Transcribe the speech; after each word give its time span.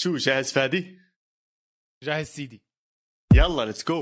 شو 0.00 0.16
جاهز 0.16 0.52
فادي؟ 0.52 0.98
جاهز 2.04 2.26
سيدي 2.26 2.62
يلا 3.34 3.64
let's 3.64 3.84
go 3.84 4.00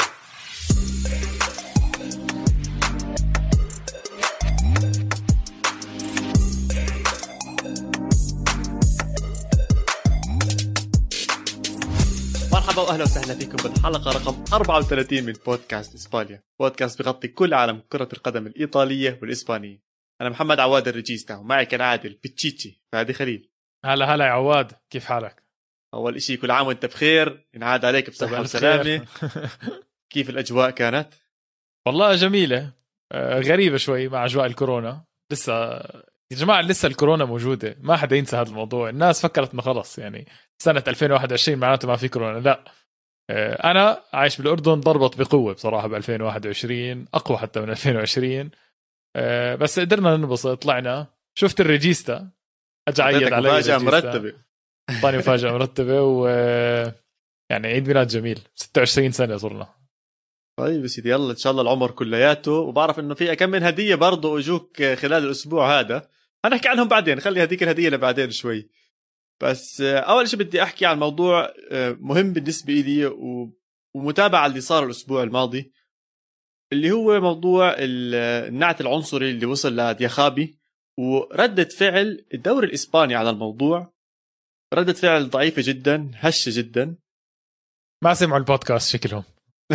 مرحبا 12.52 12.82
وأهلا 12.82 13.02
وسهلا 13.02 13.34
فيكم 13.34 13.56
بالحلقة 13.56 14.10
رقم 14.10 14.44
34 14.52 15.24
من 15.24 15.32
بودكاست 15.32 15.94
إسبانيا، 15.94 16.42
بودكاست 16.60 17.02
بغطي 17.02 17.28
كل 17.28 17.54
عالم 17.54 17.82
كرة 17.92 18.08
القدم 18.12 18.46
الإيطالية 18.46 19.18
والإسبانية. 19.22 19.82
أنا 20.20 20.28
محمد 20.28 20.60
عواد 20.60 20.88
الرجيستا 20.88 21.36
ومعي 21.36 21.66
كالعادة 21.66 22.08
البتشيتشي 22.08 22.82
فادي 22.92 23.12
خليل. 23.12 23.50
هلا 23.84 24.14
هلا 24.14 24.24
يا 24.24 24.30
عواد 24.30 24.72
كيف 24.90 25.04
حالك؟ 25.04 25.45
أول 25.96 26.22
شيء 26.22 26.38
كل 26.38 26.50
عام 26.50 26.66
وأنت 26.66 26.86
بخير 26.86 27.46
ينعاد 27.54 27.84
عليك 27.84 28.10
بصحه 28.10 28.40
وسلامه 28.40 29.06
كيف 30.12 30.30
الأجواء 30.30 30.70
كانت؟ 30.70 31.08
والله 31.86 32.14
جميلة. 32.14 32.72
آه، 33.12 33.40
غريبة 33.40 33.76
شوي 33.76 34.08
مع 34.08 34.24
أجواء 34.24 34.46
الكورونا. 34.46 35.04
لسه 35.32 35.74
يا 36.30 36.36
جماعة 36.36 36.60
لسه 36.60 36.86
الكورونا 36.88 37.24
موجودة. 37.24 37.76
ما 37.80 37.96
حدا 37.96 38.16
ينسى 38.16 38.36
هذا 38.36 38.48
الموضوع. 38.48 38.88
الناس 38.88 39.22
فكرت 39.22 39.52
إنه 39.52 39.62
خلص 39.62 39.98
يعني 39.98 40.26
سنة 40.62 40.84
2021 40.88 41.58
معناته 41.58 41.88
ما 41.88 41.96
في 41.96 42.08
كورونا. 42.08 42.38
لا. 42.38 42.64
آه، 43.30 43.70
أنا 43.70 44.02
عايش 44.12 44.38
بالأردن 44.38 44.80
ضربت 44.80 45.18
بقوة 45.18 45.54
بصراحة 45.54 45.88
ب 45.88 45.94
2021 45.94 47.06
أقوى 47.14 47.38
حتى 47.38 47.60
من 47.60 47.70
2020 47.70 48.50
آه، 49.16 49.54
بس 49.54 49.80
قدرنا 49.80 50.16
ننبسط 50.16 50.62
طلعنا. 50.62 51.06
شفت 51.38 51.60
الريجيستا؟ 51.60 52.30
اجى 52.88 53.02
عيد 53.02 53.32
علي 53.32 53.78
مرتبة. 53.78 54.45
اعطاني 54.90 55.18
مفاجأة 55.18 55.52
مرتبة 55.52 56.02
و 56.02 56.26
يعني 57.50 57.66
عيد 57.66 57.88
ميلاد 57.88 58.06
جميل. 58.06 58.40
26 58.54 59.10
سنة 59.10 59.36
صرنا. 59.36 59.74
طيب 60.58 60.82
يا 60.82 60.86
سيدي 60.86 61.10
يلا 61.10 61.30
إن 61.30 61.36
شاء 61.36 61.50
الله 61.50 61.62
العمر 61.62 61.90
كلياته. 61.90 62.52
وبعرف 62.52 62.98
إنه 62.98 63.14
في 63.14 63.36
كم 63.36 63.50
من 63.50 63.62
هدية 63.62 63.94
برضه 63.94 64.38
أجوك 64.38 64.82
خلال 64.82 65.24
الأسبوع 65.24 65.80
هذا. 65.80 66.08
هنحكي 66.44 66.68
عنهم 66.68 66.88
بعدين 66.88 67.20
خلي 67.20 67.42
هذيك 67.42 67.62
الهدية 67.62 67.88
لبعدين 67.88 68.30
شوي. 68.30 68.68
بس 69.42 69.80
أول 69.80 70.28
شيء 70.28 70.38
بدي 70.38 70.62
أحكي 70.62 70.86
عن 70.86 70.98
موضوع 70.98 71.54
مهم 72.00 72.32
بالنسبة 72.32 72.72
لي 72.72 73.12
ومتابعة 73.94 74.46
اللي 74.46 74.60
صار 74.60 74.84
الأسبوع 74.84 75.22
الماضي. 75.22 75.72
اللي 76.72 76.90
هو 76.90 77.20
موضوع 77.20 77.74
النعت 77.78 78.80
العنصري 78.80 79.30
اللي 79.30 79.46
وصل 79.46 79.76
لدياخابي 79.76 80.58
وردة 80.98 81.64
فعل 81.64 82.26
الدوري 82.34 82.66
الإسباني 82.66 83.14
على 83.14 83.30
الموضوع. 83.30 83.95
ردة 84.74 84.92
فعل 84.92 85.30
ضعيفة 85.30 85.62
جدا 85.64 86.10
هشة 86.14 86.52
جدا. 86.54 86.96
ما 88.04 88.14
سمعوا 88.14 88.38
البودكاست 88.38 88.90
شكلهم. 88.90 89.24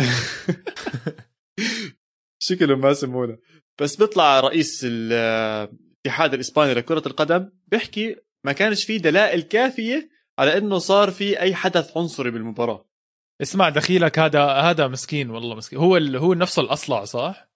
شكلهم 2.48 2.80
ما 2.80 2.92
سمونا 2.92 3.38
بس 3.80 3.96
بيطلع 3.96 4.40
رئيس 4.40 4.80
الاتحاد 4.84 6.34
الإسباني 6.34 6.74
لكرة 6.74 7.02
القدم 7.06 7.50
بيحكي 7.66 8.16
ما 8.44 8.52
كانش 8.52 8.84
في 8.84 8.98
دلائل 8.98 9.42
كافية 9.42 10.10
على 10.38 10.58
إنه 10.58 10.78
صار 10.78 11.10
في 11.10 11.40
أي 11.40 11.54
حدث 11.54 11.96
عنصري 11.96 12.30
بالمباراة. 12.30 12.88
اسمع 13.42 13.68
دخيلك 13.68 14.18
هذا 14.18 14.44
هذا 14.44 14.88
مسكين 14.88 15.30
والله 15.30 15.54
مسكين. 15.54 15.78
هو 15.78 15.96
هو 15.96 16.34
نفسه 16.34 16.62
الأصلع 16.62 17.04
صح؟ 17.04 17.51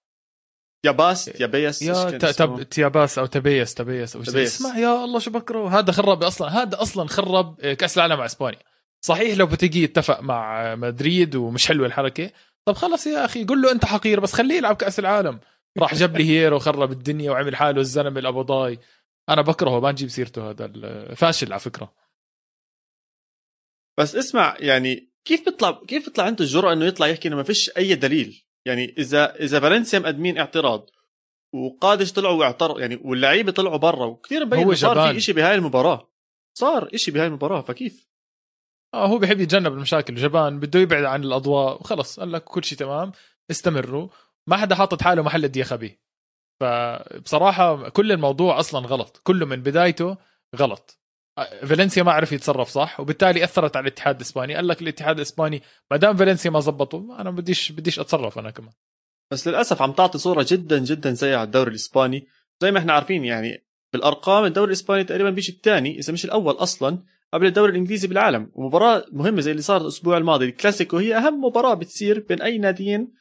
يا 0.87 0.91
باس 0.91 1.27
يا 1.39 1.45
بيس 1.45 1.81
يا 1.81 2.09
تب 2.17 2.63
تياباس 2.63 3.19
أو 3.19 3.25
تبيس 3.25 3.73
تبيس 3.73 4.15
أو 4.15 4.23
تبيس. 4.23 4.55
اسمع 4.55 4.77
يا 4.77 5.03
الله 5.03 5.19
شو 5.19 5.31
بكره 5.31 5.79
هذا 5.79 5.91
خرب 5.91 6.23
أصلا 6.23 6.47
هذا 6.47 6.81
أصلا 6.81 7.07
خرب 7.07 7.61
كأس 7.61 7.97
العالم 7.97 8.17
مع 8.17 8.25
إسبانيا. 8.25 8.59
صحيح 9.01 9.37
لو 9.37 9.45
بتجي 9.45 9.83
يتفق 9.83 10.19
مع 10.19 10.75
مدريد 10.75 11.35
ومش 11.35 11.67
حلوة 11.67 11.87
الحركة. 11.87 12.31
طب 12.65 12.73
خلص 12.73 13.07
يا 13.07 13.25
أخي 13.25 13.45
قول 13.45 13.61
له 13.61 13.71
أنت 13.71 13.85
حقير 13.85 14.19
بس 14.19 14.33
خليه 14.33 14.55
يلعب 14.55 14.75
كأس 14.75 14.99
العالم. 14.99 15.39
راح 15.77 15.95
جاب 15.95 16.17
لي 16.17 16.29
هيرو 16.29 16.55
وخرب 16.55 16.91
الدنيا 16.91 17.31
وعمل 17.31 17.55
حاله 17.55 17.81
الزلمة 17.81 18.19
الابضاي 18.19 18.79
أنا 19.29 19.41
بكرهه 19.41 19.79
ما 19.79 19.91
نجيب 19.91 20.09
سيرته 20.09 20.49
هذا 20.49 20.67
فاشل 21.15 21.53
على 21.53 21.59
فكرة. 21.59 21.93
بس 23.99 24.15
اسمع 24.15 24.57
يعني 24.59 25.11
كيف 25.25 25.45
بيطلع 25.45 25.81
كيف 25.87 26.05
بيطلع 26.05 26.23
عنده 26.25 26.45
الجرأة 26.45 26.73
إنه 26.73 26.85
يطلع 26.85 27.07
يحكي 27.07 27.27
إنه 27.27 27.35
ما 27.35 27.43
فيش 27.43 27.71
أي 27.77 27.95
دليل؟ 27.95 28.46
يعني 28.67 28.95
إذا 28.97 29.35
إذا 29.35 29.59
فالنسيا 29.59 29.99
مقدمين 29.99 30.37
اعتراض 30.37 30.89
وقادش 31.53 32.11
طلعوا 32.11 32.39
واعترضوا 32.39 32.81
يعني 32.81 32.99
واللعيبة 33.03 33.51
طلعوا 33.51 33.77
برا 33.77 34.05
وكثير 34.05 34.45
مبين 34.45 34.75
صار 34.75 35.13
في 35.13 35.19
شيء 35.19 35.35
بهاي 35.35 35.55
المباراة. 35.55 36.11
صار 36.57 36.89
شيء 36.95 37.13
بهاي 37.13 37.27
المباراة 37.27 37.61
فكيف؟ 37.61 38.09
آه 38.93 39.07
هو 39.07 39.17
بيحب 39.17 39.39
يتجنب 39.39 39.73
المشاكل 39.73 40.15
جبان 40.15 40.59
بده 40.59 40.79
يبعد 40.79 41.03
عن 41.03 41.23
الأضواء 41.23 41.81
وخلص 41.81 42.19
قال 42.19 42.31
لك 42.31 42.43
كل 42.43 42.63
شيء 42.63 42.77
تمام 42.77 43.11
استمروا. 43.51 44.07
ما 44.47 44.57
حدا 44.57 44.75
حاطط 44.75 45.01
حاله 45.01 45.21
محل 45.21 45.45
الديخبي 45.45 45.99
فبصراحة 46.61 47.89
كل 47.89 48.11
الموضوع 48.11 48.59
أصلا 48.59 48.87
غلط 48.87 49.21
كله 49.23 49.45
من 49.45 49.63
بدايته 49.63 50.17
غلط. 50.55 50.99
فالنسيا 51.61 52.03
ما 52.03 52.11
عرف 52.11 52.31
يتصرف 52.31 52.69
صح 52.69 52.99
وبالتالي 52.99 53.43
أثرت 53.43 53.75
على 53.75 53.83
الاتحاد 53.83 54.15
الإسباني. 54.15 54.55
قال 54.55 54.67
لك 54.67 54.81
الاتحاد 54.81 55.15
الإسباني 55.15 55.61
ما 55.91 55.97
دام 55.97 56.17
فالنسيا 56.17 56.51
ما 56.51 56.59
زبطوا 56.59 57.21
أنا 57.21 57.31
بديش 57.31 57.71
بديش 57.71 57.99
أتصرف 57.99 58.39
أنا 58.39 58.51
كمان. 58.51 58.71
بس 59.31 59.47
للأسف 59.47 59.81
عم 59.81 59.91
تعطي 59.91 60.17
صورة 60.17 60.45
جدا 60.49 60.79
جدا 60.79 61.13
سيئة 61.13 61.35
على 61.35 61.43
الدوري 61.43 61.69
الإسباني. 61.69 62.27
زي 62.61 62.71
ما 62.71 62.79
إحنا 62.79 62.93
عارفين 62.93 63.25
يعني 63.25 63.67
بالأرقام 63.93 64.45
الدوري 64.45 64.67
الإسباني 64.67 65.03
تقريبا 65.03 65.29
بيجي 65.29 65.51
الثاني 65.51 65.99
إذا 65.99 66.13
مش 66.13 66.25
الأول 66.25 66.53
أصلا 66.53 67.03
قبل 67.33 67.45
الدوري 67.45 67.71
الإنجليزي 67.71 68.07
بالعالم. 68.07 68.51
ومباراة 68.53 69.05
مهمة 69.11 69.41
زي 69.41 69.51
اللي 69.51 69.61
صارت 69.61 69.81
الأسبوع 69.81 70.17
الماضي 70.17 70.45
الكلاسيكو 70.45 70.97
هي 70.97 71.17
أهم 71.17 71.41
مباراة 71.45 71.73
بتصير 71.73 72.25
بين 72.29 72.41
أي 72.41 72.57
ناديين 72.57 73.13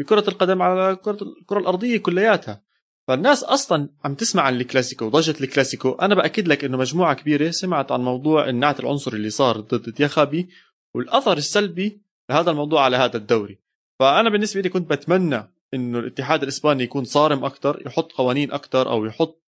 بكرة 0.00 0.24
القدم 0.28 0.62
على 0.62 0.96
كره 0.96 1.18
الكرة 1.40 1.58
الأرضية 1.58 1.98
كلياتها. 1.98 2.69
فالناس 3.10 3.44
أصلا 3.44 3.88
عم 4.04 4.14
تسمع 4.14 4.42
عن 4.42 4.56
الكلاسيكو 4.56 5.04
وضجه 5.04 5.44
الكلاسيكو. 5.44 5.90
أنا 5.90 6.14
بأكد 6.14 6.48
لك 6.48 6.64
إنه 6.64 6.76
مجموعة 6.78 7.14
كبيرة 7.14 7.50
سمعت 7.50 7.92
عن 7.92 8.00
موضوع 8.00 8.48
النعت 8.48 8.80
العنصري 8.80 9.16
اللي 9.16 9.30
صار 9.30 9.60
ضد 9.60 9.90
دياخابي 9.94 10.48
والأثر 10.94 11.36
السلبي 11.36 12.00
لهذا 12.30 12.50
الموضوع 12.50 12.84
على 12.84 12.96
هذا 12.96 13.16
الدوري. 13.16 13.58
فأنا 14.00 14.30
بالنسبة 14.30 14.60
لي 14.60 14.68
كنت 14.68 14.90
بتمنى 14.90 15.52
إنه 15.74 15.98
الاتحاد 15.98 16.42
الإسباني 16.42 16.84
يكون 16.84 17.04
صارم 17.04 17.44
أكثر 17.44 17.82
يحط 17.86 18.12
قوانين 18.12 18.52
أكثر 18.52 18.90
أو 18.90 19.04
يحط 19.04 19.42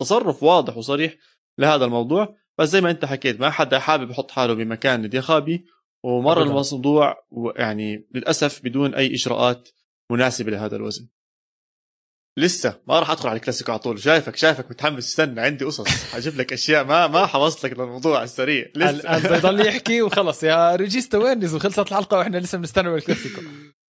تصرف 0.00 0.42
واضح 0.42 0.76
وصريح 0.76 1.14
لهذا 1.58 1.84
الموضوع. 1.84 2.36
بس 2.58 2.68
زي 2.68 2.80
ما 2.80 2.90
أنت 2.90 3.04
حكيت 3.04 3.40
ما 3.40 3.50
حدا 3.50 3.78
حابب 3.78 4.10
يحط 4.10 4.30
حاله 4.30 4.54
بمكان 4.54 5.08
دياخابي. 5.08 5.64
ومر 6.04 6.42
الموضوع 6.42 7.24
يعني 7.56 8.06
للأسف 8.14 8.64
بدون 8.64 8.94
أي 8.94 9.14
إجراءات 9.14 9.68
مناسبة 10.10 10.50
لهذا 10.50 10.76
الوزن. 10.76 11.08
لسه 12.38 12.80
ما 12.88 12.98
راح 12.98 13.10
أدخل 13.10 13.28
على 13.28 13.36
الكلاسيكو 13.36 13.72
على 13.72 13.78
طول. 13.78 14.00
شايفك 14.02 14.36
شايفك 14.36 14.70
متحمس. 14.70 15.08
استنى 15.08 15.40
عندي 15.40 15.64
قصص 15.64 15.88
حجيب 15.88 16.36
لك 16.36 16.52
أشياء 16.52 16.84
ما 16.84 17.06
ما 17.06 17.26
حوصلك 17.26 17.72
لك 17.72 17.78
للموضوع 17.78 18.16
على 18.16 18.24
السريع 18.24 18.70
لسه. 18.74 19.38
بضل 19.38 19.66
يحكي 19.66 20.02
وخلص. 20.02 20.44
يا 20.44 20.76
ريجيستا 20.76 21.18
وين؟ 21.18 21.38
نزل 21.38 21.60
خلصت 21.60 21.78
الحلقة 21.78 22.18
وإحنا 22.18 22.38
لسه 22.38 22.58
بنستنى 22.58 22.94
الكلاسيكو. 22.94 23.42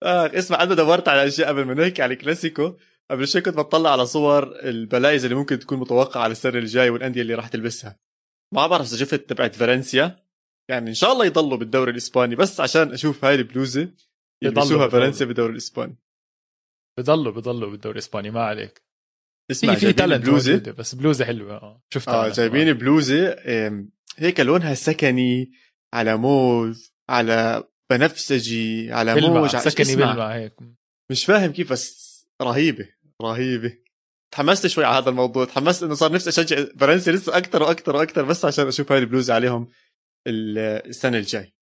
آه 0.03 0.31
اسمع 0.33 0.63
أنا 0.63 0.75
دورت 0.75 1.07
على 1.07 1.27
أشياء 1.27 1.47
قبل 1.47 1.65
ما 1.65 1.73
نحكي 1.73 2.01
على 2.01 2.13
الكلاسيكو. 2.13 2.73
قبل 3.11 3.27
شوي 3.27 3.41
كنت 3.41 3.57
بطلع 3.57 3.91
على 3.91 4.05
صور 4.05 4.43
البلايز 4.63 5.23
اللي 5.23 5.35
ممكن 5.35 5.59
تكون 5.59 5.79
متوقعة 5.79 6.21
على 6.21 6.31
السنة 6.31 6.57
الجاي 6.57 6.89
والأندية 6.89 7.21
اللي 7.21 7.33
راح 7.33 7.47
تلبسها. 7.47 7.99
ما 8.55 8.67
بعرف 8.67 8.87
إذا 8.87 8.97
شفت 8.97 9.29
تبعت 9.29 9.55
فالنسيا. 9.55 10.19
يعني 10.69 10.89
إن 10.89 10.93
شاء 10.93 11.11
الله 11.11 11.25
يضلوا 11.25 11.57
بالدوري 11.57 11.91
الإسباني 11.91 12.35
بس 12.35 12.59
عشان 12.59 12.93
أشوف 12.93 13.25
هاي 13.25 13.35
البلوزة 13.35 13.89
يلبسوها 14.41 14.87
فالنسيا 14.87 15.25
بالدوري 15.25 15.51
الإسباني. 15.51 15.97
بضلوا 16.99 17.33
بضلوا 17.33 17.71
بالدوري 17.71 17.93
الإسباني 17.93 18.31
ما 18.31 18.43
عليك. 18.43 18.81
اسمع 19.51 19.75
في 19.75 19.93
تالنت 19.93 20.25
بلوزه 20.25 20.57
بس 20.57 20.95
بلوزه 20.95 21.25
حلوة 21.25 21.53
آه 21.53 21.83
شفتها 21.93 22.25
آه 22.25 22.29
جايبين 22.29 22.73
بلوزه 22.73 23.35
هيك 24.17 24.39
لونها 24.39 24.73
سكني 24.73 25.51
على 25.93 26.17
موز 26.17 26.93
على 27.09 27.63
بنفسجي 27.91 28.93
على 28.93 29.21
موج 29.21 29.55
سكني 29.55 29.95
بلمع 29.95 30.35
هيك. 30.35 30.53
مش 31.11 31.25
فاهم 31.25 31.51
كيف 31.51 31.71
بس 31.71 32.09
رهيبة 32.41 32.89
رهيبة. 33.21 33.77
تحمست 34.33 34.67
شوي 34.67 34.85
على 34.85 34.97
هذا 34.97 35.09
الموضوع 35.09 35.45
تحمست 35.45 35.83
إنه 35.83 35.93
صار 35.93 36.11
نفسي 36.11 36.29
أشجع 36.29 36.65
فرنسا 36.79 37.11
لسه 37.11 37.37
أكثر 37.37 37.63
وأكثر 37.63 37.95
وأكثر 37.95 38.23
بس 38.25 38.45
عشان 38.45 38.67
أشوف 38.67 38.91
هاي 38.91 38.99
البلوزه 38.99 39.33
عليهم 39.33 39.67
السنة 40.27 41.17
الجاي. 41.17 41.53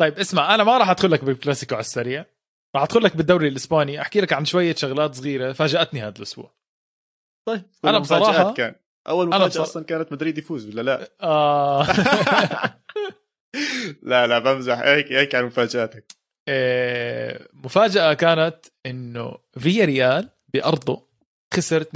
طيب 0.00 0.18
اسمع 0.18 0.54
أنا 0.54 0.64
ما 0.64 0.78
راح 0.78 0.90
ادخل 0.90 1.10
لك 1.10 1.24
بالكلاسيكو 1.24 1.74
على 1.74 1.80
السريع. 1.80 2.26
راح 2.76 2.82
أدخل 2.82 3.04
لك 3.04 3.16
بالدوري 3.16 3.48
الإسباني 3.48 4.00
أحكي 4.00 4.20
لك 4.20 4.32
عن 4.32 4.44
شوية 4.44 4.74
شغلات 4.74 5.14
صغيرة 5.14 5.52
فاجأتني 5.52 6.02
هذا 6.02 6.14
الأسبوع. 6.18 6.54
طيب 7.48 7.62
أنا 7.84 7.98
بصراحه 7.98 8.54
كان. 8.54 8.74
أول 9.08 9.28
مفاجأة 9.28 9.46
بصر... 9.46 9.62
أصلا 9.62 9.84
كانت 9.84 10.12
مدريد 10.12 10.38
يفوز 10.38 10.68
ولا 10.68 10.82
لا؟ 10.82 11.08
آه. 11.22 11.82
لا 14.02 14.26
لا 14.26 14.38
بمزح. 14.38 14.78
هيك 14.78 15.12
هيك 15.12 15.34
عن 15.34 15.44
مفاجآتك. 15.44 16.12
إيه 16.48 17.48
مفاجأة 17.52 18.12
كانت 18.12 18.66
إنه 18.86 19.38
فيا 19.58 19.84
ريال 19.84 20.28
بأرضه 20.54 21.08
خسر 21.54 21.84
2-1 21.84 21.86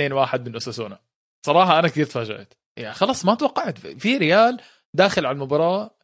من 0.41 0.57
أوساسونا 0.57 0.99
صراحة 1.47 1.79
أنا 1.79 1.89
كثير 1.89 2.07
تفاجأت. 2.07 2.55
يعني 2.79 2.95
خلص 2.95 3.25
ما 3.25 3.35
توقعت. 3.35 3.79
فياريال 3.79 4.61
داخل 4.95 5.27
على 5.27 5.35
المباراة 5.35 5.99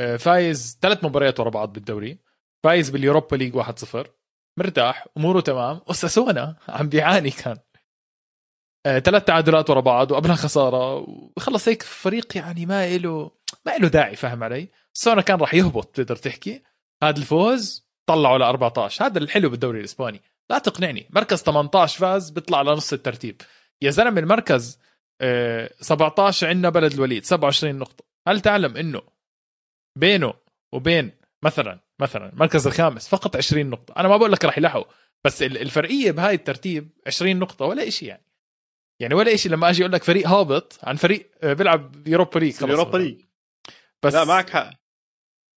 آه، 0.00 0.16
فايز 0.16 0.78
ثلاث 0.82 1.04
مباريات 1.04 1.40
ورا 1.40 1.50
بعض 1.50 1.72
بالدوري. 1.72 2.18
فايز 2.64 2.90
بال 2.90 3.01
Europa 3.01 3.36
League 3.36 3.56
1-0 3.62 4.08
مرتاح 4.58 5.06
أموره 5.16 5.40
تمام. 5.40 5.80
أوساسونا 5.88 6.56
عم 6.68 6.88
بيعاني 6.88 7.30
كان. 7.30 7.58
آه، 8.86 8.98
ثلاث 8.98 9.24
تعادلات 9.24 9.70
ورا 9.70 9.80
بعض 9.80 10.10
وقبلها 10.10 10.34
خسارة 10.34 10.96
وخلص 11.36 11.68
هيك 11.68 11.82
فريق 11.82 12.36
يعني 12.36 12.66
ما 12.66 12.96
له 12.96 13.30
ما 13.66 13.76
له 13.76 13.88
داعي 13.88 14.16
فاهم 14.16 14.44
علي؟ 14.44 14.68
أوساسونا 14.94 15.22
كان 15.22 15.38
راح 15.40 15.54
يهبط 15.54 15.96
تقدر 15.96 16.16
تحكي؟ 16.16 16.62
هذا 17.02 17.18
الفوز 17.18 17.86
طلعوا 18.06 18.38
ل 18.38 18.42
14 18.42 19.06
هذا 19.06 19.18
الحلو 19.18 19.50
بالدوري 19.50 19.78
الإسباني. 19.78 20.22
لا 20.50 20.58
تقنعني 20.58 21.06
مركز 21.10 21.42
18 21.42 21.98
فاز 21.98 22.30
بيطلع 22.30 22.62
لنص 22.62 22.92
الترتيب. 22.92 23.42
يا 23.82 23.90
زلمة 23.90 24.20
المركز 24.20 24.78
17 25.80 26.48
عندنا 26.48 26.68
بلد 26.68 26.92
الوليد 26.92 27.24
27 27.24 27.74
نقطة. 27.74 28.04
هل 28.28 28.40
تعلم 28.40 28.76
إنه 28.76 29.02
بينه 29.98 30.34
وبين 30.72 31.21
مثلا 31.44 31.80
مثلا 32.00 32.32
المركز 32.32 32.66
الخامس 32.66 33.08
فقط 33.08 33.36
20 33.36 33.66
نقطة. 33.66 33.94
أنا 33.96 34.08
ما 34.08 34.16
بقول 34.16 34.32
لك 34.32 34.44
راح 34.44 34.58
يلحقوا 34.58 34.84
بس 35.24 35.42
الفرقية 35.42 36.10
بهاي 36.10 36.34
الترتيب 36.34 36.90
20 37.06 37.36
نقطة 37.36 37.64
ولا 37.64 37.90
شيء 37.90 38.08
يعني. 38.08 38.26
يعني 39.00 39.14
ولا 39.14 39.36
شيء 39.36 39.52
لما 39.52 39.70
أجي 39.70 39.82
أقول 39.82 39.92
لك 39.92 40.02
فريق 40.02 40.28
هابط 40.28 40.78
عن 40.82 40.96
فريق 40.96 41.30
آه، 41.42 41.52
بيلعب 41.52 42.08
Europa 42.08 42.38
League 42.38 42.60
Europa 42.62 42.98
League 42.98 43.20
بس 44.02 44.14
لا 44.14 44.24
معك 44.24 44.50
حق. 44.50 44.70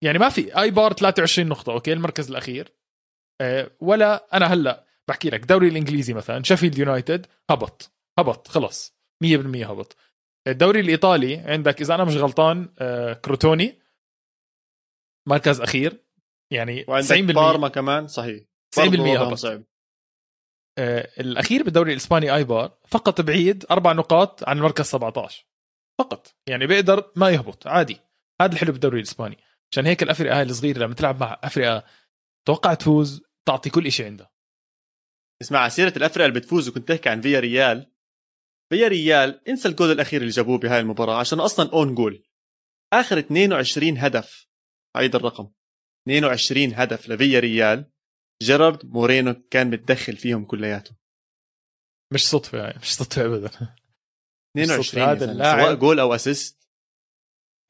يعني 0.01 0.19
ما 0.19 0.29
في 0.29 0.59
ايبار 0.61 0.93
23 0.93 1.47
نقطة 1.47 1.73
okay 1.73 1.93
المركز 1.93 2.29
الأخير. 2.29 2.73
آه، 3.41 3.71
ولا 3.79 4.27
أنا 4.33 4.45
هلأ 4.45 4.85
بحكي 5.07 5.29
لك 5.29 5.41
الدوري 5.41 5.67
الإنجليزي 5.67 6.13
مثلا 6.13 6.43
شيفيلد 6.43 6.77
يونايتد 6.77 7.25
هبط 7.49 7.91
هبط 8.19 8.47
خلص 8.47 8.95
100% 9.23 9.27
هبط. 9.65 9.95
الدوري 10.47 10.79
الإيطالي 10.79 11.37
عندك 11.37 11.81
إذا 11.81 11.95
أنا 11.95 12.03
مش 12.03 12.15
غلطان 12.15 12.69
آه، 12.79 13.13
كروتوني 13.13 13.79
مركز 15.27 15.61
أخير 15.61 16.05
يعني 16.51 16.85
وعندك 16.87 17.07
90% 17.07 17.21
بارما 17.21 17.67
كمان 17.67 18.07
صحيح. 18.07 18.43
90% 18.75 18.79
هبط. 18.79 19.33
صعب. 19.33 19.63
آه 20.77 21.11
الأخير 21.19 21.63
بالدوري 21.63 21.91
الإسباني 21.91 22.35
ايبار 22.35 22.77
فقط 22.87 23.21
بعيد 23.21 23.65
أربع 23.71 23.93
نقاط 23.93 24.49
عن 24.49 24.57
المركز 24.57 24.85
17 24.85 25.45
فقط. 25.99 26.35
يعني 26.47 26.67
بيقدر 26.67 27.11
ما 27.15 27.29
يهبط 27.29 27.67
عادي. 27.67 27.99
هذا 28.41 28.53
الحلو 28.53 28.71
بالدوري 28.71 28.97
الإسباني. 28.97 29.37
عشان 29.71 29.85
هيك 29.85 30.03
الافرقه 30.03 30.37
هاي 30.37 30.43
الصغيرة 30.43 30.79
لما 30.79 30.93
تلعب 30.93 31.19
مع 31.19 31.39
افرقه 31.43 31.83
توقع 32.47 32.73
تفوز 32.73 33.23
تعطي 33.47 33.69
كل 33.69 33.91
شيء 33.91 34.05
عندها. 34.05 34.31
اسمع 35.41 35.69
سيرة 35.69 35.93
الافرقه 35.97 36.25
اللي 36.25 36.39
بتفوز 36.39 36.69
وكنت 36.69 36.89
تحكي 36.89 37.09
عن 37.09 37.21
فياريال. 37.21 37.91
فياريال 38.69 39.49
انسى 39.49 39.67
الجول 39.67 39.91
الأخير 39.91 40.21
اللي 40.21 40.31
جابوه 40.31 40.57
بهاي 40.57 40.79
المباراة 40.79 41.19
عشان 41.19 41.39
أصلا 41.39 41.73
own 41.73 41.95
goal 41.95 42.23
آخر 42.93 43.19
22 43.19 43.97
هدف. 43.97 44.47
هيدا 44.95 45.17
الرقم. 45.17 45.49
22 46.07 46.73
هدف 46.73 47.09
لفياريال. 47.09 47.91
جيرارد 48.43 48.85
مورينو 48.85 49.35
كان 49.51 49.69
متدخل 49.69 50.17
فيهم 50.17 50.45
كلياتهم 50.45 50.97
مش 52.13 52.27
صدفة 52.27 52.57
يعني 52.57 52.79
مش 52.79 52.95
صدفة 52.95 53.25
ابدا. 53.25 53.49
22 54.57 55.09
هذا 55.09 55.31
اللاعب 55.31 55.61
سواء 55.61 55.75
جول 55.75 55.99
أو 55.99 56.15
assist 56.15 56.69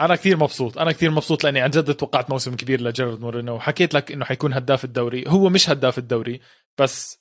أنا 0.01 0.15
كثير 0.15 0.37
مبسوط 0.37 0.77
أنا 0.77 0.91
كثير 0.91 1.11
مبسوط 1.11 1.43
لأني 1.43 1.61
عن 1.61 1.69
جد 1.69 1.93
توقعت 1.93 2.29
موسم 2.29 2.55
كبير 2.55 2.81
لجيرارد 2.81 3.19
مورينو 3.19 3.55
وحكيت 3.55 3.93
لك 3.93 4.11
إنه 4.11 4.25
حيكون 4.25 4.53
هداف 4.53 4.85
الدوري. 4.85 5.23
هو 5.27 5.49
مش 5.49 5.69
هداف 5.69 5.97
الدوري 5.97 6.41
بس 6.77 7.19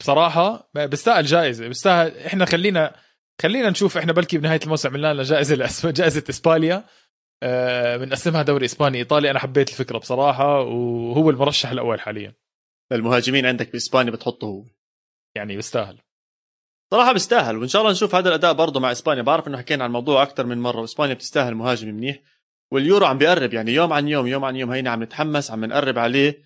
بصراحة 0.00 0.70
بيستاهل 0.74 1.24
جائزة 1.24 1.68
بيستاهل 1.68 2.18
إحنا 2.18 2.44
خلينا 2.44 2.96
خلينا 3.42 3.70
نشوف 3.70 3.96
إحنا 3.96 4.12
بلكي 4.12 4.38
بنهاية 4.38 4.60
الموسم 4.64 4.88
عملنا 4.88 5.14
لنا 5.14 5.22
جائزة 5.22 5.90
جائزة 5.90 6.24
إسبانيا. 6.30 6.84
بنقسمها 7.42 8.40
آه، 8.40 8.44
دوري 8.44 8.64
إسباني 8.64 8.98
ايطالي 8.98 9.30
أنا 9.30 9.38
حبيت 9.38 9.68
الفكرة 9.68 9.98
بصراحة 9.98 10.60
وهو 10.60 11.30
المرشح 11.30 11.70
الأول 11.70 12.00
حاليا. 12.00 12.34
المهاجمين 12.92 13.46
عندك 13.46 13.72
بإسبانيا 13.72 14.12
بتحطه 14.12 14.46
هو. 14.46 14.64
يعني 15.34 15.56
بيستاهل 15.56 15.98
صراحة 16.90 17.12
بيستاهل 17.12 17.56
وإن 17.56 17.68
شاء 17.68 17.82
الله 17.82 17.92
نشوف 17.92 18.14
هذا 18.14 18.28
الأداء 18.28 18.52
برضه 18.52 18.80
مع 18.80 18.92
إسبانيا. 18.92 19.22
بعرف 19.22 19.48
إنه 19.48 19.58
حكينا 19.58 19.84
عن 19.84 19.90
الموضوع 19.90 20.22
أكثر 20.22 20.46
من 20.46 20.58
مرة 20.58 20.80
وإسبانيا 20.80 21.14
بتستاهل 21.14 21.54
مهاجم 21.54 21.88
منيح. 21.88 22.22
واليورو 22.72 23.06
عم 23.06 23.18
بيقرب 23.18 23.54
يعني 23.54 23.72
يوم 23.72 23.92
عن 23.92 24.08
يوم 24.08 24.26
يوم 24.26 24.44
عن 24.44 24.56
يوم 24.56 24.70
هينا 24.70 24.90
عم 24.90 25.02
نتحمس 25.02 25.50
عم 25.50 25.64
نقرب 25.64 25.98
عليه. 25.98 26.42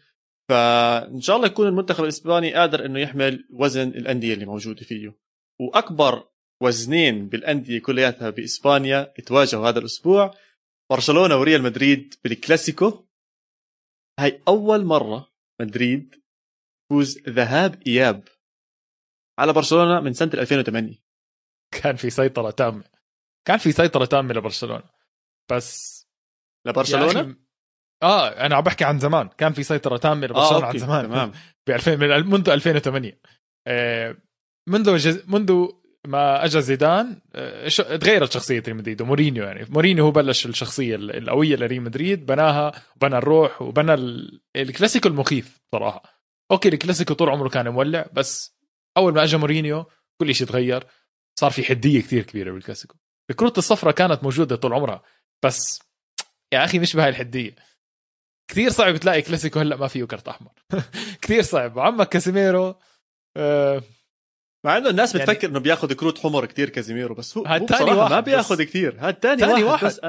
فإن 0.49 1.21
شاء 1.21 1.37
الله 1.37 1.47
يكون 1.47 1.67
المنتخب 1.67 2.05
الإسباني 2.05 2.55
قادر 2.55 2.85
إنه 2.85 3.01
يحمل 3.01 3.49
وزن 3.53 3.89
الأندية 3.89 4.35
اللي 4.35 4.47
موجودة 4.47 4.83
فيه. 4.83 5.17
وأكبر 5.61 6.25
وزنين 6.63 7.29
بالأندية 7.29 7.79
كلياتها 7.79 8.31
بإسبانيا 8.31 9.13
تواجهوا 9.27 9.69
هذا 9.69 9.79
الأسبوع 9.79 10.35
برشلونة 10.91 11.37
وريال 11.37 11.63
مدريد 11.63 12.15
بالكلاسيكو. 12.25 13.05
هاي 14.21 14.43
أول 14.49 14.85
مرة 14.85 15.33
مدريد 15.61 16.23
فوز 16.91 17.19
ذهاب 17.29 17.83
إياب 17.87 18.29
على 19.39 19.53
برشلونة 19.53 20.01
من 20.01 20.13
سنة 20.13 20.31
2008 20.35 20.95
كان 21.83 21.97
في 21.97 22.11
سيطرة 22.11 22.51
تامة. 22.51 22.85
كان 23.47 23.59
في 23.59 23.73
سيطرة 23.73 24.05
تامة 24.05 24.35
لبرشلونة. 24.35 24.91
بس 25.51 26.01
لبرشلونة؟ 26.67 27.37
آه 28.03 28.29
أنا 28.29 28.57
عم 28.57 28.63
بحكي 28.65 28.85
عن 28.85 28.99
زمان. 28.99 29.29
كان 29.29 29.53
في 29.53 29.63
سيطرة 29.63 29.97
تامة 29.97 30.27
لبرشلونة 30.27 30.65
آه، 30.65 30.69
عن 30.69 30.79
زمان. 30.79 31.05
تمام. 31.05 31.33
ب 31.67 31.71
2000 31.71 31.97
منذ 31.97 32.51
2008 32.51 33.21
آه 33.67 34.17
منذ 34.69 34.97
جز... 34.97 35.25
منذ 35.29 35.69
ما 36.07 36.45
اجى 36.45 36.61
زيدان 36.61 37.21
آه، 37.35 37.69
تغيرت 37.69 38.33
شخصية 38.33 38.63
ريال 38.67 38.77
مدريد 38.77 39.03
ومورينيو 39.03 39.45
يعني. 39.45 39.67
مورينيو 39.69 40.05
هو 40.05 40.11
بلش 40.11 40.47
الشخصية 40.47 40.97
القوية 40.97 41.57
لريال 41.57 41.83
مدريد 41.83 42.27
بناها 42.27 42.83
وبنى 42.97 43.19
الروح 43.19 43.63
وبنى 43.63 43.95
الكلاسيكو 44.57 45.09
المخيف 45.09 45.61
صراحة. 45.73 46.03
okay 46.51 46.69
الكلاسيكو 46.69 47.15
طول 47.15 47.29
عمره 47.29 47.49
كان 47.49 47.69
مولع 47.69 48.07
بس 48.13 48.57
أول 48.97 49.15
ما 49.15 49.25
اجى 49.25 49.37
مورينيو 49.37 49.85
كل 50.21 50.35
شيء 50.35 50.47
تغير 50.47 50.87
صار 51.41 51.51
في 51.51 51.65
حدية 51.65 52.01
كثير 52.01 52.23
كبيرة 52.23 52.53
بالكلاسيكو. 52.53 52.95
الكروت 53.31 53.59
الصفراء 53.59 53.95
كانت 53.95 54.23
موجودة 54.23 54.57
طول 54.57 54.73
عمرها 54.73 55.03
بس 55.45 55.83
يا 56.53 56.65
أخي 56.65 56.79
مش 56.79 56.97
بهاي 56.97 57.09
الحدية. 57.09 57.55
كثير 58.51 58.71
صعب 58.71 58.97
تلاقي 58.97 59.23
كلاسيكو 59.23 59.61
هلأ 59.61 59.77
ما 59.77 59.89
فيه 59.89 60.05
كرت 60.05 60.29
أحمر. 60.29 60.51
كثير 61.23 61.43
صعب. 61.43 61.79
عمك 61.79 62.09
كاسيميرو 62.09 62.75
آه 63.37 63.83
مع 64.67 64.77
إنه 64.77 64.91
الناس 64.91 65.15
يعني 65.15 65.27
بتفكر 65.27 65.49
إنه 65.49 65.59
بياخذ 65.61 65.93
كروت 65.93 66.19
حمر 66.19 66.47
كثير 66.47 66.69
كازيميرو 66.69 67.15
بس 67.15 67.39
هو, 67.39 67.47
هو 67.47 67.65
بصراحة 67.65 68.09
ما 68.09 68.21
بياخذ 68.21 68.63
كثير 68.63 68.97
هاد 68.99 69.19
ثاني 69.23 69.43
واحد, 69.43 69.63
واحد. 69.63 69.87
بس 69.87 70.01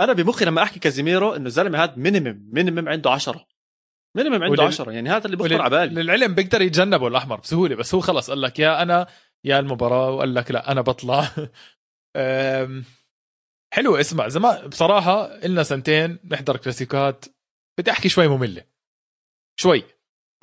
أنا 0.00 0.12
بمخي 0.12 0.44
لما 0.44 0.62
أحكي 0.62 0.80
كازيميرو 0.80 1.36
إنه 1.36 1.46
الزلمة 1.46 1.84
هذا 1.84 1.94
minimum 1.96 2.48
minimum 2.52 2.88
عنده 2.88 3.10
10 3.10 3.46
minimum 4.16 4.42
عنده 4.42 4.62
10 4.62 4.90
يعني 4.92 5.10
هذا 5.10 5.26
اللي 5.26 5.36
بخطر 5.36 5.62
على 5.62 5.70
بالي. 5.70 6.02
للعلم 6.02 6.34
بيقدر 6.34 6.62
يتجنبه 6.62 7.08
الأحمر 7.08 7.40
بسهولة 7.40 7.76
بس 7.76 7.94
هو 7.94 8.00
خلص 8.00 8.30
قال 8.30 8.40
لك 8.42 8.58
يا 8.58 8.82
أنا 8.82 9.06
يا 9.44 9.58
المباراة 9.58 10.10
وقال 10.10 10.34
لك 10.34 10.50
لا 10.50 10.72
أنا 10.72 10.80
بطلع. 10.80 11.28
حلو 13.74 13.96
اسمع 13.96 14.28
زمان 14.28 14.68
بصراحة 14.68 15.24
إلنا 15.24 15.62
سنتين 15.62 16.18
نحضر 16.30 16.56
كلاسيكات 16.56 17.24
بدي 17.78 17.90
احكي 17.90 18.08
شوي 18.08 18.28
مملة. 18.28 18.64
شوي. 19.60 19.84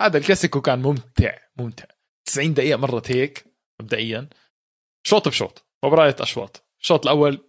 هذا 0.02 0.18
الكلاسيكو 0.18 0.62
كان 0.62 0.80
ممتع 0.82 1.38
ممتع. 1.58 1.86
90 2.26 2.54
دقيقة 2.54 2.78
مرت 2.78 3.12
هيك. 3.12 3.47
مبدئيا. 3.82 4.30
شوط 5.08 5.28
بشوط. 5.28 5.66
مباراة 5.86 6.16
أشواط. 6.20 6.64
الشوط 6.82 7.06
الأول 7.06 7.40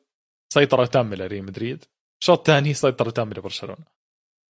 سيطرة 0.52 0.87
تامة 0.87 1.16
لريال 1.16 1.44
مدريد. 1.44 1.85
الشوط 2.23 2.38
الثاني 2.38 2.75
سيطرة 2.75 3.11
تامة 3.11 3.35
لبرشلونة. 3.35 3.85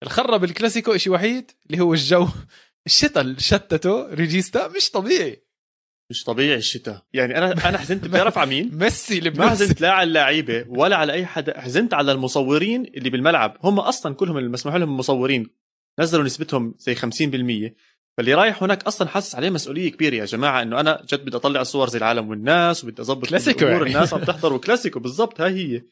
اللي 0.03 0.21
خرب 0.21 0.45
الكلاسيكو 0.45 0.97
شيء 0.97 1.13
وحيد 1.13 1.51
اللي 1.67 1.83
هو 1.83 1.95
الجو. 1.95 2.29
الشتاء 2.87 3.23
اللي 3.23 3.41
شتته 3.41 4.15
ريجيستا 4.15 4.69
مش 4.69 4.91
طبيعي. 4.91 5.43
مش 6.11 6.25
طبيعي 6.25 6.57
الشتاء. 6.57 7.07
يعني 7.13 7.39
أنا 7.39 7.69
أنا 7.69 7.79
حزنت. 7.79 8.05
بتعرف 8.09 8.39
على 8.39 8.51
مين 8.51 8.75
ميسي 8.75 9.19
اللي 9.19 9.31
ما 9.31 9.51
حزنت 9.51 9.81
لا 9.81 9.93
على 9.93 10.09
اللعيبة 10.09 10.65
ولا 10.69 10.97
على 10.97 11.13
أي 11.13 11.27
حدا. 11.27 11.61
حزنت 11.61 11.95
على 11.95 12.13
المصورين 12.13 12.85
اللي 12.85 13.11
بالملعب. 13.11 13.57
هم 13.63 13.81
أصلا 13.81 14.15
كلهم 14.15 14.39
اللي 14.39 14.49
مسموح 14.49 14.75
لهم 14.75 14.97
مصورين 14.97 15.51
نزلوا 16.01 16.25
نسبتهم 16.25 16.75
زي 16.79 16.95
50% 16.95 17.75
فاللي 18.19 18.35
رايح 18.35 18.63
هناك 18.63 18.83
أصلا 18.87 19.09
حاسس 19.09 19.35
عليه 19.35 19.51
مسؤولية 19.51 19.91
كبيرة 19.91 20.15
يا 20.15 20.25
جماعة 20.25 20.63
إنه 20.63 20.81
أنا 20.81 21.03
جد 21.13 21.25
بدي 21.25 21.37
أطلع 21.37 21.61
الصور 21.61 21.89
زي 21.89 21.99
العالم 21.99 22.31
والناس 22.31 22.85
وبدي 22.85 23.03
أظبط 23.03 23.29
كلاسيكو 23.29 23.65
يعني. 23.65 23.83
الناس 23.83 24.15
عم 24.15 24.25
تحضر 24.31 24.53
وكلاسيكو 24.53 25.01
بالضبط 25.01 25.41
هاي 25.41 25.55
هي. 25.55 25.83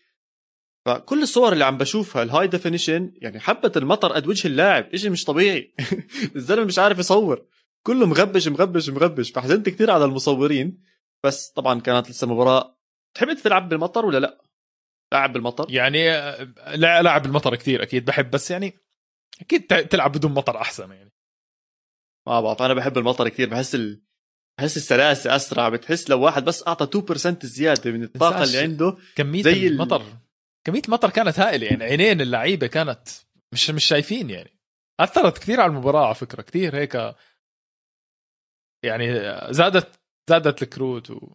فكل 0.87 1.23
الصور 1.23 1.53
اللي 1.53 1.65
عم 1.65 1.79
بشوفها 1.79 2.23
ال 2.23 2.47
high 2.47 2.65
definition 2.65 3.13
يعني 3.17 3.41
حبة 3.41 3.73
المطر 3.77 4.13
قد 4.13 4.27
وجه 4.27 4.49
اللاعب 4.49 4.95
إشي 4.95 5.11
مش 5.11 5.25
طبيعي. 5.25 5.75
الزلمة 6.37 6.65
مش 6.65 6.79
عارف 6.79 6.99
يصور. 6.99 7.47
كله 7.83 8.07
مغبش 8.07 8.49
مغبش 8.49 8.89
مغبش. 8.89 9.31
فحزنت 9.31 9.69
كثير 9.69 9.91
على 9.91 10.05
المصورين. 10.05 10.83
بس 11.25 11.51
طبعا 11.51 11.81
كانت 11.81 12.11
لسه 12.11 12.27
مباراة. 12.27 12.79
تحب 13.15 13.33
تلعب 13.33 13.69
بالمطر 13.69 14.07
ولا 14.07 14.19
لا؟ 14.19 14.43
لاعب 15.13 15.33
بالمطر؟ 15.33 15.67
يعني 15.69 16.09
لا 16.75 17.03
لاعب 17.03 17.23
بالمطر 17.23 17.57
كثير 17.57 17.83
أكيد 17.83 18.05
بحب 18.05 18.31
بس 18.31 18.51
يعني 18.51 18.75
أكيد 19.41 19.67
تلعب 19.67 20.13
بدون 20.13 20.33
مطر 20.33 20.57
أحسن 20.57 20.91
يعني. 20.93 21.16
ما 22.27 22.41
بعرف 22.41 22.63
أنا 22.63 22.75
بحب 22.75 22.99
المطر 22.99 23.29
كثير 23.29 23.49
بحس 23.49 23.75
ال... 23.75 24.03
بحس 24.59 24.77
السلاسة 24.77 25.37
أسرع 25.37 25.69
بتحس 25.69 26.11
لو 26.11 26.21
واحد 26.21 26.45
بس 26.45 26.69
أعطى 26.69 27.01
2% 27.01 27.47
زيادة 27.47 27.91
من 27.91 28.03
الطاقة 28.03 28.43
اللي 28.43 28.59
عنده 28.59 28.97
كمية 29.17 29.43
زي 29.43 29.67
المطر 29.67 30.03
كمية 30.67 30.83
المطر 30.89 31.11
كانت 31.11 31.39
هائلة 31.39 31.67
يعني 31.67 31.85
عينين 31.85 32.21
اللعيبة 32.21 32.67
كانت 32.67 33.09
مش 33.53 33.71
مش 33.71 33.85
شايفين 33.85 34.31
يعني. 34.31 34.51
أثرت 35.01 35.39
كثير 35.39 35.61
على 35.61 35.71
المباراة 35.71 36.07
على 36.07 36.15
فكرة 36.15 36.43
كثير 36.43 36.77
هيك 36.77 37.15
يعني 38.85 39.07
زادت 39.55 40.01
زادت 40.31 40.63
الكروت 40.63 41.11
و... 41.11 41.35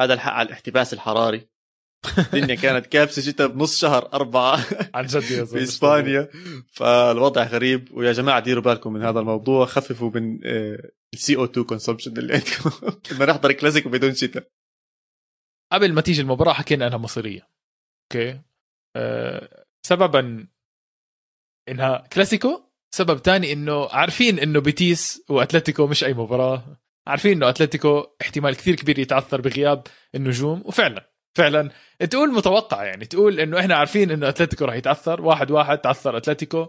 هذا 0.00 0.14
الحق 0.14 0.32
على 0.32 0.46
الاحتباس 0.46 0.92
الحراري. 0.94 1.48
الدنيا 2.18 2.54
كانت 2.54 2.86
كابسة 2.86 3.22
شتاء 3.22 3.46
بنص 3.46 3.78
شهر 3.78 4.12
أربعة. 4.12 4.64
عن 4.94 5.06
جد 5.06 5.44
في 5.50 5.62
إسبانيا. 5.62 6.28
فالوضع 6.72 7.42
غريب. 7.44 7.88
ويا 7.92 8.12
جماعة 8.12 8.40
ديروا 8.40 8.62
بالكم 8.62 8.92
من 8.92 9.02
هذا 9.02 9.20
الموضوع. 9.20 9.66
خففوا 9.66 10.10
من 10.14 10.38
ال 11.14 11.20
CO2 11.20 11.36
consumption 11.36 12.18
اللي 12.18 12.34
عندكم. 12.34 12.70
بدنا 13.10 13.32
نحضر 13.32 13.52
كلاسيكو 13.52 13.88
بدون 13.88 14.14
شتاء. 14.14 14.50
قبل 15.72 15.92
ما 15.92 16.00
تيجي 16.00 16.20
المباراة 16.22 16.52
حكينا 16.52 16.86
إنها 16.86 16.98
مصيرية. 16.98 17.48
أوكي؟ 18.12 18.40
أه 18.96 19.64
سببا 19.86 20.46
إنها 21.68 22.06
كلاسيكو 22.12 22.62
سبب 22.94 23.22
تاني 23.22 23.52
إنه 23.52 23.88
عارفين 23.88 24.38
إنه 24.38 24.60
بيتيس 24.60 25.22
وأتلتيكو 25.28 25.86
مش 25.86 26.04
أي 26.04 26.14
مباراة. 26.14 26.80
عارفين 27.06 27.32
إنه 27.32 27.48
أتلتيكو 27.48 28.06
احتمال 28.22 28.56
كثير 28.56 28.74
كبير 28.74 28.98
يتعثر 28.98 29.40
بغياب 29.40 29.82
النجوم. 30.14 30.62
وفعلا 30.64 31.15
فعلا. 31.36 31.70
تقول 32.10 32.32
متوقع 32.32 32.84
يعني 32.84 33.04
تقول 33.06 33.40
إنه 33.40 33.60
إحنا 33.60 33.76
عارفين 33.76 34.10
إنه 34.10 34.28
أتلتيكو 34.28 34.64
راح 34.64 34.74
يتعثر 34.74 35.22
واحد 35.22 35.50
واحد 35.50 35.78
تعثر 35.78 36.16
أتلتيكو. 36.16 36.68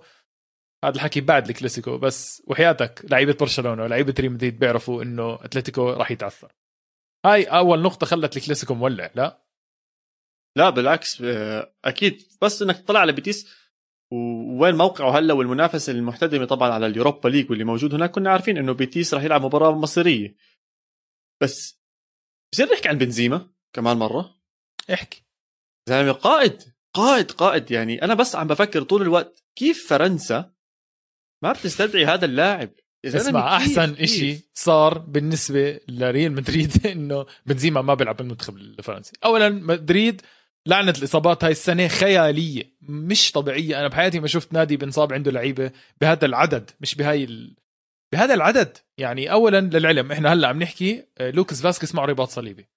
هذا 0.85 0.95
الحكي 0.95 1.21
بعد 1.21 1.49
الكلاسيكو 1.49 1.97
بس 1.97 2.43
وحياتك 2.47 3.05
لعيبة 3.11 3.35
برشلونة 3.39 3.83
ولعيبة 3.83 4.13
ريال 4.19 4.31
مدريد 4.31 4.59
بيعرفوا 4.59 5.03
إنه 5.03 5.35
أتلتيكو 5.35 5.89
راح 5.89 6.11
يتعثر 6.11 6.51
هاي 7.25 7.43
أول 7.43 7.81
نقطة 7.81 8.05
خلت 8.05 8.37
الكلاسيكو 8.37 8.73
مولع 8.73 9.11
لا؟ 9.15 9.43
لا 10.57 10.69
بالعكس 10.69 11.21
آه، 11.21 11.73
أكيد. 11.85 12.23
بس 12.41 12.61
إنك 12.61 12.77
تطلع 12.77 12.99
على 12.99 13.11
بيتيس 13.11 13.55
ووين 14.11 14.75
موقعه 14.75 15.17
هلا 15.19 15.33
والمنافسة 15.33 15.91
المحتدمة 15.93 16.45
طبعا 16.45 16.69
على 16.69 16.87
اليوروبا 16.87 17.29
ليج 17.29 17.49
واللي 17.49 17.63
موجود 17.63 17.93
هناك 17.93 18.11
كنا 18.11 18.31
عارفين 18.31 18.57
إنه 18.57 18.73
بيتيس 18.73 19.13
راح 19.13 19.23
يلعب 19.23 19.45
مباراة 19.45 19.71
مصيرية. 19.71 20.35
بس 21.41 21.81
بصير 22.53 22.67
نحكي 22.73 22.89
عن 22.89 22.97
بنزيما 22.97 23.49
كمان 23.73 23.97
مرة. 23.97 24.36
احكي. 24.93 25.23
زلمة 25.89 26.11
قائد 26.11 26.63
قائد 26.93 27.31
قائد. 27.31 27.71
يعني 27.71 28.01
أنا 28.01 28.13
بس 28.13 28.35
عم 28.35 28.47
بفكر 28.47 28.83
طول 28.83 29.01
الوقت 29.01 29.43
كيف 29.55 29.87
فرنسا 29.89 30.51
ما 31.43 31.51
بتستدعي 31.51 32.05
هذا 32.05 32.25
اللاعب؟ 32.25 32.69
اسمع 33.05 33.57
أحسن 33.57 33.95
كيف؟ 33.95 34.01
إشي 34.01 34.49
صار 34.53 34.97
بالنسبة 34.97 35.79
لريال 35.87 36.31
مدريد 36.31 36.85
إنه 36.91 37.25
بنزيما 37.45 37.81
ما 37.81 37.93
بيلعب 37.93 38.17
بالمنتخب 38.17 38.57
الفرنسي. 38.57 39.13
اولا 39.25 39.49
مدريد 39.49 40.21
لعنة 40.65 40.93
الإصابات 40.97 41.43
هاي 41.43 41.51
السنة 41.51 41.87
خيالية 41.87 42.63
مش 42.81 43.31
طبيعية. 43.31 43.79
أنا 43.79 43.87
بحياتي 43.87 44.19
ما 44.19 44.27
شفت 44.27 44.53
نادي 44.53 44.77
بنصاب 44.77 45.13
عنده 45.13 45.31
لعيبة 45.31 45.71
بهذا 46.01 46.25
العدد 46.25 46.71
مش 46.81 46.95
بهاي 46.95 47.23
ال... 47.23 47.55
بهذا 48.13 48.33
العدد. 48.33 48.77
يعني 48.97 49.31
اولا 49.31 49.61
للعلم 49.61 50.11
إحنا 50.11 50.33
هلأ 50.33 50.47
عم 50.47 50.59
نحكي 50.63 51.03
آه، 51.17 51.31
لوكاس 51.31 51.61
فاسكيز 51.61 51.95
معه 51.95 52.05
رباط 52.05 52.29
صليبي. 52.29 52.67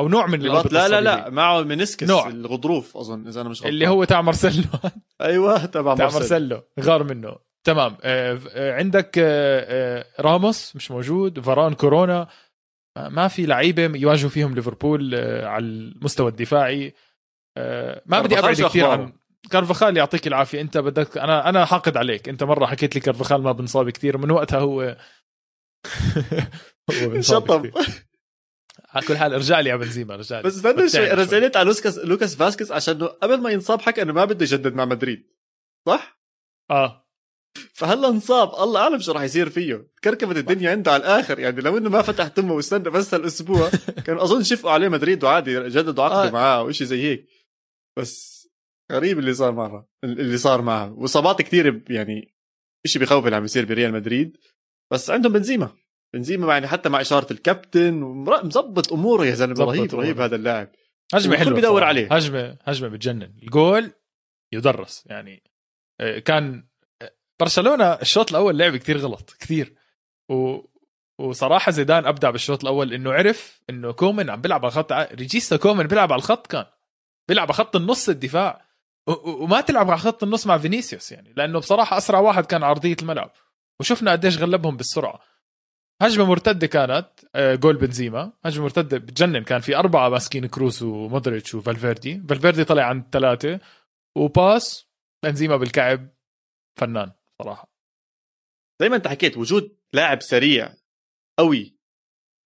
أو 0.00 0.08
نوع 0.08 0.26
من 0.26 0.42
الرباط 0.42 0.72
لا 0.72 0.88
لا 0.88 1.00
لا 1.00 1.30
معه 1.30 1.62
meniscus 1.62 2.08
نوع. 2.08 2.28
الغضروف 2.28 2.96
أظن 2.96 3.26
إذا 3.26 3.40
أنا 3.40 3.48
مش 3.48 3.58
غلطان. 3.58 3.72
اللي 3.72 3.88
هو 3.88 4.04
تاع 4.04 4.22
مارسيلو. 4.22 4.64
أيوه 5.20 5.66
تبع 5.66 5.94
مارسيلو. 5.94 6.18
مارسيلو. 6.18 6.62
غار 6.80 7.04
منه. 7.04 7.36
تمام. 7.64 7.96
آه، 8.02 8.40
آه، 8.50 8.74
عندك 8.74 9.18
راموس 10.20 10.76
مش 10.76 10.90
موجود. 10.90 11.40
فاران 11.40 11.74
كورونا. 11.74 12.28
ما 12.96 13.28
في 13.28 13.46
لعيبة 13.46 13.82
يواجهوا 13.82 14.30
فيهم 14.30 14.54
ليفربول 14.54 15.14
على 15.44 15.64
المستوى 15.64 16.30
الدفاعي. 16.30 16.94
ما 18.06 18.20
بدي 18.20 18.38
أبعد 18.38 18.54
كثير 18.54 18.86
عن 18.86 19.12
كارفخال 19.50 19.96
يعطيك 19.96 20.26
العافية. 20.26 20.60
أنت 20.60 20.78
بدك 20.78 21.18
أنا 21.18 21.48
أنا 21.48 21.64
حاقد 21.64 21.96
عليك. 21.96 22.28
أنت 22.28 22.42
مرة 22.44 22.66
حكيت 22.66 22.94
لي 22.94 23.00
كارفخال 23.00 23.42
ما 23.42 23.52
بنصاب 23.52 23.90
كثير. 23.90 24.18
من 24.18 24.30
وقتها 24.30 24.58
هو 24.58 24.96
هو 27.02 27.20
شطب 27.20 27.70
على 28.94 29.06
كل 29.06 29.16
حال 29.16 29.34
ارجع 29.34 29.60
لي 29.60 29.70
يا 29.70 29.76
بنزيما 29.76 30.14
ارجع 30.14 30.36
لي. 30.36 30.42
بس 30.42 30.56
استنى 30.56 30.88
شوي 30.88 31.12
أنا 31.12 31.24
زعلت 31.24 31.56
على 31.56 31.68
لوكاس 31.68 31.98
لوكاس 31.98 32.34
فاسكيز 32.36 32.72
عشان 32.72 33.02
قبل 33.02 33.40
ما 33.40 33.50
ينصاب 33.50 33.80
حكى 33.80 34.02
إنه 34.02 34.12
ما 34.12 34.24
بده 34.24 34.44
يجدد 34.44 34.74
مع 34.74 34.84
مدريد. 34.84 35.26
صح؟ 35.86 36.20
آه. 36.70 37.06
فهلأ 37.72 38.08
انصاب 38.08 38.62
الله 38.62 38.80
أعلم 38.80 38.98
شو 38.98 39.12
راح 39.12 39.22
يصير 39.22 39.50
فيه. 39.50 39.88
كركبت 40.04 40.36
الدنيا 40.36 40.70
عنده 40.70 40.92
على 40.92 41.00
الآخر 41.00 41.38
يعني 41.38 41.60
لو 41.60 41.78
إنه 41.78 41.90
ما 41.90 42.02
فتح 42.02 42.28
تمه 42.28 42.54
واستنى 42.54 42.90
بس 42.90 43.14
هالأسبوع. 43.14 43.70
كان 44.06 44.18
أظن 44.18 44.42
شفقوا 44.42 44.70
عليه 44.70 44.88
مدريد 44.88 45.24
وعادي 45.24 45.68
جددوا 45.68 46.04
عقده 46.04 46.28
آه. 46.28 46.30
معاه 46.30 46.58
أو 46.58 46.72
شيء 46.72 46.86
زي 46.86 47.02
هيك. 47.02 47.26
بس 47.98 48.40
غريب 48.92 49.18
اللي 49.18 49.34
صار 49.34 49.52
معه 49.52 49.88
اللي 50.04 50.38
صار 50.38 50.62
معه. 50.62 50.92
وإصابات 50.92 51.42
كثير 51.42 51.84
يعني 51.90 52.34
شيء 52.86 53.02
بخوف 53.02 53.24
اللي 53.24 53.36
عم 53.36 53.44
يصير 53.44 53.64
بريال 53.64 53.92
مدريد. 53.92 54.36
بس 54.92 55.10
عندهم 55.10 55.32
بنزيما. 55.32 55.76
بنزيما 56.14 56.52
يعني 56.52 56.66
حتى 56.66 56.88
مع 56.88 57.00
إشارة 57.00 57.32
الكابتن 57.32 57.94
مظبط 58.44 58.92
أموره 58.92 59.26
يا 59.26 59.34
زلمة 59.34 59.64
رهيب 59.64 59.94
رهيب 59.94 60.20
هذا 60.20 60.36
اللاعب. 60.36 60.68
هجمة 61.14 61.36
حلوة 61.36 61.54
بيدور 61.54 61.84
عليه. 61.84 62.14
هجمة 62.14 62.56
هجمة 62.62 62.88
بتجنن. 62.88 63.34
الجول 63.42 63.92
يدرس 64.52 65.06
يعني 65.06 65.42
آه، 66.00 66.18
كان 66.18 66.68
آه، 67.02 67.12
برشلونة 67.40 67.84
الشوط 67.84 68.30
الأول 68.30 68.58
لعب 68.58 68.76
كثير 68.76 68.98
غلط 68.98 69.36
كثير 69.40 69.74
و 70.30 70.58
وصراحة 71.18 71.72
زيدان 71.72 72.06
أبدع 72.06 72.30
بالشوط 72.30 72.62
الأول 72.62 72.92
إنه 72.92 73.12
عرف 73.12 73.62
إنه 73.70 73.92
كومان 73.92 74.30
عم 74.30 74.40
بيلعب 74.40 74.64
على 74.64 74.72
خط 74.72 74.92
ريجيستا 74.92 75.56
كومان 75.56 75.86
بيلعب 75.86 76.12
على 76.12 76.18
الخط 76.18 76.46
كان 76.46 76.64
بيلعب 77.28 77.46
على 77.46 77.54
خط 77.54 77.76
النص 77.76 78.08
الدفاع. 78.08 78.70
وما 79.06 79.60
تلعب 79.60 79.90
على 79.90 79.98
خط 79.98 80.22
النص 80.22 80.46
مع 80.46 80.58
فينيسيوس 80.58 81.12
يعني 81.12 81.32
لأنه 81.36 81.58
بصراحة 81.58 81.96
أسرع 81.98 82.18
واحد 82.18 82.46
كان 82.46 82.62
عرضية 82.62 82.96
الملعب. 83.02 83.30
وشفنا 83.80 84.12
قديش 84.12 84.38
غلبهم 84.38 84.76
بالسرعة. 84.76 85.20
هجمة 86.00 86.24
مرتدة 86.24 86.66
كانت 86.66 87.08
آه، 87.34 87.54
جول 87.54 87.76
بنزيما. 87.76 88.32
هجمة 88.44 88.64
مرتدة 88.64 88.98
بتجنن. 88.98 89.44
كان 89.44 89.60
في 89.60 89.76
أربعة 89.76 90.08
ماسكين 90.08 90.46
كروس 90.46 90.82
ومودريتش 90.82 91.54
وفالفيردي. 91.54 92.22
فالفيردي 92.28 92.64
طلع 92.64 92.82
عند 92.82 93.04
ثلاثة. 93.12 93.60
وباس 94.16 94.86
بنزيما 95.24 95.56
بالكعب 95.56 96.08
فنان 96.78 97.12
صراحة. 97.42 97.72
زي 98.80 98.88
ما 98.88 98.96
أنت 98.96 99.08
حكيت 99.08 99.36
وجود 99.36 99.76
لاعب 99.92 100.22
سريع 100.22 100.74
قوي 101.38 101.76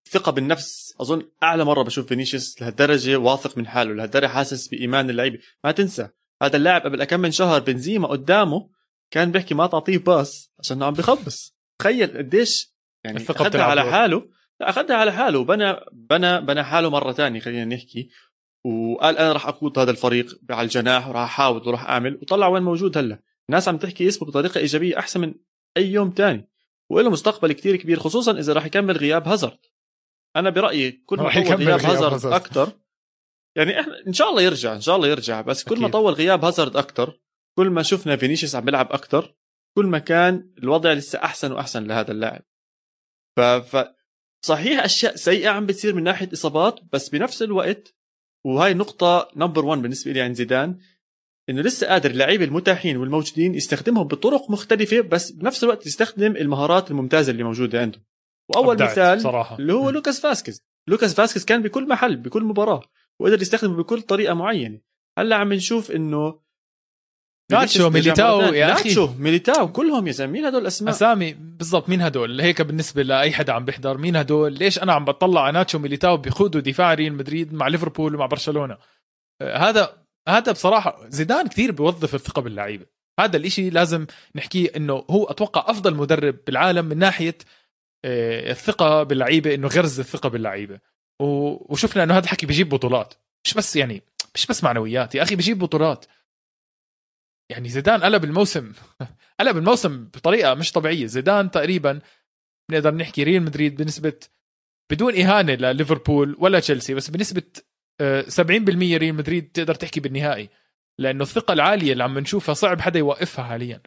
ثقة 0.09 0.31
بالنفس. 0.31 0.95
أظن 1.01 1.29
أعلى 1.43 1.65
مرة 1.65 1.83
بشوف 1.83 2.07
فينيسيوس 2.07 2.61
لهالدرجة 2.61 3.15
واثق 3.15 3.57
من 3.57 3.67
حاله 3.67 3.93
لهالدرجة 3.93 4.27
حاسس 4.27 4.67
بإيمان 4.67 5.09
اللعيبة. 5.09 5.39
ما 5.63 5.71
تنسى 5.71 6.09
هذا 6.43 6.57
اللاعب 6.57 6.81
قبل 6.81 7.03
كم 7.03 7.19
من 7.19 7.31
شهر 7.31 7.59
بنزيما 7.59 8.07
قدامه 8.07 8.69
كان 9.11 9.31
بيحكي 9.31 9.53
ما 9.53 9.67
تعطيه 9.67 9.97
باس 9.97 10.51
عشان 10.59 10.83
عم 10.83 10.93
بخبص 10.93 11.55
تخيل 11.79 12.17
قديش 12.17 12.74
يعني 13.05 13.17
الثقة 13.17 13.47
أخذها 13.47 13.63
على 13.63 13.83
حاله. 13.83 14.29
لا 14.59 14.69
أخذها 14.69 14.95
على 14.95 15.13
حاله. 15.13 15.39
وبنى 15.39 15.75
بنى 15.91 16.41
بنى 16.41 16.63
حاله 16.63 16.89
مرة 16.89 17.11
ثانية 17.11 17.39
خلينا 17.39 17.75
نحكي. 17.75 18.09
وقال 18.65 19.17
أنا 19.17 19.31
راح 19.33 19.47
أقود 19.47 19.79
هذا 19.79 19.91
الفريق 19.91 20.39
على 20.49 20.65
الجناح 20.65 21.07
وراح 21.07 21.21
أحاول 21.21 21.67
وراح 21.67 21.89
أعمل. 21.89 22.19
وطلع 22.21 22.47
وين 22.47 22.63
موجود 22.63 22.97
هلأ. 22.97 23.19
الناس 23.49 23.67
عم 23.67 23.77
تحكي 23.77 24.07
اسمه 24.07 24.27
بطريقة 24.27 24.57
إيجابية 24.59 24.99
أحسن 24.99 25.21
من 25.21 25.33
أي 25.77 25.91
يوم 25.91 26.11
تاني. 26.11 26.49
وله 26.89 27.09
مستقبل 27.09 27.51
كتير 27.51 27.75
كبير 27.75 27.99
خصوصا 27.99 28.39
إذا 28.39 28.53
راح 28.53 28.65
يكمل 28.65 28.97
غياب 28.97 29.27
هازارد. 29.27 29.59
أنا 30.35 30.49
برأيي 30.49 30.91
كل 30.91 31.17
ما 31.17 31.33
طول 31.33 31.43
غياب 31.43 31.85
هازارد 31.85 32.25
أكثر 32.25 32.71
يعني 33.55 33.79
إحنا 33.79 33.93
إن 34.07 34.13
شاء 34.13 34.29
الله 34.29 34.41
يرجع 34.41 34.75
إن 34.75 34.81
شاء 34.81 34.95
الله 34.95 35.07
يرجع. 35.07 35.41
بس 35.41 35.63
كل 35.63 35.71
أكيد. 35.71 35.83
ما 35.83 35.89
طول 35.89 36.13
غياب 36.13 36.45
هازارد 36.45 36.77
أكثر 36.77 37.19
كل 37.57 37.69
ما 37.69 37.83
شفنا 37.83 38.15
فينيسيوس 38.15 38.55
عم 38.55 38.65
بيلعب 38.65 38.91
أكثر 38.91 39.35
كل 39.77 39.85
ما 39.85 39.99
كان 39.99 40.49
الوضع 40.57 40.93
لسه 40.93 41.19
أحسن 41.19 41.51
وأحسن 41.51 41.87
لهذا 41.87 42.11
اللاعب. 42.11 42.41
ف... 43.35 43.39
ف 43.41 43.95
صحيح 44.45 44.83
أشياء 44.83 45.15
سيئة 45.15 45.49
عم 45.49 45.65
بتصير 45.65 45.95
من 45.95 46.03
ناحية 46.03 46.29
إصابات 46.33 46.79
بس 46.93 47.09
بنفس 47.09 47.41
الوقت 47.41 47.95
وهاي 48.45 48.73
نقطة 48.73 49.29
number 49.35 49.65
1 49.65 49.81
بالنسبة 49.81 50.11
لي 50.11 50.21
عند 50.21 50.35
زيدان 50.35 50.79
إنه 51.49 51.61
لسه 51.61 51.87
قادر 51.87 52.11
اللعيبة 52.11 52.45
المتاحين 52.45 52.97
والموجودين 52.97 53.55
يستخدمهم 53.55 54.07
بطرق 54.07 54.51
مختلفة 54.51 55.01
بس 55.01 55.31
بنفس 55.31 55.63
الوقت 55.63 55.85
يستخدم 55.85 56.35
المهارات 56.35 56.91
الممتازة 56.91 57.31
اللي 57.31 57.43
موجودة 57.43 57.81
عنده 57.81 58.01
وأول 58.49 58.83
مثال 58.83 59.21
صراحة. 59.21 59.57
اللي 59.57 59.73
هو. 59.73 59.89
لوكاس 59.89 60.19
فاسكيز 60.19 60.61
لوكاس 60.87 61.13
فاسكيز 61.13 61.45
كان 61.45 61.61
بكل 61.61 61.87
محل 61.87 62.15
بكل 62.15 62.43
مباراة 62.43 62.81
وقدر 63.19 63.41
يستخدمه 63.41 63.75
بكل 63.75 64.01
طريقة 64.01 64.33
معينة 64.33 64.79
هلأ 65.17 65.35
عم 65.35 65.53
نشوف 65.53 65.91
إنه 65.91 66.39
ناتشو 67.51 67.89
ميليتاو 67.89 68.41
يا 68.41 68.73
أخي. 68.73 68.83
ناتشو 68.83 69.09
ميليتاو 69.17 69.71
كلهم 69.71 70.07
يا 70.07 70.11
زلمه 70.11 70.31
مين 70.31 70.45
هدول 70.45 70.61
الأسماء. 70.61 70.93
أسامي 70.93 71.33
بالضبط 71.33 71.89
مين 71.89 72.01
هدول؟ 72.01 72.41
هيك 72.41 72.61
بالنسبة 72.61 73.03
لأي 73.03 73.31
حدا 73.31 73.53
عم 73.53 73.65
بيحضر 73.65 73.97
مين 73.97 74.15
هدول؟ 74.15 74.53
ليش 74.53 74.83
أنا 74.83 74.93
عم 74.93 75.05
بطلع 75.05 75.41
على 75.41 75.53
ناتشو 75.53 75.79
ميليتاو 75.79 76.17
بيخوضوا 76.17 76.61
دفاع 76.61 76.93
ريال 76.93 77.13
مدريد 77.13 77.53
مع 77.53 77.67
ليفربول 77.67 78.15
ومع 78.15 78.25
برشلونة؟ 78.25 78.77
آه، 79.41 79.57
هذا 79.57 79.93
هذا 80.29 80.51
بصراحة 80.51 80.99
زيدان 81.09 81.47
كثير 81.47 81.71
بيوظف 81.71 82.15
الثقة 82.15 82.41
باللعيبة. 82.41 82.85
هذا 83.19 83.37
الإشي 83.37 83.69
لازم 83.69 84.05
نحكيه 84.35 84.71
إنه 84.75 85.05
هو 85.09 85.23
أتوقع 85.23 85.71
أفضل 85.71 85.95
مدرب 85.95 86.35
بالعالم 86.47 86.85
من 86.85 86.97
ناحية 86.97 87.37
آه، 88.05 88.51
الثقة 88.51 89.03
باللعيبة 89.03 89.55
إنه 89.55 89.67
غرز 89.67 89.99
الثقة 89.99 90.29
باللعيبة. 90.29 90.79
وشفنا 91.21 92.03
إنه 92.03 92.13
هذا 92.13 92.23
الحكي 92.23 92.45
بيجيب 92.45 92.69
بطولات. 92.69 93.13
مش 93.45 93.53
بس 93.53 93.75
يعني 93.75 94.03
مش 94.35 94.45
بس 94.45 94.63
معنويات. 94.63 95.15
يا 95.15 95.23
أخي 95.23 95.35
بيجيب 95.35 95.59
بطولات. 95.59 96.05
يعني 97.49 97.69
زيدان 97.69 98.03
قلب 98.03 98.23
الموسم 98.23 98.73
قلب 99.39 99.57
الموسم 99.57 100.05
بطريقة 100.05 100.53
مش 100.53 100.71
طبيعية. 100.71 101.05
زيدان 101.05 101.51
تقريبا 101.51 101.99
بنقدر 102.69 102.95
نحكي 102.95 103.23
ريال 103.23 103.43
مدريد 103.43 103.75
بنسبة 103.75 104.19
بدون 104.91 105.15
إهانة 105.15 105.53
لليفربول 105.53 106.35
ولا 106.39 106.59
تشيلسي 106.59 106.93
بس 106.93 107.09
بنسبة 107.09 107.43
70% 107.43 108.01
آه، 108.01 108.97
ريال 108.97 109.15
مدريد 109.15 109.51
تقدر 109.51 109.75
تحكي 109.75 109.99
بالنهائي 109.99 110.49
لأنه 110.99 111.23
الثقة 111.23 111.53
العالية 111.53 111.93
اللي 111.93 112.03
عم 112.03 112.19
نشوفها 112.19 112.53
صعب 112.53 112.81
حدا 112.81 112.99
يوقفها 112.99 113.45
حاليا. 113.45 113.81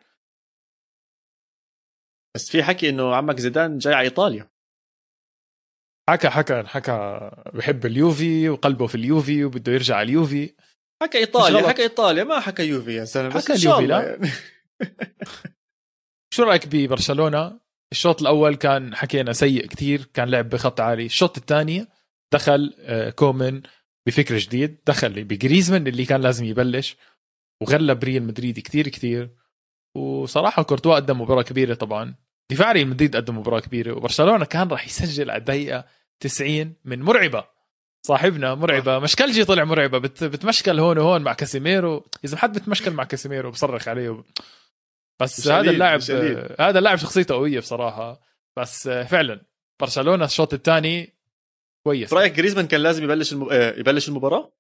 بس 2.34 2.50
في 2.50 2.62
حكي 2.62 2.88
إنه 2.88 3.14
عمك 3.14 3.40
زيدان 3.40 3.78
جاي 3.78 3.94
على 3.94 4.04
إيطاليا. 4.04 4.50
حكى 6.10 6.28
حكى 6.28 6.62
حكى 6.62 7.30
بحب 7.54 7.86
اليوفي 7.86 8.48
وقلبه 8.48 8.86
في 8.86 8.94
اليوفي 8.94 9.44
وبده 9.44 9.72
يرجع 9.72 9.96
على 9.96 10.08
اليوفي. 10.08 10.54
حكى 11.02 11.18
إيطاليا 11.18 11.68
حكى 11.68 11.82
إيطاليا 11.82 12.24
ما 12.24 12.40
حكى 12.40 12.62
يوفي 12.68 12.94
يا 12.94 13.04
زلمه 13.04 13.40
حكى 13.40 13.52
اليوفي 13.52 13.86
لا. 13.86 14.02
يعني. 14.02 14.30
شو 16.34 16.42
رأيك 16.42 16.66
ببرشلونة؟ 16.66 17.60
الشوط 17.92 18.20
الأول 18.20 18.54
كان 18.54 18.94
حكينا 18.94 19.32
سيء 19.32 19.66
كتير 19.66 20.04
كان 20.14 20.28
لعب 20.28 20.48
بخط 20.48 20.80
عالي. 20.80 21.06
الشوط 21.06 21.38
الثاني 21.38 21.86
دخل 22.32 22.74
آه، 22.80 23.10
كومن 23.10 23.62
بفكر 24.06 24.36
جديد 24.38 24.78
دخل 24.86 25.24
بجريزمان 25.24 25.86
اللي 25.86 26.04
كان 26.04 26.20
لازم 26.20 26.44
يبلش 26.44 26.96
وغلب 27.62 28.04
ريال 28.04 28.22
مدريد 28.22 28.58
كتير 28.58 28.88
كتير 28.88 29.30
وصراحة 29.96 30.62
كورتوا 30.62 30.94
قدم 30.96 31.20
مباراة 31.20 31.42
كبيرة 31.42 31.74
طبعا. 31.74 32.14
دفاع 32.50 32.72
ريال 32.72 32.88
مدريد 32.88 33.16
قدم 33.16 33.38
مباراة 33.38 33.60
كبيرة 33.60 33.92
وبرشلونة 33.92 34.44
كان 34.44 34.68
راح 34.68 34.86
يسجل 34.86 35.30
على 35.30 35.38
الدقيقة 35.38 35.84
90 36.20 36.74
من 36.84 37.02
موريبا. 37.02 37.44
صاحبنا 38.06 38.54
موريبا. 38.54 38.98
مشكلجي 38.98 39.44
طلع 39.44 39.64
موريبا. 39.64 39.98
بت 39.98 40.24
بتمشكل 40.24 40.80
هون 40.80 40.98
وهون 40.98 41.22
مع 41.22 41.32
كاسيميرو. 41.32 42.06
إذا 42.24 42.36
حد 42.36 42.58
بتمشكل 42.58 42.90
مع 42.90 43.04
كاسيميرو 43.04 43.50
بصرخ 43.50 43.88
عليه. 43.88 44.08
و... 44.08 44.24
بس 45.20 45.48
هذا 45.48 45.70
اللاعب 45.70 46.00
هذا 46.60 46.78
اللاعب 46.78 46.98
شخصيته 46.98 47.34
قوية 47.34 47.60
بصراحة. 47.60 48.20
بس 48.58 48.88
فعلا 48.88 49.40
برشلونة 49.80 50.24
الشوط 50.24 50.54
الثاني 50.54 51.14
كويس. 51.86 52.12
رايك 52.12 52.32
جريزمان 52.32 52.66
كان 52.66 52.80
لازم 52.80 53.04
يبلش 53.04 53.32
المب... 53.32 53.48
آه، 53.48 53.78
يبلش 53.78 54.08
المباراة؟ 54.08 54.52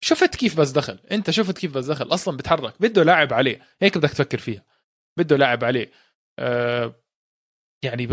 شفت 0.00 0.36
كيف 0.36 0.60
بس 0.60 0.70
دخل. 0.70 0.98
أنت 1.12 1.30
شفت 1.30 1.58
كيف 1.58 1.74
بس 1.74 1.84
دخل. 1.84 2.14
أصلا 2.14 2.36
بتحرك. 2.36 2.74
بده 2.80 3.02
لاعب 3.02 3.32
عليه. 3.32 3.60
هيك 3.80 3.98
بدك 3.98 4.10
تفكر 4.10 4.38
فيها. 4.38 4.64
بده 5.16 5.36
لاعب 5.36 5.64
عليه. 5.64 5.90
أه 6.38 6.94
يعني 7.86 8.06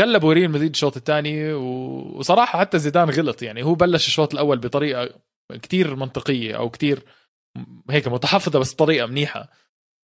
غلبوا 0.00 0.32
ريال 0.32 0.50
مدريد 0.50 0.70
الشوط 0.70 0.96
الثاني 0.96 1.52
وصراحة 1.52 2.60
حتى 2.60 2.78
زيدان 2.78 3.10
غلط. 3.10 3.42
يعني 3.42 3.64
هو 3.64 3.74
بلش 3.74 4.06
الشوط 4.06 4.32
الأول 4.32 4.58
بطريقة 4.58 5.20
كتير 5.62 5.96
منطقية 5.96 6.56
أو 6.56 6.70
كتير 6.70 7.02
هيك 7.90 8.08
متحفظة 8.08 8.58
بس 8.58 8.74
بطريقة 8.74 9.06
منيحة. 9.06 9.50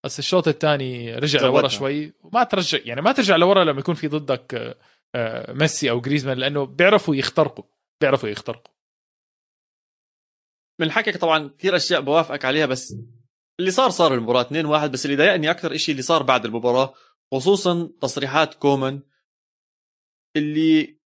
بس 0.05 0.19
الشوط 0.19 0.49
الثاني 0.49 1.15
رجع 1.15 1.41
لورا 1.41 1.69
شوي. 1.69 2.13
وما 2.23 2.45
ترجع 2.45 2.79
يعني 2.85 3.01
ما 3.01 3.13
ترجع 3.13 3.37
لورا 3.37 3.65
لما 3.65 3.81
يكون 3.81 3.95
في 3.95 4.09
ضدك 4.09 4.77
آه، 5.15 5.53
ميسي 5.53 5.91
أو 5.91 6.01
جريزمان 6.01 6.39
لأنه 6.39 6.65
بيعرفوا 6.67 7.17
يخترقوا 7.17 7.65
بيعرفوا 8.01 8.29
يخترقوا. 8.29 8.75
من 10.81 10.91
حكيك 10.91 11.17
طبعا 11.17 11.51
كثير 11.59 11.77
أشياء 11.77 12.01
بوافقك 12.01 12.45
عليها 12.45 12.67
بس 12.67 12.95
اللي 13.61 13.71
صار 13.71 13.91
صار 13.91 14.15
المباراة 14.15 14.41
2 14.41 14.67
1 14.67 14.93
بس 14.93 15.05
اللي 15.05 15.17
ضايقني 15.17 15.51
أكثر 15.51 15.77
شيء 15.77 15.93
اللي 15.93 16.03
صار 16.03 16.23
بعد 16.23 16.45
المباراة 16.45 16.95
خصوصا 17.33 17.91
تصريحات 18.01 18.55
كومان 18.55 19.01
اللي 20.37 20.99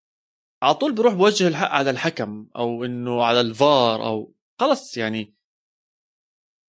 على 0.63 0.73
طول 0.73 0.91
بيروح 0.91 1.13
بوجه 1.13 1.47
الحق 1.47 1.69
على 1.69 1.89
الحكم 1.89 2.47
أو 2.55 2.85
إنه 2.85 3.23
على 3.23 3.41
الفار 3.41 4.05
أو 4.05 4.35
خلص 4.59 4.97
يعني. 4.97 5.33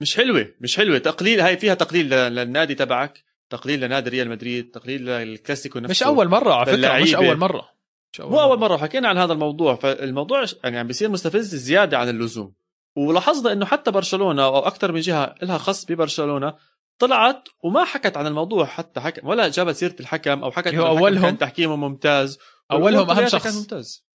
مش 0.02 0.16
حلوة 0.16 0.54
مش 0.60 0.76
حلوة. 0.76 0.98
تقليل 0.98 1.40
هاي 1.40 1.56
فيها 1.56 1.74
تقليل 1.74 2.10
للنادي 2.10 2.74
تبعك 2.74 3.24
تقليل 3.50 3.80
لنادي 3.80 4.10
ريال 4.10 4.28
مدريد 4.28 4.70
تقليل 4.70 5.06
للكلاسيكو 5.06 5.78
نفسه 5.78 5.90
مش 5.90 6.02
أول 6.02 6.28
مرة 6.28 6.52
على 6.52 6.66
فكرة 6.66 7.02
مش 7.02 7.14
أول 7.14 7.36
مرة. 7.36 7.68
مش 8.12 8.20
أول 8.20 8.30
مو 8.30 8.40
أول 8.40 8.58
مرة. 8.58 8.76
حكينا 8.76 9.08
عن 9.08 9.18
هذا 9.18 9.32
الموضوع. 9.32 9.74
فالموضوع 9.74 10.44
يعني 10.64 10.78
عم 10.78 10.86
بيصير 10.86 11.08
مستفز 11.08 11.54
زيادة 11.54 11.98
عن 11.98 12.08
اللزوم. 12.08 12.54
ولاحظنا 12.96 13.52
إنه 13.52 13.66
حتى 13.66 13.90
برشلونة 13.90 14.44
أو 14.44 14.58
أكثر 14.58 14.92
من 14.92 15.00
جهة 15.00 15.34
لها 15.42 15.58
خص 15.58 15.84
ببرشلونة 15.84 16.54
طلعت 16.98 17.48
وما 17.64 17.84
حكت 17.84 18.16
عن 18.16 18.26
الموضوع 18.26 18.66
حتى 18.66 19.00
حكى 19.00 19.20
ولا 19.24 19.48
جابت 19.48 19.74
سيرة 19.74 19.96
الحكم 20.00 20.44
أو 20.44 20.50
حكت 20.50 20.74
هو 20.74 20.86
اولهم 20.86 21.22
كان 21.22 21.38
تحكيمه 21.38 21.76
ممتاز. 21.76 22.38
أولهم 22.70 23.10
أهم 23.10 23.28
شخص. 23.28 23.56
ممتاز. 23.56 24.08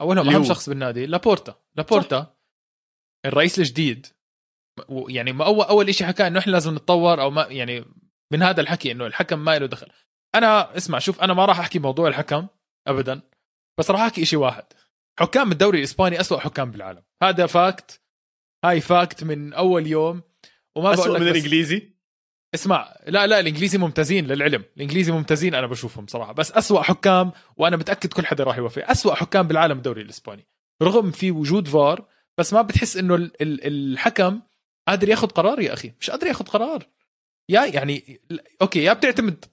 أولهم 0.00 0.28
أهم 0.28 0.44
شخص 0.44 0.68
بالنادي 0.68 1.06
لابورتا. 1.06 1.54
لابورتا 1.76 2.20
صح. 2.20 2.36
الرئيس 3.26 3.58
الجديد. 3.58 4.06
يعني 4.88 5.32
ما 5.32 5.46
اول 5.46 5.64
أول 5.64 5.94
شيء 5.94 6.06
حكى 6.06 6.26
إنه 6.26 6.38
إحنا 6.38 6.52
لازم 6.52 6.74
نتطور 6.74 7.22
أو 7.22 7.30
ما 7.30 7.42
يعني 7.42 7.84
من 8.32 8.42
هذا 8.42 8.60
الحكي 8.60 8.92
إنه 8.92 9.06
الحكم 9.06 9.38
ما 9.38 9.58
له 9.58 9.66
دخل. 9.66 9.88
أنا 10.34 10.76
اسمع 10.76 10.98
شوف 10.98 11.20
أنا 11.20 11.34
ما 11.34 11.44
راح 11.44 11.60
أحكي 11.60 11.78
موضوع 11.78 12.08
الحكم 12.08 12.46
ابدا 12.86 13.20
بس 13.78 13.90
راح 13.90 14.00
أحكي 14.00 14.24
شيء 14.24 14.38
واحد. 14.38 14.64
حكام 15.18 15.52
الدوري 15.52 15.78
الإسباني 15.78 16.20
أسوأ 16.20 16.38
حكام 16.38 16.70
بالعالم. 16.70 17.02
هذا 17.22 17.46
fact 17.46 18.02
هاي 18.64 18.80
fact 18.80 19.24
من 19.24 19.54
أول 19.54 19.86
يوم 19.86 20.22
وما 20.76 20.94
بقول 20.94 21.14
لك 21.14 21.20
من 21.20 21.28
الإنجليزي؟ 21.28 21.92
اسمع 22.54 22.94
لا 23.06 23.26
لا 23.26 23.40
الإنجليزي 23.40 23.78
ممتازين 23.78 24.26
للعلم 24.26 24.64
الإنجليزي 24.76 25.12
ممتازين 25.12 25.54
أنا 25.54 25.66
بشوفهم 25.66 26.06
صراحة 26.06 26.32
بس 26.32 26.52
أسوأ 26.52 26.82
حكام 26.82 27.32
وأنا 27.56 27.76
متأكد 27.76 28.12
كل 28.12 28.26
حدا 28.26 28.44
راح 28.44 28.58
يوافق 28.58 28.90
أسوأ 28.90 29.14
حكام 29.14 29.48
بالعالم 29.48 29.76
الدوري 29.76 30.02
الإسباني 30.02 30.46
رغم 30.82 31.10
في 31.10 31.30
وجود 31.30 31.68
فار 31.68 32.06
بس 32.38 32.52
ما 32.52 32.62
بتحس 32.62 32.96
إنه 32.96 33.30
الحكم 33.40 34.40
قادر 34.88 35.08
ياخذ 35.08 35.28
قرار 35.28 35.60
يا 35.60 35.72
أخي 35.72 35.92
مش 36.00 36.10
قادر 36.10 36.26
ياخذ 36.26 36.44
قرار 36.44 36.86
يا 37.48 37.64
يعني 37.64 38.20
okay 38.62 38.82
يا 38.84 38.92
بتعتمد 38.92 39.44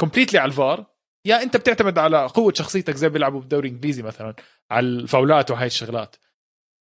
completely 0.00 0.38
على 0.38 0.48
الفار 0.48 0.86
يا 1.26 1.42
أنت 1.42 1.56
بتعتمد 1.56 1.98
على 1.98 2.26
قوة 2.26 2.52
شخصيتك 2.52 2.94
زي 2.94 3.08
بيلعبوا 3.08 3.40
بالدوري 3.40 3.68
الإنجليزي 3.68 4.02
مثلا 4.02 4.34
على 4.70 4.86
الفاولات 4.86 5.50
وهاي 5.50 5.66
الشغلات 5.66 6.16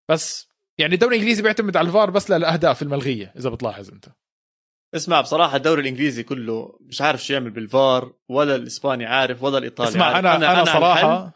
بس 0.10 0.55
يعني 0.78 0.94
الدوري 0.94 1.16
الإنجليزي 1.16 1.42
بيعتمد 1.42 1.78
على 1.78 1.88
الفار 1.88 2.10
بس 2.10 2.32
للأهداف 2.32 2.82
الملغية 2.82 3.34
إذا 3.38 3.50
بتلاحظ 3.50 3.92
أنت. 3.92 4.06
اسمع 4.96 5.22
بصراحة 5.22 5.58
الدوري 5.58 5.82
الإنجليزي 5.82 6.24
كله 6.24 6.80
مش 6.82 7.02
عارف 7.02 7.24
شو 7.26 7.34
يعمل 7.34 7.50
بالفار 7.50 8.14
ولا 8.30 8.56
الإسباني 8.56 9.06
عارف 9.06 9.44
ولا 9.44 9.58
الإيطالي 9.58 9.90
اسمع 9.90 10.06
عارف. 10.06 10.18
أنا 10.18 10.36
أنا, 10.36 10.54
أنا 10.54 10.66
صراحة 10.66 11.18
الحل 11.18 11.32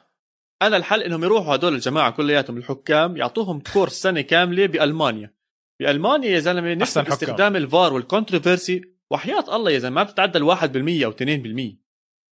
أنا 0.62 0.78
الحل 0.78 1.02
إنهم 1.04 1.24
يروحوا 1.24 1.56
هدول 1.56 1.74
الجماعة 1.74 2.12
كلياتهم 2.12 2.58
الحكام 2.58 3.18
يعطوهم 3.18 3.60
course 3.74 3.94
سنة 3.94 4.22
كاملة 4.22 4.66
بألمانيا. 4.66 5.34
بألمانيا 5.80 6.30
يا 6.30 6.40
زلمة 6.40 6.74
نسبة 6.74 7.14
استخدام 7.14 7.56
الفار 7.56 7.94
وال 7.94 8.07
controversy 8.07 8.82
وحياه 9.12 9.56
الله 9.56 9.72
يا 9.72 9.80
زلمة 9.80 9.96
ما 9.96 10.04
بتتعدى 10.04 10.38
ال 10.38 10.58
1% 10.58 11.06
أو 11.06 11.12
2% 11.12 11.76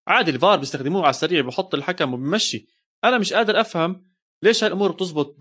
عادي 0.07 0.31
الفار 0.31 0.57
بيستخدموه 0.57 1.01
على 1.01 1.09
السريع 1.09 1.41
بحط 1.41 1.75
الحكم 1.75 2.13
وبمشي. 2.13 2.67
أنا 3.03 3.17
مش 3.17 3.33
قادر 3.33 3.61
أفهم 3.61 4.03
ليش 4.43 4.63
هالأمور 4.63 4.91
بتزبط 4.91 5.35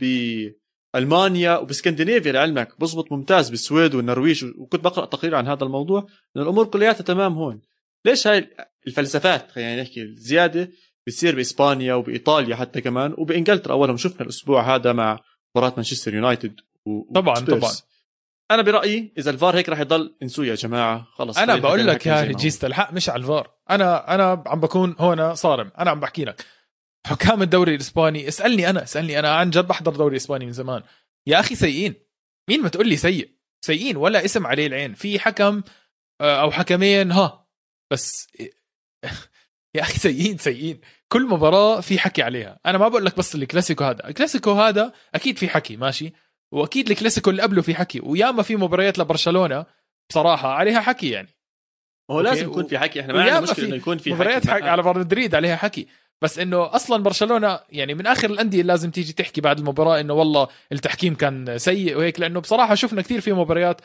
بالمانيا 0.96 1.56
وباسكندنافيا 1.56 2.32
لعلمك. 2.32 2.80
بزبط 2.80 3.12
ممتاز 3.12 3.50
بالسويد 3.50 3.94
والنرويج. 3.94 4.44
وكنت 4.58 4.84
بقرأ 4.84 5.06
تقرير 5.06 5.34
عن 5.34 5.48
هذا 5.48 5.64
الموضوع 5.64 6.06
ان 6.36 6.42
الأمور 6.42 6.66
كلياتها 6.66 7.02
تمام 7.02 7.34
هون. 7.34 7.60
ليش 8.04 8.26
هاي 8.26 8.50
الفلسفات 8.86 9.50
خلينا 9.50 9.82
نحكي 9.82 10.02
الزيادة 10.02 10.70
بتصير 11.06 11.36
بإسبانيا 11.36 11.94
وبإيطاليا 11.94 12.56
حتى 12.56 12.80
كمان 12.80 13.14
وبإنجلترا 13.18 13.72
اولهم 13.72 13.96
شفنا 13.96 14.22
الأسبوع 14.22 14.74
هذا 14.74 14.92
مع 14.92 15.20
مباراة 15.56 15.72
مانشستر 15.76 16.14
يونايتد 16.14 16.60
طبعا 17.14 17.34
طبعا. 17.34 17.72
أنا 18.50 18.62
برأيي 18.62 19.12
إذا 19.18 19.30
الفار 19.30 19.56
هيك 19.56 19.68
راح 19.68 19.80
يضل 19.80 20.16
انسوه 20.22 20.46
يا 20.46 20.54
جماعة. 20.54 21.06
خلص 21.12 21.38
أنا 21.38 21.56
بقول 21.56 21.86
لك 21.86 22.06
يا 22.06 22.24
جيست 22.24 22.64
الحق 22.64 22.92
مش 22.92 23.08
على 23.08 23.22
الفار. 23.22 23.50
أنا 23.70 24.14
أنا 24.14 24.42
عم 24.46 24.60
بكون 24.60 24.96
هون 24.98 25.34
صارم. 25.34 25.70
أنا 25.78 25.90
عم 25.90 26.00
بحكي 26.00 26.24
لك. 26.24 26.44
حكام 27.06 27.42
الدوري 27.42 27.74
الإسباني. 27.74 28.28
اسألني 28.28 28.70
أنا 28.70 28.82
اسألني 28.82 29.18
أنا. 29.18 29.34
عن 29.34 29.50
جد 29.50 29.66
بحضر 29.66 29.96
دوري 29.96 30.16
إسباني 30.16 30.46
من 30.46 30.52
زمان. 30.52 30.82
يا 31.26 31.40
أخي 31.40 31.54
سيئين. 31.54 31.94
مين 32.50 32.62
ما 32.62 32.68
تقول 32.68 32.88
لي 32.88 32.96
سيء؟ 32.96 33.30
سيئين 33.64 33.96
ولا 33.96 34.24
اسم 34.24 34.46
عليه 34.46 34.66
العين. 34.66 34.94
في 34.94 35.18
حكم 35.18 35.62
آه، 36.20 36.40
أو 36.40 36.50
حكمين 36.50 37.12
ها. 37.12 37.46
بس 37.92 38.28
يا 39.76 39.80
أخي 39.80 39.98
سيئين 39.98 40.38
سيئين. 40.38 40.80
كل 41.08 41.26
مباراة 41.26 41.80
في 41.80 41.98
حكي 41.98 42.22
عليها. 42.22 42.60
أنا 42.66 42.78
ما 42.78 42.88
بقول 42.88 43.04
لك 43.04 43.16
بس 43.16 43.34
الكلاسيكو 43.34 43.84
هذا. 43.84 44.08
الكلاسيكو 44.08 44.52
هذا 44.52 44.92
أكيد 45.14 45.38
في 45.38 45.48
حكي 45.48 45.76
ماشي؟ 45.76 46.12
وأكيد 46.52 46.90
الكلاسيكو 46.90 47.30
اللي 47.30 47.42
قبله 47.42 47.62
في 47.62 47.74
حكي. 47.74 48.00
وياما 48.00 48.42
في 48.42 48.56
مباريات 48.56 48.98
لبرشلونة 48.98 49.66
بصراحة 50.10 50.48
عليها 50.48 50.80
حكي 50.80 51.10
يعني. 51.10 51.28
هو 52.10 52.20
لازم 52.20 52.46
يكون 52.46 52.66
في 52.66 52.78
حكي. 52.78 53.00
إحنا 53.00 53.12
ما 53.12 53.22
عندنا 53.22 53.40
مشكلة 53.40 53.66
إنه 53.66 53.76
يكون 53.76 53.98
في 53.98 54.12
مباريات 54.12 54.46
حكي, 54.46 54.54
حكي 54.54 54.68
على 54.68 54.82
مدريد 54.82 55.34
عليها 55.34 55.56
حكي. 55.56 55.88
بس 56.22 56.38
إنه 56.38 56.74
أصلا 56.74 57.02
برشلونة 57.02 57.60
يعني 57.70 57.94
من 57.94 58.06
آخر 58.06 58.30
الأندية 58.30 58.62
لازم 58.62 58.90
تيجي 58.90 59.12
تحكي 59.12 59.40
بعد 59.40 59.58
المباراة 59.58 60.00
إنه 60.00 60.14
والله 60.14 60.48
التحكيم 60.72 61.14
كان 61.14 61.58
سيء 61.58 61.96
وهيك 61.96 62.20
لأنه 62.20 62.40
بصراحة 62.40 62.74
شفنا 62.74 63.02
كثير 63.02 63.20
في 63.20 63.32
مباريات 63.32 63.80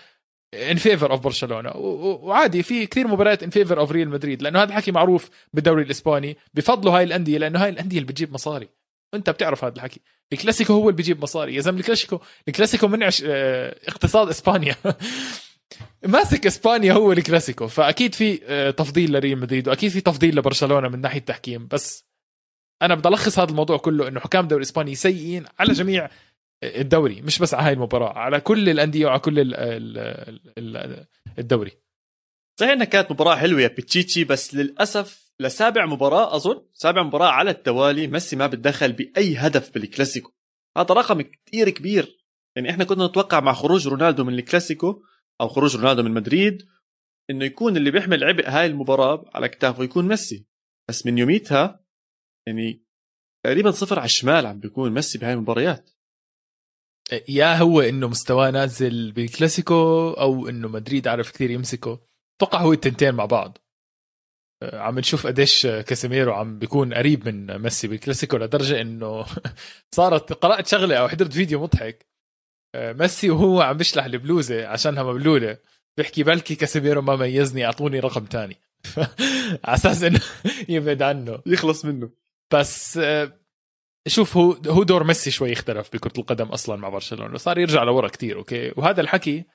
in 0.53 0.75
favor 0.75 1.11
of 1.11 1.19
برشلونة. 1.19 1.71
وعادي 1.75 2.63
في 2.63 2.85
كثير 2.85 3.07
مباريات 3.07 3.43
in 3.43 3.49
favor 3.49 3.79
of 3.79 3.91
ريال 3.91 4.09
مدريد 4.09 4.41
لأنه 4.41 4.59
هذا 4.59 4.69
الحكي 4.69 4.91
معروف 4.91 5.29
بالدوري 5.53 5.83
الإسباني 5.83 6.37
بفضلوا 6.53 6.97
هاي 6.97 7.03
الأندية 7.03 7.37
لأنه 7.37 7.63
هاي 7.63 7.69
الأندية 7.69 7.97
اللي 7.97 8.07
بتجيب 8.07 8.33
مصاري. 8.33 8.69
أنت 9.13 9.29
بتعرف 9.29 9.63
هذا 9.63 9.75
الحكي. 9.75 10.01
الكلاسيكو 10.33 10.73
هو 10.73 10.89
اللي 10.89 10.97
بيجيب 10.97 11.21
مصاري. 11.21 11.55
يا 11.55 11.61
زلمة 11.61 11.79
الكلاسيكو 11.79 12.19
الكلاسيكو 12.47 12.87
منعش 12.87 13.23
آه 13.25 13.75
اقتصاد 13.87 14.29
إسبانيا. 14.29 14.75
ماسك 16.03 16.45
إسبانيا 16.45 16.93
هو 16.93 17.11
الكلاسيكو. 17.11 17.67
فأكيد 17.67 18.15
في 18.15 18.39
آه، 18.45 18.71
تفضيل 18.71 19.11
لريال 19.13 19.39
مدريد 19.39 19.67
وأكيد 19.67 19.91
في 19.91 20.01
تفضيل 20.01 20.35
لبرشلونة 20.35 20.87
من 20.87 21.01
ناحية 21.01 21.19
التحكيم. 21.19 21.67
بس 21.67 22.10
أنا 22.81 22.95
بدي 22.95 23.07
ألخص 23.09 23.39
هذا 23.39 23.49
الموضوع 23.49 23.77
كله 23.77 24.07
إنه 24.07 24.19
حكام 24.19 24.43
الدوري 24.43 24.61
الإسباني 24.61 24.95
سيئين 24.95 25.45
على 25.59 25.73
جميع 25.73 26.09
الدوري 26.63 27.21
مش 27.21 27.39
بس 27.39 27.53
على 27.53 27.67
هاي 27.67 27.73
المباراة 27.73 28.13
على 28.13 28.39
كل 28.39 28.69
الأندية 28.69 29.05
وعلى 29.05 29.19
كل 29.19 29.39
ال 29.39 29.55
ال 30.57 31.05
الدوري. 31.39 31.71
صحيح 32.59 32.71
إنها 32.71 32.85
كانت 32.85 33.11
مباراة 33.11 33.35
حلوة 33.35 33.61
يا 33.61 33.67
بيتشيتشي 33.67 34.23
بس 34.23 34.55
للأسف 34.55 35.31
لسابع 35.39 35.85
مباراة 35.85 36.35
أظن 36.35 36.65
سابع 36.73 37.03
مباراة 37.03 37.29
على 37.29 37.49
التوالي 37.49 38.07
ميسي 38.07 38.35
ما 38.35 38.47
بتدخل 38.47 38.93
بأي 38.93 39.35
هدف 39.37 39.73
بالكلاسيكو. 39.73 40.31
هذا 40.77 40.93
رقم 40.93 41.21
كثير 41.21 41.69
كبير. 41.69 42.17
يعني 42.55 42.69
إحنا 42.69 42.83
كنا 42.83 43.07
نتوقع 43.07 43.39
مع 43.39 43.53
خروج 43.53 43.87
رونالدو 43.87 44.23
من 44.23 44.33
الكلاسيكو 44.33 45.03
أو 45.41 45.47
خروج 45.47 45.75
رونالدو 45.75 46.03
من 46.03 46.11
مدريد 46.11 46.67
إنه 47.29 47.45
يكون 47.45 47.77
اللي 47.77 47.91
بيحمل 47.91 48.23
عبء 48.23 48.49
هاي 48.49 48.65
المباراة 48.65 49.29
على 49.33 49.49
كتافه 49.49 49.83
يكون 49.83 50.07
ميسي. 50.07 50.45
بس 50.89 51.05
من 51.05 51.17
يوميتها 51.17 51.81
يعني 52.47 52.81
تقريبا 53.45 53.71
صفر 53.71 53.99
على 53.99 54.05
الشمال 54.05 54.45
عم 54.45 54.59
بيكون 54.59 54.93
ميسي 54.93 55.17
بهاي 55.17 55.33
المباريات. 55.33 55.89
يا 57.29 57.55
هو 57.57 57.81
إنه 57.81 58.07
مستواه 58.07 58.51
نازل 58.51 59.11
بالكلاسيكو 59.11 60.11
أو 60.11 60.49
إنه 60.49 60.67
مدريد 60.67 61.07
عرف 61.07 61.31
كثير 61.31 61.51
يمسكه. 61.51 61.99
أتوقع 62.37 62.61
هو 62.61 62.73
التنتين 62.73 63.13
مع 63.13 63.25
بعض. 63.25 63.57
آه، 64.63 64.79
عم 64.79 64.99
نشوف 64.99 65.27
قديش 65.27 65.67
كاسيميرو 65.67 66.33
عم 66.33 66.59
بيكون 66.59 66.93
قريب 66.93 67.27
من 67.29 67.57
ميسي 67.57 67.87
بالكلاسيكو 67.87 68.37
لدرجة 68.37 68.81
إنه 68.81 69.25
صارت 69.95 70.33
قرأت 70.33 70.67
شغلة 70.67 70.95
أو 70.95 71.07
حضرت 71.07 71.33
فيديو 71.33 71.61
مضحك. 71.61 72.05
آه، 72.75 72.93
ميسي 72.93 73.29
وهو 73.29 73.61
عم 73.61 73.77
بيشلح 73.77 74.05
البلوزة 74.05 74.67
عشانها 74.67 75.03
مبلوله 75.03 75.57
بيحكي 75.97 76.23
بلكي 76.23 76.55
كاسيميرو 76.55 77.01
ما 77.01 77.15
ميزني 77.15 77.65
أعطوني 77.65 77.99
رقم 77.99 78.25
تاني. 78.25 78.57
على 79.65 79.75
أساس 79.75 80.03
إنه 80.03 80.21
يبعد 80.69 81.01
عنه. 81.01 81.41
يخلص 81.45 81.85
منه. 81.85 82.20
بس 82.53 82.97
آه، 82.97 83.41
شوف 84.07 84.37
هو 84.37 84.51
هو 84.51 84.83
دور 84.83 85.03
ميسي 85.03 85.31
شوي 85.31 85.53
اختلف 85.53 85.89
بكرة 85.93 86.13
القدم 86.17 86.47
أصلا 86.47 86.75
مع 86.75 86.89
برشلونة 86.89 87.37
صار 87.37 87.57
يرجع 87.57 87.83
لورا 87.83 88.07
كتير 88.07 88.37
okay؟ 88.37 88.73
وهذا 88.77 89.01
الحكي 89.01 89.45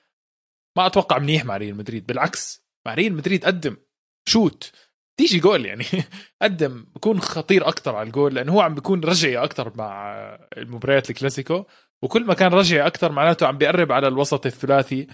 ما 0.77 0.85
أتوقع 0.85 1.19
منيح 1.19 1.45
مع 1.45 1.57
ريال 1.57 1.75
مدريد 1.75 2.05
بالعكس 2.05 2.65
مع 2.85 2.93
ريال 2.93 3.13
مدريد 3.13 3.45
قدم 3.45 3.77
شوت 4.29 4.71
تيجي 5.17 5.39
جول 5.39 5.65
يعني 5.65 5.85
قدم 6.41 6.85
بكون 6.95 7.21
خطير 7.21 7.67
أكثر 7.67 7.95
على 7.95 8.07
الجول 8.07 8.35
لأنه 8.35 8.53
هو 8.53 8.61
عم 8.61 8.75
بيكون 8.75 9.03
رجعي 9.03 9.37
أكثر 9.37 9.77
مع 9.77 10.15
المباريات 10.57 11.09
الكلاسيكو 11.09 11.65
وكل 12.01 12.25
ما 12.25 12.33
كان 12.33 12.53
رجعي 12.53 12.87
أكثر 12.87 13.11
معناته 13.11 13.47
عم 13.47 13.57
بيقرب 13.57 13.91
على 13.91 14.07
الوسط 14.07 14.45
الثلاثي 14.45 15.07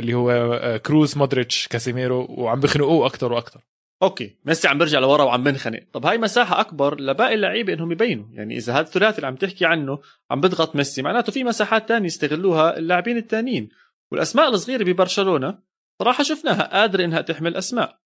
اللي 0.00 0.14
هو 0.14 0.30
آه، 0.30 0.76
كروز 0.76 1.18
مودريتش 1.18 1.68
كاسيميرو 1.68 2.26
وعم 2.28 2.60
بخنقوه 2.60 3.06
أكثر 3.06 3.32
وأكثر 3.32 3.64
okay. 4.02 4.36
ميسي 4.44 4.68
عم 4.68 4.78
بيرجع 4.78 4.98
لورا 4.98 5.24
وعم 5.24 5.44
بنخنق 5.44 5.80
طب 5.92 6.06
هاي 6.06 6.18
مساحة 6.18 6.60
أكبر 6.60 7.00
لباقي 7.00 7.34
اللعيبة 7.34 7.72
إنهم 7.72 7.92
يبينوا. 7.92 8.26
يعني 8.32 8.56
إذا 8.56 8.72
هذا 8.72 8.80
الثلاثي 8.80 9.16
اللي 9.16 9.26
عم 9.26 9.36
تحكي 9.36 9.66
عنه 9.66 9.98
عم 10.30 10.40
بضغط 10.40 10.76
ميسي 10.76 11.02
معناته 11.02 11.32
في 11.32 11.44
مساحات 11.44 11.88
تانية 11.88 12.06
يستغلوها 12.06 12.78
اللاعبين 12.78 13.16
التانيين. 13.16 13.68
والأسماء 14.12 14.48
الصغيرة 14.48 14.84
ببرشلونة 14.84 15.58
صراحة 16.02 16.24
شفناها 16.24 16.80
قادرة 16.80 17.04
إنها 17.04 17.20
تحمل 17.20 17.56
أسماء. 17.56 17.98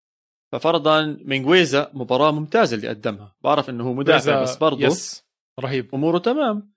ففرضا 0.52 1.18
مينغويزا 1.24 1.90
مباراة 1.94 2.31
ممتازة 2.31 2.76
اللي 2.76 2.88
قدمها. 2.88 3.37
بعرف 3.40 3.70
إنه 3.70 3.85
هو 3.85 3.94
مدافع 3.94 4.42
بس 4.42 4.57
برضه 4.57 4.87
يس 4.87 5.24
رهيب. 5.61 5.94
أموره 5.94 6.18
تمام. 6.18 6.72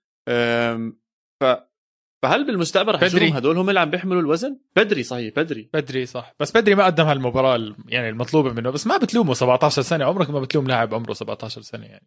ف 1.40 1.44
فهل 2.22 2.46
بالمستقبل 2.46 2.94
رح 2.94 3.02
نشوفهم 3.02 3.32
هدول 3.32 3.58
هم 3.58 3.68
اللي 3.68 3.80
عم 3.80 3.90
بيحملوا 3.90 4.20
الوزن؟ 4.20 4.58
بدري 4.76 5.02
صحيح 5.02 5.34
بدري. 5.36 5.70
بدري 5.74 6.06
صح. 6.06 6.34
بس 6.40 6.56
بدري 6.56 6.74
ما 6.74 6.84
قدم 6.84 7.04
هالمباراة 7.04 7.74
يعني 7.88 8.08
المطلوبة 8.08 8.52
منه. 8.52 8.70
بس 8.70 8.86
ما 8.86 8.96
بتلومه 8.96 9.34
17 9.34 9.82
سنة. 9.82 10.04
عمرك 10.04 10.30
ما 10.30 10.40
بتلوم 10.40 10.66
لاعب 10.66 10.94
عمره 10.94 11.12
17 11.12 11.62
سنة 11.62 11.86
يعني. 11.86 12.06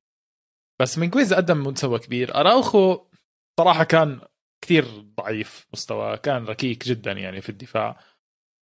بس 0.80 0.98
من 0.98 1.10
كويز 1.10 1.34
قدم 1.34 1.68
مستوى 1.68 2.00
كبير. 2.00 2.36
أراوخو 2.36 3.00
صراحة 3.60 3.84
كان 3.84 4.22
كثير 4.62 4.86
ضعيف 5.18 5.68
مستواه 5.74 6.16
كان 6.16 6.46
ركيك 6.46 6.88
جدا 6.88 7.12
يعني 7.12 7.42
في 7.42 7.50
الدفاع. 7.50 8.00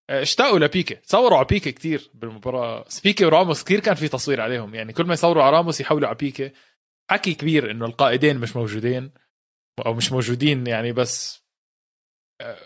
اشتاقوا 0.10 0.60
لبيكي. 0.60 0.98
صوروا 1.04 1.38
على 1.38 1.46
بيكي 1.46 1.72
كثير 1.72 2.12
بالمباراة. 2.14 2.86
بيكي 3.04 3.26
وراموس 3.26 3.64
كثير 3.64 3.80
كان 3.80 3.96
في 3.96 4.08
تصوير 4.08 4.42
عليهم. 4.42 4.76
يعني 4.76 4.94
كل 4.94 5.06
ما 5.06 5.14
يصوروا 5.14 5.44
على 5.44 5.58
راموس 5.58 5.82
يحولوا 5.82 6.08
على 6.08 6.18
بيكي. 6.18 6.52
حكي 7.10 7.34
كبير 7.34 7.72
إنه 7.72 7.86
القائدين 7.86 8.38
مش 8.38 8.56
موجودين. 8.56 9.12
أو 9.86 9.94
مش 9.94 10.12
موجودين 10.12 10.68
يعني 10.68 10.92
بس 10.92 11.44
آه، 12.42 12.58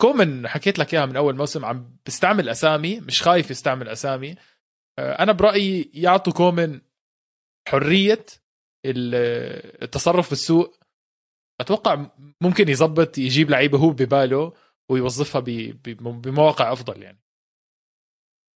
كومن 0.00 0.48
حكيت 0.48 0.78
لك 0.78 0.94
إياها 0.94 1.06
من 1.06 1.16
أول 1.16 1.36
موسم 1.36 1.64
عم 1.64 1.96
بيستعمل 2.04 2.48
أسامي 2.48 3.00
مش 3.00 3.22
خايف 3.22 3.50
يستعمل 3.50 3.88
أسامي. 3.88 4.34
آه، 4.98 5.22
أنا 5.22 5.32
برأيي 5.32 5.90
يعطوا 5.94 6.32
كومن 6.32 6.80
حرية 7.68 8.26
التصرف 8.86 10.30
بالسوق 10.30 10.78
أتوقع 11.60 12.10
ممكن 12.40 12.68
يظبط 12.68 13.18
يجيب 13.18 13.50
لعيبة 13.50 13.78
هو 13.78 13.90
بباله 13.90 14.52
ويوظفها 14.90 15.40
بمواقع 15.96 16.72
أفضل 16.72 17.02
يعني. 17.02 17.20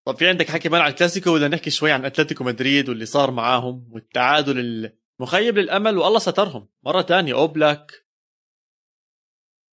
طب 0.07 0.17
في 0.17 0.29
عندك 0.29 0.51
حكي 0.51 0.69
مان 0.69 0.81
عن 0.81 0.91
الكلاسيكو 0.91 1.31
ولا 1.31 1.49
نحكي 1.49 1.71
شوي 1.71 1.93
عن 1.93 2.05
أتلتيكو 2.05 2.45
مدريد 2.45 2.89
واللي 2.89 3.07
صار 3.07 3.31
معاهم 3.31 3.89
والتعادل 3.93 4.93
المخيب 5.21 5.59
للأمل 5.59 5.99
والله 5.99 6.19
سترهم. 6.19 6.69
مرة 6.83 7.03
تانية 7.03 7.35
اوبلاك 7.35 8.07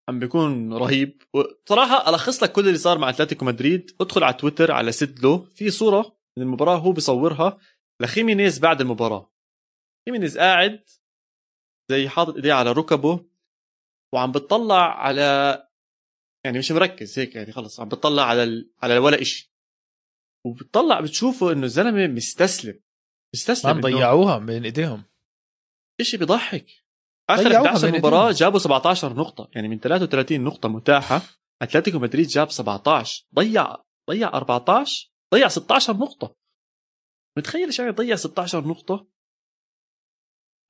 عم 0.10 0.20
بيكون 0.20 0.74
رهيب. 0.74 1.22
وصراحة 1.34 2.10
ألخص 2.10 2.44
لك 2.44 2.52
كل 2.52 2.68
اللي 2.68 2.78
صار 2.78 2.98
مع 2.98 3.10
أتلتيكو 3.10 3.46
مدريد. 3.46 3.92
ادخل 4.02 4.24
على 4.24 4.34
تويتر 4.34 4.72
على 4.72 4.92
سيدلو 4.92 5.46
في 5.46 5.70
صورة 5.70 6.18
من 6.38 6.44
المباراة 6.44 6.78
هو 6.78 6.92
بيصورها 6.92 7.58
لخيمينيز 8.02 8.60
بعد 8.60 8.82
المباراة. 8.82 9.32
خيمينيز 10.06 10.38
قاعد 10.38 10.90
زي 11.92 12.10
حاطط 12.10 12.36
إيديه 12.36 12.54
على 12.54 12.72
ركبه 12.72 13.26
وعم 14.14 14.32
بتطلع 14.32 15.00
على 15.00 15.24
يعني 16.46 16.58
مش 16.58 16.72
مركز 16.72 17.20
هيك 17.20 17.36
يعني 17.36 17.52
خلص 17.52 17.80
عم 17.80 17.88
بتطلع 17.88 18.24
على 18.24 18.44
ال... 18.44 18.72
على 18.82 18.98
ولا 18.98 19.22
إشي. 19.22 19.54
وبتطلع 20.46 21.02
بتشوفه 21.02 21.52
إنه 21.52 21.64
الزلمة 21.64 22.08
مستسلم. 22.08 22.80
مستسلم 23.36 23.82
ضيعوها 23.82 24.40
من 24.40 24.64
إيديهم. 24.64 25.04
إشي 26.02 26.18
بيضحك 26.18 26.66
آخر 27.30 27.56
11 27.56 27.98
مباراه 27.98 28.32
جابوا 28.32 28.60
17 28.60 29.14
نقطة 29.14 29.50
يعني 29.56 29.68
من 29.68 29.80
33 29.80 30.44
نقطة 30.44 30.70
متاحة. 30.70 31.22
أتلتيكو 31.62 32.00
مدريد 32.00 32.28
جاب 32.28 32.52
17 32.52 33.26
ضيع 33.36 33.76
ضيع 34.10 34.28
14 34.34 35.12
ضيع 35.34 35.48
16 35.48 35.98
نقطة. 35.98 36.36
متخيل 37.38 37.66
إيش 37.66 37.80
يعني 37.80 37.92
يضيع 37.92 38.16
16 38.16 38.68
نقطة؟ 38.68 39.08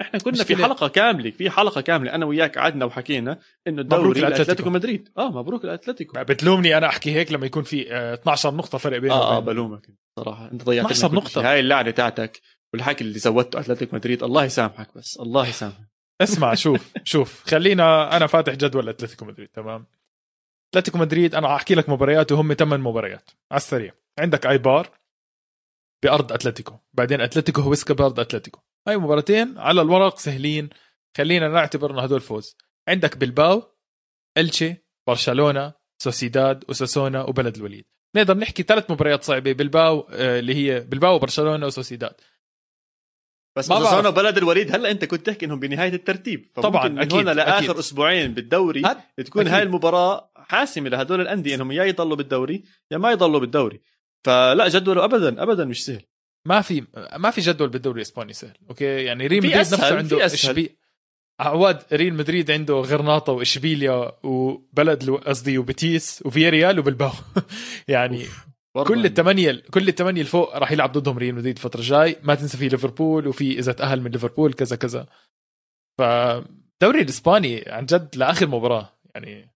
إحنا 0.01 0.19
كنا 0.19 0.43
في 0.43 0.55
حلقة 0.55 0.87
كاملة 0.87 1.31
في 1.31 1.49
حلقة 1.49 1.81
كاملة 1.81 2.15
أنا 2.15 2.25
وياك 2.25 2.57
قعدنا 2.57 2.85
وحكينا 2.85 3.39
إنه 3.67 3.81
الدوري 3.81 4.21
لأتلتيكو 4.21 4.69
مدريد. 4.69 5.09
آه 5.17 5.31
مبروك 5.31 5.65
الاتلتيكو 5.65 6.23
بتلومني 6.23 6.77
أنا 6.77 6.87
أحكي 6.87 7.11
هيك 7.11 7.31
لما 7.31 7.45
يكون 7.45 7.63
في 7.63 7.93
12 8.13 8.49
آه، 8.49 8.53
نقطة 8.53 8.77
فرق 8.77 8.97
بينهم 8.97 9.17
آه, 9.17 9.37
آه 9.37 9.39
بلومك 9.39 9.87
صراحة. 10.19 10.51
أنت 10.51 10.63
ضيعت 10.63 10.85
12 10.85 11.15
نقطة. 11.15 11.51
هاي 11.51 11.59
اللعنة 11.59 11.91
تاعتك. 11.91 12.41
والحكي 12.73 13.03
اللي 13.03 13.19
زودته 13.19 13.59
أتلتيكو 13.59 13.95
مدريد 13.95 14.23
الله 14.23 14.43
يسامحك 14.43 14.97
بس 14.97 15.19
الله 15.19 15.47
يسامحك. 15.47 15.87
اسمع 16.21 16.53
شوف 16.53 16.93
شوف 17.03 17.43
خلينا 17.43 18.17
أنا 18.17 18.27
فاتح 18.27 18.53
جدول 18.53 18.89
أتلتيكو 18.89 19.25
مدريد 19.25 19.47
تمام؟ 19.47 19.85
أتلتيكو 20.73 20.97
مدريد 20.97 21.35
أنا 21.35 21.55
أحكي 21.55 21.75
لك 21.75 21.89
مبارياته 21.89 22.41
هم 22.41 22.53
ثمان 22.53 22.79
مباريات 22.79 23.29
على 23.51 23.57
السريع. 23.57 23.93
عندك 24.19 24.47
ايبار 24.47 24.89
بأرض 26.03 26.31
أتلتيكو 26.31 26.75
بعدين 26.93 27.21
أتلتيكو 27.21 27.61
هويسكا 27.61 27.93
بأرض 27.93 28.19
أتلتيكو. 28.19 28.59
هاي 28.87 28.97
مباراتين 28.97 29.57
على 29.57 29.81
الورق 29.81 30.17
سهلين 30.17 30.69
خلينا 31.17 31.47
نعتبر 31.47 31.91
إنه 31.91 32.01
هدول 32.01 32.21
فوز. 32.21 32.57
عندك 32.87 33.17
بلباو 33.17 33.63
الشي 34.37 34.75
برشلونة 35.07 35.73
سوسيداد 36.03 36.63
وساسونا 36.69 37.23
وبلد 37.23 37.55
الوليد. 37.55 37.85
نقدر 38.15 38.37
نحكي 38.37 38.63
ثلاث 38.63 38.91
مباريات 38.91 39.23
صعبة 39.23 39.51
بلباو 39.51 39.99
آه، 39.99 40.39
اللي 40.39 40.55
هي 40.55 40.79
بلباو 40.79 41.15
وبرشلونه 41.15 41.65
وسوسيداد. 41.65 42.13
بس 43.57 43.71
ما 43.71 44.09
بلد 44.09 44.37
الوليد 44.37 44.75
هلا 44.75 44.91
أنت 44.91 45.05
كنت 45.05 45.25
تحكي 45.25 45.45
إنهم 45.45 45.59
بنهاية 45.59 45.93
الترتيب. 45.93 46.47
طبعا 46.55 46.87
من 46.87 46.99
أكيد 46.99 47.13
هون 47.13 47.29
لآخر 47.29 47.57
أكيد. 47.57 47.77
أسبوعين 47.77 48.33
بالدوري 48.33 48.81
تكون 49.17 49.41
أكيد. 49.41 49.53
هاي 49.53 49.63
المباراة 49.63 50.31
حاسمة 50.35 50.89
لهدول 50.89 51.21
الأندية 51.21 51.55
إنهم 51.55 51.71
يا 51.71 51.83
يضلوا 51.83 52.15
بالدوري 52.15 52.63
يا 52.91 52.97
ما 52.97 53.11
يضلوا 53.11 53.39
بالدوري. 53.39 53.81
فلا 54.23 54.67
جدوله 54.67 55.03
ابدا 55.05 55.43
ابدا 55.43 55.65
مش 55.65 55.85
سهل. 55.85 56.01
ما 56.45 56.61
في 56.61 56.83
ما 57.17 57.31
في 57.31 57.41
جدول 57.41 57.69
بالدوري 57.69 57.97
الإسباني 57.97 58.33
سهل 58.33 58.57
okay؟ 58.69 58.85
يعني 58.85 59.27
ريال 59.27 59.43
مدريد 59.43 59.57
نفسه 59.57 59.97
عنده 59.97 60.25
اشبي 60.25 60.77
عواد 61.39 61.83
ريال 61.93 62.13
مدريد 62.13 62.51
عنده 62.51 62.73
غرناطة 62.73 63.33
وإشبيليا 63.33 64.11
وبلد 64.23 65.09
قصدي 65.09 65.57
وبتيس 65.57 66.23
وفياريال 66.25 66.79
وبلباو. 66.79 67.11
يعني 67.87 68.25
كل 68.83 69.05
الثمانيه 69.05 69.63
كل 69.73 69.87
الثمانيه 69.87 70.21
الفوق 70.21 70.57
راح 70.57 70.71
يلعب 70.71 70.91
ضدهم 70.91 71.17
ريال 71.17 71.35
مدريد 71.35 71.57
الفترة 71.57 71.79
الجاي. 71.79 72.15
ما 72.23 72.35
تنسى 72.35 72.57
في 72.57 72.67
ليفربول 72.67 73.27
وفي 73.27 73.59
إذا 73.59 73.71
تأهل 73.71 74.01
من 74.01 74.11
ليفربول 74.11 74.53
كذا 74.53 74.75
كذا. 74.75 75.07
فالدوري 75.99 77.01
الإسباني 77.01 77.63
عن 77.67 77.85
جد 77.85 78.15
لآخر 78.15 78.47
مباراة 78.47 78.99
يعني. 79.15 79.53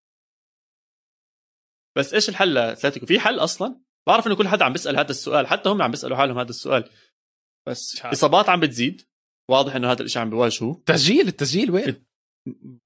بس 1.97 2.13
إيش 2.13 2.29
الحل 2.29 2.53
لأتلتيكو؟ 2.53 3.05
في 3.05 3.19
حل 3.19 3.39
أصلا؟ 3.39 3.81
بعرف 4.07 4.27
إنه 4.27 4.35
كل 4.35 4.47
حدا 4.47 4.65
عم 4.65 4.71
بيسأل 4.71 4.97
هذا 4.97 5.09
السؤال 5.09 5.47
حتى 5.47 5.69
هم 5.69 5.81
عم 5.81 5.91
بيسألوا 5.91 6.17
حالهم 6.17 6.39
هذا 6.39 6.49
السؤال. 6.49 6.89
بس 7.67 8.01
إصابات 8.05 8.49
عم 8.49 8.59
بتزيد. 8.59 9.01
واضح 9.49 9.75
إنه 9.75 9.91
هذا 9.91 10.03
الشيء 10.03 10.21
عم 10.21 10.29
بيواجهوه. 10.29 10.83
تسجيل 10.85 11.27
التسجيل 11.27 11.71
وين؟ 11.71 12.05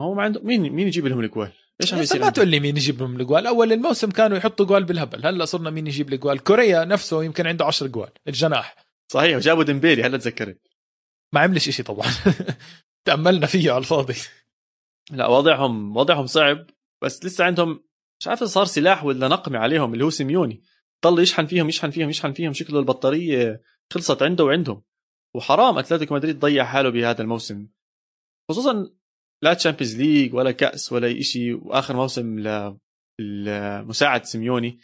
هو 0.01 0.13
ما 0.13 0.23
عنده 0.23 0.41
مين 0.41 0.61
مين 0.61 0.87
يجيب 0.87 1.07
لهم 1.07 1.19
الجوال؟ 1.19 1.51
إيش 1.81 1.93
عم 1.93 2.01
يصير؟ 2.01 2.21
ما 2.21 2.29
تقول 2.29 2.47
لي 2.47 2.59
مين 2.59 2.77
يجيب 2.77 2.99
لهم 2.99 3.21
الجوال، 3.21 3.47
أول 3.47 3.73
الموسم 3.73 4.11
كانوا 4.11 4.37
يحطوا 4.37 4.65
جوال 4.65 4.83
بالهبل، 4.83 5.27
هلأ 5.27 5.45
صرنا 5.45 5.69
مين 5.69 5.87
يجيب 5.87 6.09
لي 6.09 6.17
جوال، 6.17 6.43
كوريا 6.43 6.85
نفسه 6.85 7.23
يمكن 7.23 7.47
عنده 7.47 7.65
10 7.65 7.87
جوال، 7.87 8.09
الجناح. 8.27 8.75
صحيح 9.11 9.35
وجابوا 9.37 9.63
ديمبيلي 9.63 10.03
هلا 10.03 10.17
تذكرت 10.17 10.61
ما 11.33 11.41
عملش 11.41 11.69
شيء 11.69 11.85
طبعا. 11.85 12.07
تأملنا 13.07 13.47
فيه 13.47 13.71
على 13.71 13.77
الفاضي. 13.77 14.15
لا 15.11 15.27
وضعهم 15.27 15.97
وضعهم 15.97 16.25
صعب. 16.25 16.67
بس 17.03 17.25
لسه 17.25 17.43
عندهم 17.43 17.83
مش 18.19 18.27
عارف 18.27 18.43
صار 18.43 18.65
سلاح 18.65 19.03
ولا 19.03 19.27
نقمة 19.27 19.59
عليهم 19.59 19.93
اللي 19.93 20.05
هو 20.05 20.09
سيميوني. 20.09 20.61
ضل 21.05 21.23
يشحن 21.23 21.45
فيهم 21.45 21.69
يشحن 21.69 21.89
فيهم 21.89 22.09
يشحن 22.09 22.33
فيهم. 22.33 22.53
شكله 22.53 22.79
البطارية 22.79 23.61
خلصت 23.93 24.23
عنده 24.23 24.43
وعندهم. 24.43 24.83
وحرام 25.35 25.77
أتلتيكو 25.77 26.15
مدريد 26.15 26.39
ضيع 26.39 26.65
حاله 26.65 26.89
بهذا 26.89 27.21
الموسم. 27.21 27.67
خصوصا 28.49 28.89
لا 29.43 29.53
Champions 29.53 29.95
League 29.95 30.33
ولا 30.33 30.51
كأس 30.51 30.91
ولا 30.91 31.07
أي 31.07 31.23
شيء 31.23 31.67
وآخر 31.67 31.95
موسم 31.95 32.39
لمساعد 33.19 34.25
سيميوني. 34.25 34.79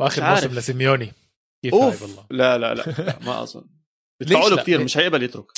وآخر 0.00 0.30
موسم 0.30 0.58
لسيميوني. 0.58 1.12
كيف 1.64 1.74
أوف. 1.74 2.02
والله 2.02 2.26
لا 2.30 2.58
لا 2.58 2.74
لا, 2.74 2.82
لا 2.82 3.18
ما 3.18 3.34
اظن 3.42 3.68
بدفعوا 4.22 4.50
له 4.50 4.62
كثير 4.62 4.84
مش 4.84 4.98
هيقبل 4.98 5.22
يترك. 5.22 5.52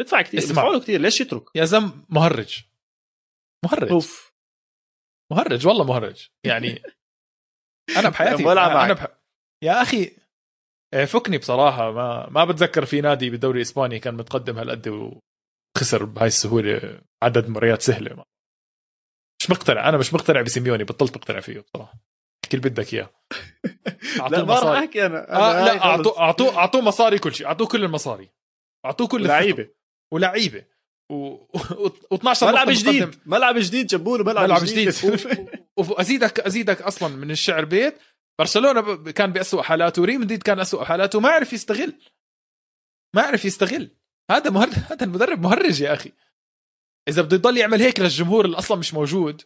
بدفع 0.00 0.22
كثير 0.22 0.40
بدفعوا 0.40 0.72
له 0.72 0.80
كثير 0.80 1.00
ليش 1.00 1.20
يترك؟ 1.20 1.44
يا 1.56 1.64
زلم 1.64 2.06
مهرج. 2.08 2.64
مهرج. 3.64 3.90
أوف. 3.90 4.34
مهرج 5.32 5.66
والله 5.66 5.84
مهرج. 5.84 6.28
يعني 6.46 6.82
أنا 7.98 8.08
بحياتي 8.08 8.52
أنا 8.52 8.92
بح... 8.92 9.06
يا 9.64 9.82
أخي 9.82 10.16
إيه، 10.94 11.04
فكني 11.04 11.38
بصراحة. 11.38 11.92
ما 11.92 12.30
ما 12.30 12.44
بتذكر 12.44 12.84
في 12.84 13.00
نادي 13.00 13.30
بالدوري 13.30 13.56
الإسباني 13.56 13.98
كان 13.98 14.14
متقدم 14.14 14.58
هالقد 14.58 14.88
وخسر 15.76 16.04
بهاي 16.04 16.26
السهولة 16.26 17.00
عدد 17.22 17.48
مباريات 17.48 17.82
سهلة. 17.82 18.24
مش 19.40 19.50
مقتنع 19.50 19.88
أنا 19.88 19.98
مش 19.98 20.14
مقتنع 20.14 20.42
بسيميوني 20.42 20.84
بطلت 20.84 21.16
مقتنع 21.16 21.40
فيه 21.40 21.60
بصراحة. 21.60 21.94
اللي 22.54 22.68
بدك 22.70 22.94
إياه. 22.94 23.10
لا 24.30 24.44
ما 24.44 24.58
راح 24.58 24.78
أحكي 24.78 25.06
أنا, 25.06 25.28
أنا 25.28 25.60
آه 25.60 25.64
لا 25.64 25.84
أعطوه 25.84 26.18
أعطوه 26.18 26.56
أعطوه 26.56 26.80
مصاري 26.80 27.18
كل 27.18 27.34
شيء 27.34 27.46
أعطوه 27.46 27.66
كل 27.66 27.84
المصاري. 27.84 28.30
أعطوه 28.84 29.06
كل 29.06 29.26
لعيبة. 29.26 29.68
ولعيبة. 30.12 30.64
و12 31.12 32.42
ملعب 32.42 32.70
جديد. 32.70 33.20
ملعب 33.26 33.58
جديد 33.58 33.86
جابوا 33.86 34.18
له 34.18 34.24
ملعب, 34.24 34.44
ملعب 34.44 34.64
جديد, 34.64 34.88
جديد. 34.88 35.48
وأزيدك 35.76 36.40
أزيدك 36.40 36.82
أصلا 36.82 37.16
من 37.16 37.30
الشعر 37.30 37.64
بيت. 37.64 37.98
برشلونة 38.38 39.12
كان 39.12 39.32
بأسوأ 39.32 39.62
حالاته. 39.62 40.02
وريم 40.02 40.20
مدريد 40.20 40.42
كان 40.42 40.60
أسوأ 40.60 40.84
حالاته. 40.84 41.20
ما 41.20 41.28
عرف 41.28 41.52
يستغل. 41.52 41.94
ما 43.14 43.22
عرف 43.22 43.44
يستغل. 43.44 43.90
هذا 44.30 44.50
مهرج 44.50 44.72
هذا 44.72 45.04
المدرب 45.04 45.40
مهرج 45.40 45.80
يا 45.80 45.92
أخي. 45.92 46.12
إذا 47.08 47.22
بده 47.22 47.36
يضل 47.36 47.58
يعمل 47.58 47.82
هيك 47.82 48.00
للجمهور 48.00 48.44
اللي 48.44 48.58
أصلا 48.58 48.78
مش 48.78 48.94
موجود 48.94 49.42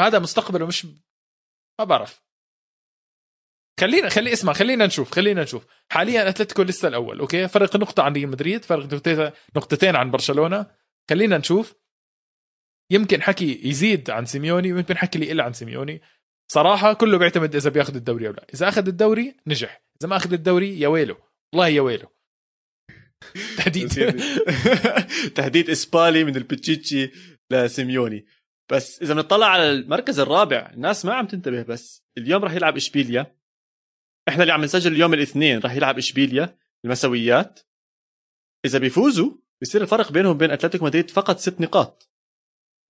هذا 0.00 0.18
مستقبله 0.18 0.66
مش 0.66 0.86
ما 1.78 1.84
بعرف. 1.84 2.24
خلينا 3.80 4.08
خلي 4.08 4.32
اسمع 4.32 4.52
خلينا 4.52 4.86
نشوف 4.86 5.14
خلينا 5.14 5.42
نشوف. 5.42 5.66
حاليا 5.90 6.28
أتلتيكو 6.28 6.62
لسه 6.62 6.88
الأول 6.88 7.20
okay؟ 7.20 7.48
فرق 7.48 7.76
نقطة 7.76 8.02
عن 8.02 8.12
ريال 8.12 8.28
مدريد 8.28 8.64
فرق 8.64 8.84
نقطتين 9.56 9.96
عن 9.96 10.10
برشلونة. 10.10 10.66
خلينا 11.10 11.38
نشوف. 11.38 11.74
يمكن 12.90 13.22
حكي 13.22 13.68
يزيد 13.68 14.10
عن 14.10 14.26
سيميوني 14.26 14.72
ويمكن 14.72 14.96
حكي 14.96 15.18
يقل 15.18 15.40
عن 15.40 15.52
سيميوني. 15.52 16.02
صراحة 16.48 16.92
كله 16.92 17.18
بيعتمد 17.18 17.56
إذا 17.56 17.70
بياخذ 17.70 17.96
الدوري 17.96 18.28
أو 18.28 18.32
لا. 18.32 18.46
إذا 18.54 18.68
أخذ 18.68 18.86
الدوري 18.86 19.36
نجح. 19.46 19.84
إذا 20.00 20.08
ما 20.08 20.16
أخذ 20.16 20.32
الدوري 20.32 20.80
يا 20.80 20.88
ويله. 20.88 21.16
والله 21.52 21.68
يا 21.68 21.80
ويله. 21.80 22.13
تهديد. 23.58 23.88
تهديد 25.36 25.70
إسبالي 25.70 26.24
من 26.24 26.36
البتشيتشي 26.36 27.10
لسيميوني. 27.50 28.26
بس 28.72 29.02
إذا 29.02 29.14
بنطلع 29.14 29.46
على 29.46 29.72
المركز 29.72 30.20
الرابع 30.20 30.70
الناس 30.74 31.04
ما 31.04 31.14
عم 31.14 31.26
تنتبه 31.26 31.62
بس 31.62 32.04
اليوم 32.18 32.44
راح 32.44 32.52
يلعب 32.52 32.76
إشبيليا. 32.76 33.36
إحنا 34.28 34.42
اللي 34.42 34.52
عم 34.52 34.64
نسجل 34.64 34.92
اليوم 34.92 35.14
الاثنين 35.14 35.58
راح 35.58 35.74
يلعب 35.74 35.98
إشبيليا 35.98 36.58
المسويات. 36.84 37.60
إذا 38.64 38.78
بيفوزوا 38.78 39.30
بيصير 39.60 39.82
الفرق 39.82 40.12
بينهم 40.12 40.34
وبين 40.34 40.50
أتلتيكو 40.50 40.84
مدريد 40.84 41.10
فقط 41.10 41.38
ست 41.38 41.60
نقاط. 41.60 42.10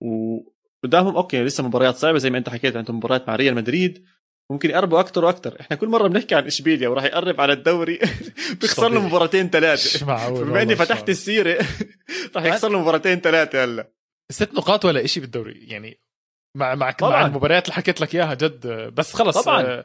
وقدامهم 0.03 1.17
okay 1.17 1.45
لسه 1.45 1.67
مباريات 1.67 1.97
صعبة 1.97 2.19
زي 2.19 2.31
ما 2.31 2.39
أنت 2.39 2.49
حكيت 2.49 2.77
عندهم 2.77 2.97
مباريات 2.97 3.29
مع 3.29 3.37
ريال 3.37 3.55
مدريد. 3.55 4.05
ممكن 4.53 4.71
يقربوا 4.71 5.01
أكثر 5.01 5.25
وأكثر 5.25 5.61
إحنا 5.61 5.77
كل 5.77 5.89
مرة 5.89 6.09
بنحكي 6.09 6.35
عن 6.35 6.47
إشبيليا 6.47 6.89
وراح 6.89 7.05
يقرب 7.05 7.41
على 7.41 7.53
الدوري 7.53 7.99
بيخسر 8.61 8.89
له 8.89 9.01
مباراتين 9.07 9.51
ثلاثة. 9.51 10.07
بما 10.31 10.63
إني 10.63 10.77
فتحت 10.77 11.09
السيرة 11.09 11.67
راح 12.37 12.45
يخسر 12.45 12.69
له 12.69 12.81
مباراتين 12.81 13.21
ثلاثة 13.21 13.65
هلا. 13.65 13.91
ست 14.33 14.55
نقاط 14.55 14.85
ولا 14.85 15.07
شيء 15.07 15.21
بالدوري؟ 15.23 15.65
يعني 15.69 16.01
مع 16.57 16.75
مع, 16.75 16.91
طبعاً. 16.91 17.11
مع 17.21 17.27
المباريات 17.27 17.65
اللي 17.65 17.75
حكيت 17.75 18.01
لك 18.01 18.15
إياها 18.15 18.35
جد. 18.35 18.67
بس 18.95 19.15
خلص 19.15 19.39
طبعا. 19.39 19.63
آه 19.63 19.85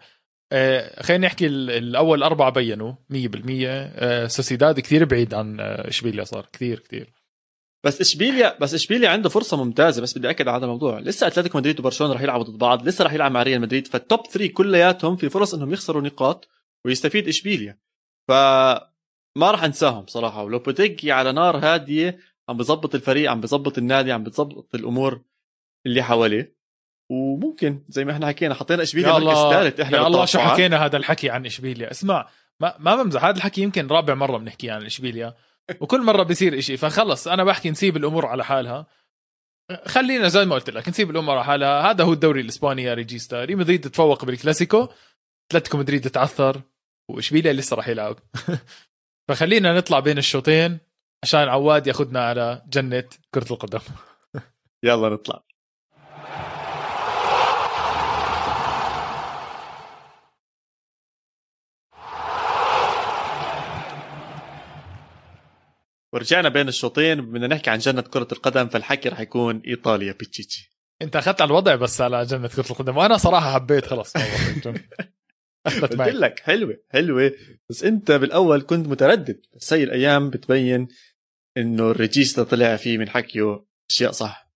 آه 0.52 1.02
خلينا 1.04 1.28
نحكي 1.28 1.46
الأول 1.48 2.24
أربعة 2.24 2.50
بينوا 2.50 2.94
100% 3.14 3.18
آه 3.66 4.28
سوسيداد 4.28 4.80
كثير 4.80 5.06
بعيد 5.06 5.34
عن 5.34 5.60
آه، 5.60 5.88
إشبيليا 5.90 6.24
صار. 6.24 6.48
كثير 6.54 6.80
كثير. 6.80 7.14
بس 7.86 8.02
اشبيليا 8.02 8.58
بس 8.62 8.74
إشبيليا 8.74 9.10
عنده 9.10 9.30
فرصة 9.30 9.64
ممتازة 9.64 10.02
بس 10.02 10.18
بدي 10.18 10.30
أكد 10.30 10.48
على 10.48 10.58
هذا 10.58 10.66
الموضوع. 10.66 11.00
لسه 11.00 11.28
أتلتيكو 11.28 11.58
مدريد 11.58 11.80
وبرشلونة 11.80 12.14
رح 12.14 12.22
يلعبوا 12.22 12.44
ضد 12.44 12.58
بعض 12.58 12.88
لسه 12.88 13.06
رح 13.06 13.14
يلعب 13.14 13.32
مع 13.32 13.44
ريال 13.44 13.62
مدريد 13.62 13.88
فالتوب 13.88 14.28
3 14.28 14.54
كلياتهم 14.54 15.16
في 15.16 15.30
فرص 15.30 15.54
إنهم 15.54 15.74
يخسروا 15.74 16.02
نقاط 16.02 16.48
ويستفيد 16.86 17.28
إشبيليا. 17.28 17.78
ف 18.28 18.32
ما 19.36 19.52
راح 19.52 19.64
أنساهم 19.64 20.06
صراحة. 20.08 20.44
ولوبوتيجي 20.44 21.12
على 21.12 21.32
نار 21.32 21.58
هادية 21.58 22.20
عم 22.50 22.58
بظبط 22.58 22.96
الفريق 22.96 23.32
عم 23.32 23.42
بظبط 23.42 23.78
النادي 23.78 24.12
عم 24.12 24.24
بظبط 24.24 24.76
الأمور 24.76 25.22
اللي 25.86 26.04
حواليه. 26.04 26.60
وممكن 27.12 27.84
زي 27.90 28.06
ما 28.06 28.12
إحنا 28.12 28.28
حكينا 28.28 28.54
حطينا 28.54 28.84
إشبيليا 28.84 29.12
مركز 29.12 29.38
ثالث 29.38 29.80
إحنا 29.80 29.98
يا 29.98 30.08
الله 30.08 30.26
شو 30.26 30.40
حكينا 30.40 30.86
هذا 30.86 30.98
الحكي 30.98 31.30
عن 31.30 31.46
إشبيليا؟ 31.46 31.92
اسمع 31.92 32.30
ما 32.60 32.76
ما 32.80 33.04
بمزح 33.04 33.26
هذا 33.26 33.38
الحكي 33.38 33.62
يمكن 33.62 33.88
رابع 33.88 34.14
مرة 34.14 34.38
بنحكي 34.38 34.70
عن 34.70 34.86
إشبيليا. 34.86 35.36
وكل 35.80 36.02
مرة 36.02 36.24
بيصير 36.24 36.58
إشي. 36.58 36.78
فخلص 36.78 37.28
أنا 37.28 37.44
بحكي 37.44 37.72
نسيب 37.72 37.98
الأمور 37.98 38.26
على 38.26 38.46
حالها. 38.46 38.88
خلينا 39.86 40.28
زي 40.28 40.46
ما 40.46 40.56
قلت 40.56 40.70
لك 40.70 40.90
نسيب 40.90 41.10
الأمور 41.10 41.36
على 41.36 41.46
حالها. 41.46 41.92
هذا 41.92 42.04
هو 42.04 42.14
الدوري 42.14 42.42
الإسباني 42.42 42.84
يا 42.84 42.94
ريجيستا. 42.94 43.46
ريال 43.46 43.58
مدريد 43.58 43.90
تفوق 43.90 44.26
بالكلاسيكو 44.26 44.88
أتلتيكو 45.52 45.78
مدريد 45.78 46.10
تعثر 46.10 46.62
واشبيليا 47.10 47.54
لسه 47.54 47.76
راح 47.76 47.88
يلعب. 47.88 48.20
فخلينا 49.30 49.78
نطلع 49.78 50.00
بين 50.00 50.18
الشوطين 50.18 50.80
عشان 51.24 51.40
عواد 51.40 51.88
ياخذنا 51.88 52.26
على 52.26 52.64
جنة 52.70 53.10
كرة 53.34 53.54
القدم. 53.54 53.80
يلا 54.84 55.10
نطلع. 55.10 55.49
ورجعنا 66.14 66.50
بين 66.50 66.68
الشوطين 66.68 67.22
بدنا 67.22 67.48
نحكي 67.48 67.70
عن 67.70 67.78
جنة 67.78 68.02
كرة 68.02 68.28
القدم 68.32 68.68
فالحكي 68.68 69.10
رح 69.10 69.20
يكون 69.20 69.62
إيطاليا 69.68 70.12
بيتشيتشي 70.12 70.72
أنت 71.02 71.16
أخذت 71.16 71.42
على 71.42 71.48
الوضع 71.50 71.76
بس 71.76 72.02
على 72.02 72.26
جنة 72.26 72.48
كرة 72.48 72.72
القدم 72.72 72.98
وأنا 72.98 73.18
صراحة 73.18 73.54
حبيت 73.54 73.86
خلص 73.86 74.14
قلت 75.66 76.00
لك 76.00 76.40
حلوة 76.40 76.78
حلوة. 76.90 77.32
بس 77.70 77.84
أنت 77.84 78.12
بالأول 78.12 78.62
كنت 78.62 78.88
متردد. 78.88 79.42
بس 79.56 79.74
هي 79.74 79.84
الأيام 79.84 80.30
بتبين 80.30 80.88
إنه 81.58 81.92
الريجيستا 81.92 82.44
طلع 82.44 82.76
فيه 82.76 82.98
من 82.98 83.10
حكيه 83.10 83.66
أشياء 83.90 84.12
صح. 84.12 84.50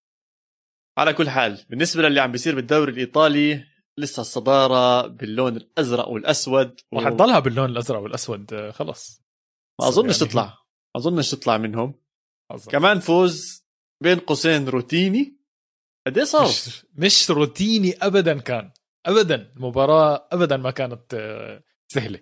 على 0.98 1.13
كل 1.13 1.30
حال 1.30 1.66
بالنسبة 1.70 2.02
للي 2.02 2.20
عم 2.20 2.32
بيصير 2.32 2.56
بالدوري 2.56 2.92
الإيطالي 2.92 3.63
لسه 3.98 4.22
الصدارة 4.22 5.08
باللون 5.08 5.58
الأزرق 5.58 6.08
والأسود 6.08 6.80
و... 6.92 6.98
وحتضلها 6.98 7.39
باللون 7.39 7.70
الأزرق 7.70 8.00
والأسود 8.00 8.54
آه، 8.54 8.72
خلص 8.72 9.22
ما 9.82 9.88
أظنش 9.88 10.22
يعني 10.22 10.30
تطلع. 10.30 10.58
أظنش 10.95 11.32
تطلع 11.32 11.58
منهم. 11.58 11.93
أظن. 12.51 12.71
كمان 12.71 12.99
فوز 12.99 13.63
بين 14.03 14.19
قوسين 14.19 14.67
روتيني. 14.67 15.38
قد 16.08 16.17
إيه 16.17 16.23
صار؟ 16.25 16.47
مش, 16.47 16.86
مش 16.93 17.32
روتيني 17.32 17.93
ابدا 18.01 18.39
كان. 18.39 18.71
ابدا. 19.06 19.53
المباراه 19.56 20.27
ابدا 20.32 20.58
ما 20.58 20.71
كانت 20.71 21.13
آه، 21.13 21.63
سهلة. 21.88 22.19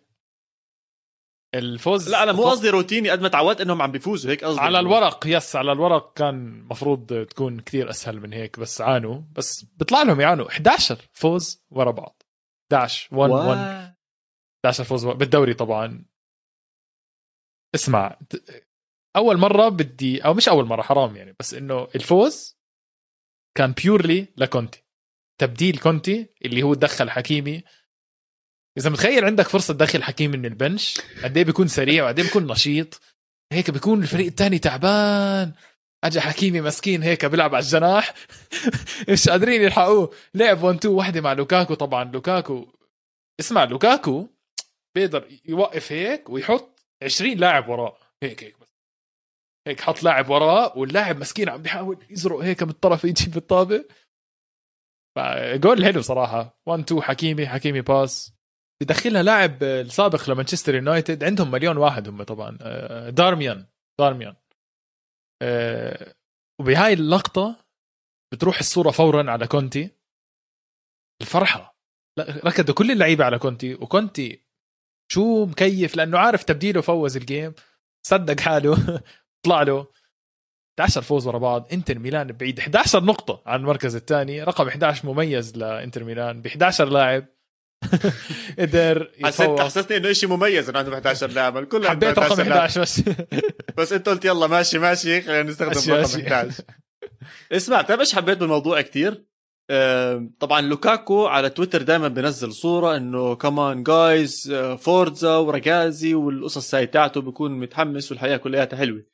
الفوز 1.55 2.09
لا 2.09 2.23
أنا 2.23 2.31
مو 2.31 2.43
قصدي 2.43 2.69
روتيني 2.69 3.09
قد 3.09 3.21
ما 3.21 3.27
تعودت 3.27 3.61
إنهم 3.61 3.81
عم 3.81 3.91
بيفوزوا 3.91 4.31
هيك 4.31 4.43
قصدي. 4.43 4.61
على 4.61 4.79
الورق 4.79 5.23
yes 5.27 5.55
على 5.55 5.71
الورق 5.71 6.13
كان 6.13 6.63
مفروض 6.63 7.25
تكون 7.29 7.59
كثير 7.59 7.89
أسهل 7.89 8.19
من 8.19 8.33
هيك 8.33 8.59
بس 8.59 8.81
عانوا. 8.81 9.21
بس 9.31 9.65
بيطلع 9.77 10.01
لهم 10.01 10.21
يعانوا. 10.21 10.47
11 10.47 10.97
فوز 11.13 11.65
ورا 11.69 11.91
بعض. 11.91 12.23
11 12.73 13.15
1 13.15 13.31
1 13.31 13.95
11 14.65 14.83
فوز 14.83 15.05
بالدوري 15.05 15.53
طبعا. 15.53 16.05
اسمع 17.75 18.17
أول 19.15 19.37
مرة 19.37 19.69
بدي 19.69 20.25
أو 20.25 20.33
مش 20.33 20.49
أول 20.49 20.65
مرة 20.65 20.81
حرام 20.81 21.15
يعني 21.15 21.35
بس 21.39 21.53
إنه 21.53 21.87
الفوز 21.95 22.57
كان 23.57 23.71
بيورلي 23.71 24.27
لكونتي. 24.37 24.83
تبديل 25.41 25.77
كونتي 25.77 26.29
اللي 26.45 26.63
هو 26.63 26.73
دخل 26.73 27.09
حكيمي. 27.09 27.63
إذا 28.77 28.89
متخيل 28.89 29.25
عندك 29.25 29.47
فرصة 29.47 29.73
تدخل 29.73 30.03
حكيمي 30.03 30.37
من 30.37 30.45
البنش 30.45 31.01
قد 31.23 31.37
إيه 31.37 31.43
بيكون 31.43 31.67
سريع 31.67 32.03
وقد 32.03 32.19
إيه 32.19 32.25
بيكون 32.25 32.47
نشيط. 32.47 33.01
هيك 33.53 33.71
بيكون 33.71 34.01
الفريق 34.01 34.27
الثاني 34.27 34.59
تعبان. 34.59 35.53
اجى 36.03 36.21
حكيمي 36.21 36.61
مسكين 36.61 37.03
هيك 37.03 37.25
بيلعب 37.25 37.55
على 37.55 37.63
الجناح. 37.63 38.13
مش 39.09 39.29
قادرين 39.29 39.61
يلحقوه. 39.61 40.13
لعب 40.33 40.63
1 40.63 40.77
2 40.77 40.95
وحدة 40.95 41.21
مع 41.21 41.33
لوكاكو. 41.33 41.73
طبعا 41.73 42.03
لوكاكو 42.03 42.67
اسمع 43.39 43.63
لوكاكو 43.63 44.27
بيقدر 44.95 45.39
يوقف 45.45 45.91
هيك 45.91 46.29
ويحط 46.29 46.80
20 47.03 47.37
لاعب 47.37 47.69
وراه. 47.69 47.97
هيك 48.23 48.43
هيك 48.43 48.59
بس. 48.59 48.77
هيك 49.67 49.81
حط 49.81 50.03
لاعب 50.03 50.29
وراه 50.29 50.77
واللاعب 50.77 51.17
مسكين 51.17 51.49
عم 51.49 51.61
بيحاول 51.61 52.05
يزرق 52.09 52.39
هيك 52.39 52.63
من 52.63 52.69
الطرف 52.69 53.03
يجي 53.03 53.31
بالطابه 53.31 53.85
جول 55.55 55.85
حلو 55.85 56.01
صراحة. 56.01 56.59
1 56.65 56.79
2 56.83 57.01
حكيمي 57.01 57.47
حكيمي 57.47 57.81
pass. 57.81 58.33
بدخلها 58.81 59.23
لاعب 59.23 59.63
السابق 59.63 60.29
لمانشستر 60.29 60.75
يونايتد. 60.75 61.23
عندهم 61.23 61.51
مليون 61.51 61.77
واحد 61.77 62.07
هم 62.07 62.23
طبعا. 62.23 62.57
آه، 62.61 63.09
دارميان 63.09 63.67
دارميان. 63.99 64.35
آه، 65.41 66.15
وبهاي 66.61 66.93
اللقطة 66.93 67.65
بتروح 68.33 68.59
الصورة 68.59 68.91
فورا 68.91 69.31
على 69.31 69.47
كونتي. 69.47 69.89
الفرحة. 71.21 71.71
ركضوا 72.19 72.75
كل 72.75 72.91
اللعيبة 72.91 73.25
على 73.25 73.39
كونتي 73.39 73.73
وكونتي 73.75 74.45
شو 75.11 75.45
مكيف؟ 75.45 75.95
لأنه 75.95 76.17
عارف 76.17 76.43
تبديله 76.43 76.81
فوز 76.81 77.17
الجيم. 77.17 77.53
صدق 78.07 78.39
حاله. 78.39 79.01
طلع 79.45 79.61
له 79.61 79.87
11 80.79 81.01
فوز 81.01 81.27
ورا 81.27 81.37
بعض. 81.37 81.67
إنتر 81.73 81.99
ميلان 81.99 82.27
بعيد. 82.27 82.59
11 82.59 83.03
نقطة 83.03 83.41
عن 83.45 83.59
المركز 83.59 83.95
الثاني. 83.95 84.43
رقم 84.43 84.67
11 84.67 85.07
مميز 85.07 85.57
لإنتر 85.57 86.03
ميلان. 86.03 86.41
ب 86.41 86.47
11 86.47 86.85
لاعب. 86.89 87.25
قدر 88.59 89.11
حسيت 89.23 89.59
حسستني 89.59 89.97
إنه 89.97 90.13
شيء 90.13 90.29
مميز 90.29 90.69
إنه 90.69 90.79
عندهم 90.79 90.93
11 90.93 91.27
لاعب. 91.27 91.57
الكل 91.57 91.87
حبيت 91.87 92.19
رقم 92.19 92.41
11 92.41 92.81
بس 92.81 93.01
بس 93.77 93.93
أنت 93.93 94.09
قلت 94.09 94.25
يلا 94.25 94.47
ماشي 94.47 94.79
ماشي 94.79 95.21
خلينا 95.21 95.43
نستخدم 95.43 95.93
رقم 95.93 96.21
11 96.21 96.63
اسمع 97.51 97.81
تعرف 97.81 97.99
إيش 97.99 98.15
حبيت 98.15 98.37
بالموضوع 98.37 98.81
كثير 98.81 99.25
طبعا 100.39 100.61
لوكاكو 100.61 101.25
على 101.27 101.49
تويتر 101.49 101.81
دائما 101.81 102.07
بنزل 102.07 102.53
صورة 102.53 102.97
إنه 102.97 103.35
come 103.35 103.67
on 103.67 103.83
guys 103.83 104.53
forza 104.79 105.35
ragazzi 105.37 106.13
والقصص 106.13 106.75
هاي 106.75 106.87
تاعته 106.87 107.21
بيكون 107.21 107.59
متحمس 107.59 108.11
والحياة 108.11 108.37
كلياتها 108.37 108.77
حلوة. 108.77 109.05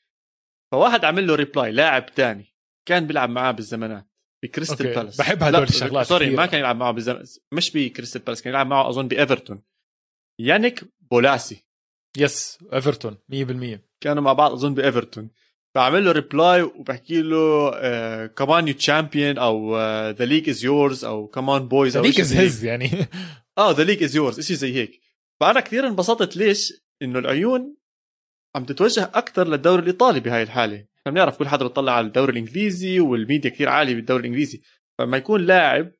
فواحد 0.72 1.06
عمل 1.06 1.28
له 1.28 1.36
reply 1.36 1.72
لاعب 1.72 2.06
تاني 2.06 2.54
كان 2.88 3.08
بيلعب 3.08 3.30
معاه 3.30 3.52
بالزمانات 3.52 4.08
بكريستال 4.44 4.96
بالاس. 4.96 5.18
بحب 5.18 5.44
هدول 5.44 5.64
الشغلات 5.64 6.06
sorry. 6.06 6.30
ما 6.30 6.46
كان 6.46 6.60
يلعب 6.60 6.76
معه 6.76 6.92
بزم... 6.92 7.24
مش 7.52 7.72
بكريستال 7.72 8.22
بالاس 8.22 8.42
كان 8.42 8.54
يلعب 8.54 8.68
معه 8.68 8.90
أظن 8.90 9.08
بإيفرتون. 9.08 9.64
يانيك 10.40 10.84
بولاسي. 11.12 11.64
yes 12.18 12.58
إيفرتون 12.74 13.18
100% 13.34 13.80
كانوا 14.02 14.24
مع 14.24 14.34
بعض 14.34 14.52
أظن 14.52 14.74
بإيفرتون. 14.74 15.30
فعمل 15.78 16.06
له 16.06 16.12
reply 16.12 16.62
وبحكي 16.62 17.22
له 17.22 18.28
come 18.28 18.55
on 18.55 18.68
you 18.68 18.74
champion 18.74 19.38
أو 19.38 19.78
the 20.12 20.26
league 20.26 20.50
is 20.50 20.66
yours 20.66 21.06
أو 21.06 21.28
come 21.28 21.55
on 21.55 21.68
boys 21.68 21.98
the 21.98 22.02
league 22.02 22.22
is 22.22 22.34
his 22.34 22.66
يعني. 22.66 22.90
آه 23.58 23.72
the 23.72 23.84
league 23.84 24.04
is 24.04 24.16
yours 24.16 24.40
شيء 24.40 24.56
زي 24.56 24.74
هيك. 24.74 25.02
فأنا 25.40 25.60
كثير 25.60 25.88
انبسطت. 25.88 26.38
ليش؟ 26.38 26.74
إنه 27.02 27.20
العيون 27.20 27.76
عم 28.56 28.66
تتوجه 28.66 29.12
أكثر 29.14 29.48
للدوري 29.48 29.82
الإيطالي 29.82 30.20
بهاي 30.20 30.44
الحالة. 30.44 30.86
إحنا 31.00 31.12
بنعرف 31.12 31.38
كل 31.38 31.48
حدا 31.48 31.68
بيطلع 31.68 31.92
على 31.92 32.08
الدوري 32.08 32.32
الإنجليزي 32.32 33.00
والميديا 33.00 33.50
كثير 33.50 33.70
عالية 33.70 33.96
بالدوري 33.96 34.22
الإنجليزي. 34.22 34.62
فلما 34.98 35.18
يكون 35.18 35.42
لاعب 35.42 35.92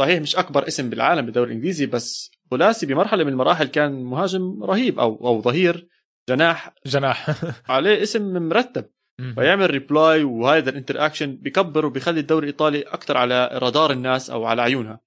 صحيح 0.00 0.20
مش 0.20 0.36
أكبر 0.36 0.68
اسم 0.68 0.90
بالعالم 0.90 1.26
بالدوري 1.26 1.50
الإنجليزي 1.50 1.86
بس 1.86 2.30
بولاسي 2.50 2.86
بمرحلة 2.86 3.24
من 3.24 3.32
المراحل 3.32 3.66
كان 3.66 4.04
مهاجم 4.04 4.64
رهيب 4.64 4.98
أو 4.98 5.26
أو 5.26 5.42
ظهير 5.42 5.88
جناح 6.28 6.74
جناح. 6.86 7.30
عليه 7.70 8.02
اسم 8.02 8.48
مرتب. 8.48 8.97
فيعمل 9.34 9.70
reply 9.70 10.22
وهذا 10.22 10.70
ال 10.70 11.06
interaction 11.06 11.36
بكبر 11.36 11.86
وبيخلي 11.86 12.20
الدوري 12.20 12.44
الإيطالي 12.46 12.82
أكثر 12.82 13.16
على 13.16 13.50
رادار 13.52 13.90
الناس 13.90 14.30
أو 14.30 14.44
على 14.44 14.62
عيونها. 14.62 15.00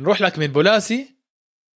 نروح 0.00 0.20
لك 0.20 0.38
من 0.38 0.46
بولاسي 0.46 1.16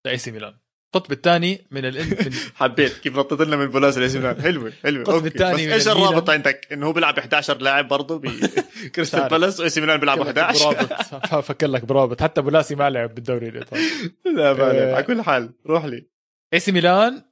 لإي 0.05 0.17
سي 0.17 0.31
ميلان. 0.31 0.53
القطب 0.95 1.11
الثاني 1.11 1.67
من 1.71 1.85
ال 1.85 1.99
من 1.99 2.33
حبيت 2.55 2.97
كيف 2.97 3.17
نطيت 3.17 3.41
لنا 3.41 3.55
من 3.55 3.67
بولاسي 3.67 3.97
لازم 3.97 4.41
حلوة 4.41 4.73
حلوة 4.83 5.01
القطب 5.01 5.25
الثاني 5.25 5.67
بس 5.67 5.73
إيش 5.73 5.87
الرابط 5.87 6.29
عندك؟ 6.29 6.67
إنه 6.73 6.87
هو 6.87 6.93
بيلعب 6.93 7.19
11 7.19 7.57
لاعب 7.57 7.87
برضه 7.87 8.19
بكريستال 8.19 9.29
بالاس 9.31 9.59
وإي 9.59 9.69
سي 9.69 9.81
ميلان 9.81 9.99
بيلعب 9.99 10.21
11 10.21 10.73
برابط. 10.73 11.35
فكر 11.49 11.67
لك 11.67 11.85
برابط. 11.85 12.21
حتى 12.21 12.41
بولاسي 12.41 12.75
ما 12.75 12.89
لعب 12.89 13.15
بالدوري 13.15 13.49
الإيطالي. 13.49 13.83
لا 14.25 14.53
ما 14.53 14.95
على 14.95 15.03
كل 15.03 15.21
حال 15.21 15.53
روح 15.65 15.85
لي. 15.85 16.07
إي 16.53 16.59
سي 16.59 16.71
ميلان 16.71 17.23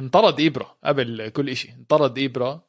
انطرد 0.00 0.40
إبرة 0.40 0.78
قبل 0.84 1.28
كل 1.28 1.56
شيء 1.56 1.74
انطرد 1.74 2.18
إبرة. 2.18 2.68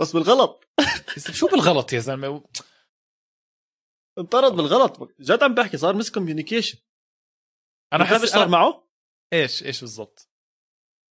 بس 0.00 0.12
بالغلط. 0.12 0.68
شو 1.32 1.46
بالغلط 1.46 1.92
يا 1.92 1.98
زلمة؟ 1.98 2.44
انطرد 4.18 4.52
بالغلط. 4.52 5.12
جد 5.20 5.42
عم 5.42 5.54
بحكي 5.54 5.76
صار 5.76 5.94
mis 5.94 6.10
communication 6.10 6.78
أنا 7.92 8.04
حاسس 8.04 8.24
صار 8.24 8.48
معه؟ 8.48 8.88
إيش؟ 9.32 9.62
إيش 9.62 9.80
بالضبط؟ 9.80 10.30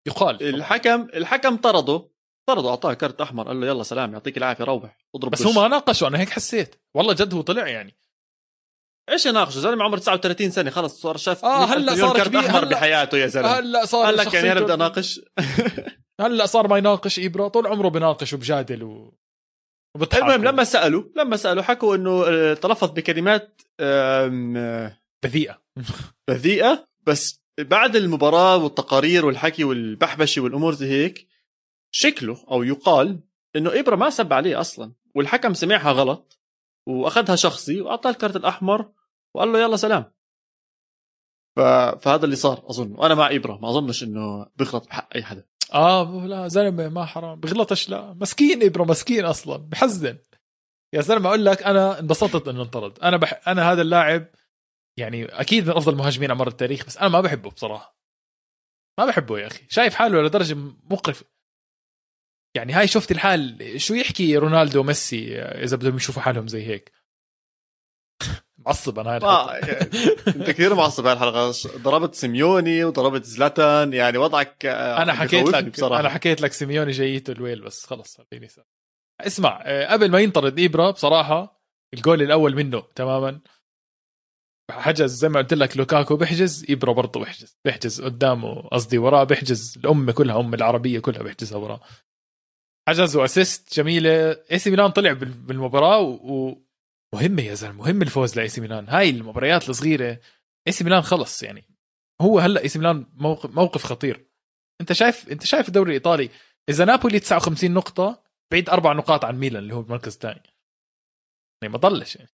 يقال. 0.08 0.44
الحكم 0.56 1.02
الحكم 1.02 1.58
طرده. 1.58 2.10
طرده 2.50 2.70
أعطاه 2.70 2.94
كرت 2.94 3.22
أحمر 3.22 3.48
قال 3.48 3.62
له 3.62 3.68
يلا 3.68 3.84
سلام 3.84 4.14
يعطيك 4.14 4.38
العافية 4.38 4.64
روح 4.64 4.98
اضرب 5.16 5.32
بس 5.32 5.42
هو 5.42 5.52
ما 5.52 5.68
ناقشه 5.68 6.08
أنا 6.08 6.20
هيك 6.20 6.30
حسيت. 6.30 6.76
والله 6.94 7.14
جد 7.14 7.34
هو 7.34 7.42
طلع 7.42 7.68
يعني. 7.68 7.98
إيش 9.12 9.26
يناقشه 9.26 9.60
زلمة 9.60 9.84
عمره 9.84 10.00
39 10.00 10.52
سنة 10.52 10.70
خلص 10.70 11.02
صار 11.02 11.18
شاف 11.18 11.46
آه 11.46 11.66
هلأ 11.66 11.96
صار 11.96 12.18
كرت 12.18 12.36
أحمر 12.36 12.60
هلأ 12.60 12.70
بحياته 12.70 13.18
يا 13.18 13.28
زلمة. 13.28 13.48
هلأ 13.48 13.86
صار 13.86 14.06
قال 14.06 14.18
لك 14.18 14.34
يعني 14.34 14.52
أنا 14.52 14.60
بدي 14.60 14.74
اناقش 14.74 15.22
هلأ 16.22 16.46
صار 16.46 16.68
ما 16.68 16.78
يناقش 16.78 17.20
إبرة 17.20 17.48
طول 17.48 17.68
عمره 17.68 17.90
بناقش 17.90 18.34
وبجادل 18.34 18.84
و... 18.84 19.14
المهم 20.14 20.44
لما 20.44 20.64
سألوا 20.64 21.04
لما 21.16 21.38
سألوا 21.38 21.64
حكوا 21.64 21.96
إنه 21.96 22.24
آه، 22.28 22.54
تلفظ 22.54 22.92
بكلمات 22.92 23.62
بذيئة. 25.24 25.62
بذيئة 26.28 26.86
بس 27.08 27.42
بعد 27.60 27.96
المباراة 27.96 28.58
والتقارير 28.58 29.26
والحكي 29.26 29.64
والبحبشه 29.64 30.42
والأمور 30.42 30.74
زي 30.74 30.90
هيك 30.90 31.28
شكله 31.92 32.46
أو 32.52 32.64
يقال 32.64 33.20
إنه 33.56 33.80
إبرة 33.80 33.96
ما 33.96 34.10
سب 34.10 34.34
عليه 34.34 34.60
أصلا 34.60 34.94
والحكم 35.16 35.54
سمعها 35.54 35.92
غلط 35.92 36.40
وأخذها 36.88 37.36
شخصي 37.36 37.82
وأعطاه 37.82 38.10
الكارت 38.10 38.36
الأحمر 38.36 38.92
وقال 39.36 39.54
له 39.54 39.60
يلا 39.60 39.76
سلام. 39.78 40.14
ف... 41.58 41.60
فهذا 42.02 42.26
اللي 42.26 42.36
صار 42.36 42.70
أظن. 42.70 42.92
وأنا 42.92 43.16
مع 43.16 43.30
ابره 43.36 43.58
ما 43.58 43.70
أظنش 43.70 44.04
إنه 44.04 44.50
بيغلط 44.56 44.88
بحق 44.88 45.16
أي 45.16 45.24
حدا. 45.24 45.46
آه 45.74 46.26
لا 46.26 46.48
زلمة 46.48 46.90
ما 46.90 47.06
حرام. 47.06 47.40
بغلطش 47.40 47.90
لا. 47.90 48.14
مسكين 48.14 48.64
ابره 48.64 48.84
مسكين 48.84 49.26
أصلا. 49.26 49.58
بحزن. 49.58 50.18
يا 50.94 51.02
زلمة 51.02 51.30
أقول 51.30 51.46
لك 51.46 51.64
أنا 51.64 52.00
انبسطت 52.00 52.48
إنه 52.48 52.62
انطرد. 52.62 53.00
أنا 53.00 53.18
بح... 53.18 53.48
أنا 53.48 53.72
هذا 53.72 53.82
اللاعب 53.82 54.28
يعني 54.98 55.26
أكيد 55.26 55.68
من 55.68 55.78
أفضل 55.78 55.94
المهاجمين 55.94 56.32
على 56.32 56.40
مر 56.40 56.48
التاريخ 56.48 56.86
بس 56.86 56.98
أنا 56.98 57.10
ما 57.10 57.22
بحبه 57.22 57.50
بصراحة. 57.50 58.00
ما 59.00 59.06
بحبه 59.06 59.40
يا 59.40 59.48
أخي. 59.48 59.66
شايف 59.70 59.96
حاله 59.96 60.22
لدرجة 60.22 60.56
مقرفه 60.92 61.26
يعني 62.56 62.74
هاي 62.74 62.88
شفت 62.88 63.12
الحال 63.12 63.74
شو 63.82 63.94
يحكي 63.94 64.38
رونالدو 64.38 64.80
وميسي 64.80 65.42
إذا 65.42 65.78
بدهم 65.78 65.96
يشوفوا 65.96 66.22
حالهم 66.22 66.48
زي 66.48 66.68
هيك؟ 66.68 66.92
معصب 68.70 69.00
أنا 69.00 69.10
هاي 69.12 69.18
الحلقة. 69.18 69.54
يعني 69.54 69.90
انت 70.28 70.50
كثير 70.50 70.76
معصب 70.76 71.06
هاي 71.06 71.14
الحلقة. 71.14 71.52
ضربت 71.78 72.16
سيميوني 72.16 72.84
وضربت 72.84 73.26
زلاتان. 73.26 73.94
يعني 73.94 74.18
وضعك 74.18 74.66
آه، 74.66 75.02
أنا 75.02 75.14
حكيت 75.14 75.48
لك 75.48 75.66
بصراحة. 75.66 76.00
أنا 76.00 76.10
حكيت 76.10 76.42
لك 76.42 76.52
سيميوني 76.54 76.92
جايته 76.92 77.32
الويل 77.32 77.62
بس 77.62 77.86
خلص 77.86 78.22
خليني 78.32 78.48
اسمع 79.22 79.62
آه، 79.66 79.94
قبل 79.94 80.12
ما 80.12 80.20
ينطرد 80.20 80.60
إبرة 80.60 80.92
بصراحة 80.92 81.62
الجول 81.94 82.22
الأول 82.22 82.56
منه 82.56 82.84
تماما. 82.96 83.40
حجز 84.72 85.12
زي 85.12 85.30
ما 85.30 85.40
قلت 85.40 85.54
لك 85.54 85.78
لوكاكو 85.78 86.16
بيحجز 86.16 86.66
ايبرا 86.70 86.94
برضه 86.94 87.20
بيحجز. 87.20 87.58
بيحجز 87.66 88.02
قدامه 88.02 88.62
قصدي 88.62 88.98
وراه 88.98 89.24
بيحجز 89.24 89.78
الامه 89.78 90.12
كلها 90.12 90.40
الأمة 90.40 90.54
العربية 90.54 91.00
كلها 91.00 91.24
بيحجزها 91.24 91.58
وراه. 91.58 91.80
حجز 92.90 93.16
و 93.16 93.24
assist 93.24 93.76
جميلة. 93.76 94.38
إي 94.52 94.60
سي 94.60 94.70
ميلان 94.70 94.92
طلع 94.92 95.14
بالمباراة 95.14 96.00
ومهمه 97.14 97.44
يا 97.44 97.54
زلمة 97.54 97.78
مهم 97.78 98.02
الفوز 98.02 98.36
لإي 98.36 98.50
سي 98.50 98.62
ميلان. 98.62 98.90
هاي 98.90 99.10
المباريات 99.10 99.70
الصغيرة 99.70 100.20
إي 100.68 100.72
سي 100.72 100.84
ميلان 100.84 101.02
خلص 101.02 101.44
يعني. 101.44 101.66
هو 102.22 102.40
هلأ 102.40 102.62
إي 102.62 102.68
سي 102.68 102.80
ميلان 102.80 103.06
موقف, 103.14 103.50
موقف 103.50 103.84
خطير. 103.84 104.30
أنت 104.82 104.94
شايف 104.94 105.30
أنت 105.30 105.46
شايف 105.46 105.68
الدوري 105.68 105.90
الإيطالي 105.90 106.30
إذا 106.70 106.86
نابولي 106.86 107.20
59 107.20 107.72
نقطة 107.72 108.24
بعيد 108.52 108.70
أربع 108.70 108.94
نقاط 108.94 109.26
عن 109.26 109.40
ميلان 109.40 109.64
اللي 109.64 109.76
هو 109.76 109.82
المركز 109.82 110.14
الثاني. 110.14 110.44
يعني 111.62 111.74
ما 111.74 111.78
ضلش 111.78 112.16
يعني. 112.16 112.30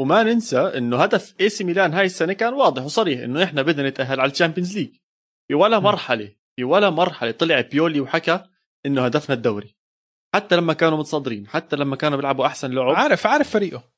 وما 0.00 0.22
ننسى 0.22 0.58
إنه 0.58 1.02
هدف 1.02 1.34
إي 1.40 1.48
سي 1.48 1.64
ميلان 1.64 1.94
هاي 1.94 2.06
السنة 2.06 2.32
كان 2.32 2.54
واضح 2.54 2.82
وصريح 2.82 3.20
إنه 3.20 3.44
إحنا 3.44 3.62
بدنا 3.62 3.88
نتأهل 3.88 4.20
على 4.20 4.32
ال 4.32 4.37
Champions 4.37 4.78
League. 4.78 4.96
في 5.48 5.54
ولا 5.54 5.78
مرحله 5.78 6.36
في 6.56 6.64
ولا 6.64 6.90
مرحلة 6.90 7.30
طلع 7.30 7.60
بيولي 7.60 8.00
وحكى 8.00 8.44
إنه 8.86 9.04
هدفنا 9.04 9.34
الدوري. 9.34 9.75
حتى 10.34 10.56
لما 10.56 10.72
كانوا 10.72 10.98
متصدرين 10.98 11.48
حتى 11.48 11.76
لما 11.76 11.96
كانوا 11.96 12.16
بيلعبوا 12.16 12.46
أحسن 12.46 12.70
لعب. 12.70 12.94
عارف 12.94 13.26
عارف 13.26 13.50
فريقه. 13.50 13.92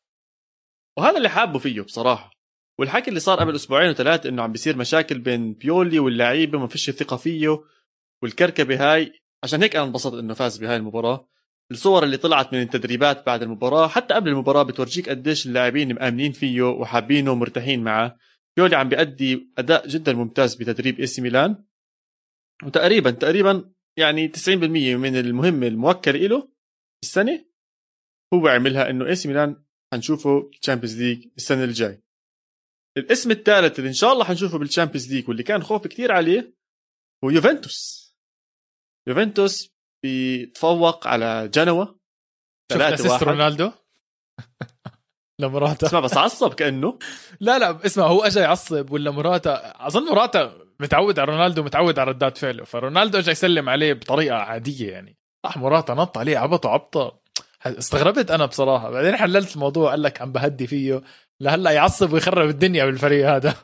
وهذا 0.99 1.17
اللي 1.17 1.29
حابه 1.29 1.59
فيه 1.59 1.81
بصراحة. 1.81 2.31
والحكي 2.79 3.09
اللي 3.09 3.21
صار 3.21 3.41
قبل 3.41 3.55
أسبوعين 3.55 3.91
وثلاث 3.91 4.27
إنه 4.27 4.43
عم 4.43 4.53
بيصير 4.53 4.77
مشاكل 4.77 5.19
بين 5.19 5.53
بيولي 5.53 5.99
واللعيبه 5.99 6.59
وما 6.59 6.67
فيش 6.67 6.91
ثقة 6.91 7.17
فيه 7.17 7.63
والكركبة 8.23 8.95
هاي. 8.95 9.13
عشان 9.45 9.63
هيك 9.63 9.77
أنا 9.77 9.85
انبسطت 9.85 10.15
إنه 10.15 10.35
فاز 10.35 10.59
بهاي 10.59 10.77
المباراة. 10.77 11.29
الصور 11.71 12.03
اللي 12.05 12.17
طلعت 12.17 12.53
من 12.53 12.63
التدريبات 12.63 13.27
بعد 13.27 13.43
المباراة 13.43 13.89
حتى 13.89 14.15
قبل 14.15 14.29
المباراة 14.29 14.63
بتورجيك 14.63 15.09
قديش 15.09 15.47
اللاعبين 15.47 15.95
مآمنين 15.95 16.33
فيه 16.33 16.63
وحابينه 16.63 17.31
ومرتاحين 17.31 17.85
معه. 17.85 18.17
بيولي 18.57 18.77
عم 18.77 18.89
بيأدي 18.89 19.53
أداء 19.59 19.89
جدا 19.89 20.13
ممتاز 20.13 20.55
بتدريب 20.55 21.01
إي 21.01 21.07
سي 21.07 21.23
ميلان. 21.23 21.65
وتقريبا 22.65 23.11
تقريبا 23.11 23.71
يعني 23.99 24.29
90% 24.29 24.49
من 24.97 25.17
المهمه 25.17 25.67
الموكله 25.67 26.27
له 26.27 26.49
السنة 27.03 27.47
هو 28.35 28.49
عملها 28.49 28.91
إنه 28.91 29.07
إي 29.07 29.17
سي 29.17 29.29
ميلان 29.29 29.65
حنشوفه 29.93 30.41
بال 30.41 30.52
Champions 30.52 31.03
League 31.03 31.29
السنة 31.37 31.65
الجاي. 31.65 32.03
الاسم 32.99 33.31
الثالث 33.31 33.79
اللي 33.79 33.89
إن 33.89 33.95
شاء 33.95 34.13
الله 34.13 34.25
حنشوفه 34.25 34.59
بال 34.59 34.69
Champions 34.69 35.15
League 35.15 35.29
واللي 35.29 35.43
كان 35.43 35.63
خوف 35.63 35.87
كثير 35.87 36.13
عليه 36.13 36.55
هو 37.25 37.31
يوفنتوس. 37.31 38.09
يوفنتوس 39.09 39.71
بيتفوق 40.03 41.07
على 41.07 41.51
جنوا 41.55 41.85
شفت 42.73 42.81
assist 42.81 43.23
رونالدو؟ 43.23 43.73
لمراتا 45.41 45.87
اسمع 45.87 46.01
بس 46.01 46.17
عصب 46.17 46.55
كأنه. 46.55 46.99
لا 47.41 47.59
لا 47.59 47.87
اسمع 47.87 48.07
هو 48.07 48.21
اجى 48.21 48.41
يعصب 48.41 48.91
ولا 48.91 49.11
مراتا 49.11 49.87
أظن 49.87 50.05
مراتا 50.05 50.68
متعود 50.81 51.19
على 51.19 51.33
رونالدو 51.33 51.63
متعود 51.63 51.99
على 51.99 52.11
ردات 52.11 52.39
فعله 52.39 52.65
فرونالدو 52.65 53.19
اجى 53.19 53.31
يسلم 53.31 53.69
عليه 53.69 53.93
بطريقة 53.93 54.37
عادية 54.37 54.91
يعني. 54.91 55.19
راح 55.45 55.57
مراتا 55.57 55.95
نط 55.95 56.19
عليه 56.19 56.39
عبطه 56.39 56.71
عبطه 56.71 57.21
استغربت 57.67 58.31
أنا 58.31 58.47
بصراحة. 58.47 58.91
بعدين 58.91 59.17
حللت 59.17 59.55
الموضوع 59.55 59.91
قال 59.91 60.03
لك 60.03 60.23
عم 60.23 60.33
بهدي 60.33 60.67
فيه. 60.67 61.03
لهلا 61.41 61.71
يعصب 61.71 62.13
ويخرب 62.13 62.49
الدنيا 62.49 62.85
بالفريق 62.85 63.31
هذا. 63.31 63.55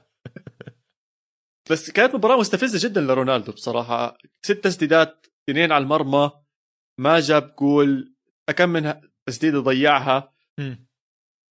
بس 1.70 1.90
كانت 1.90 2.14
مباراة 2.14 2.36
مستفزة 2.36 2.88
جدا 2.88 3.00
لرونالدو 3.00 3.52
بصراحة. 3.52 4.18
ست 4.42 4.52
تسديدات 4.52 5.26
اثنين 5.50 5.72
على 5.72 5.82
المرمى 5.82 6.30
ما 6.98 7.20
جاب 7.20 7.54
جول. 7.58 8.14
كم 8.56 8.68
من 8.68 8.94
تسديدة 9.26 9.60
ضيعها. 9.60 10.34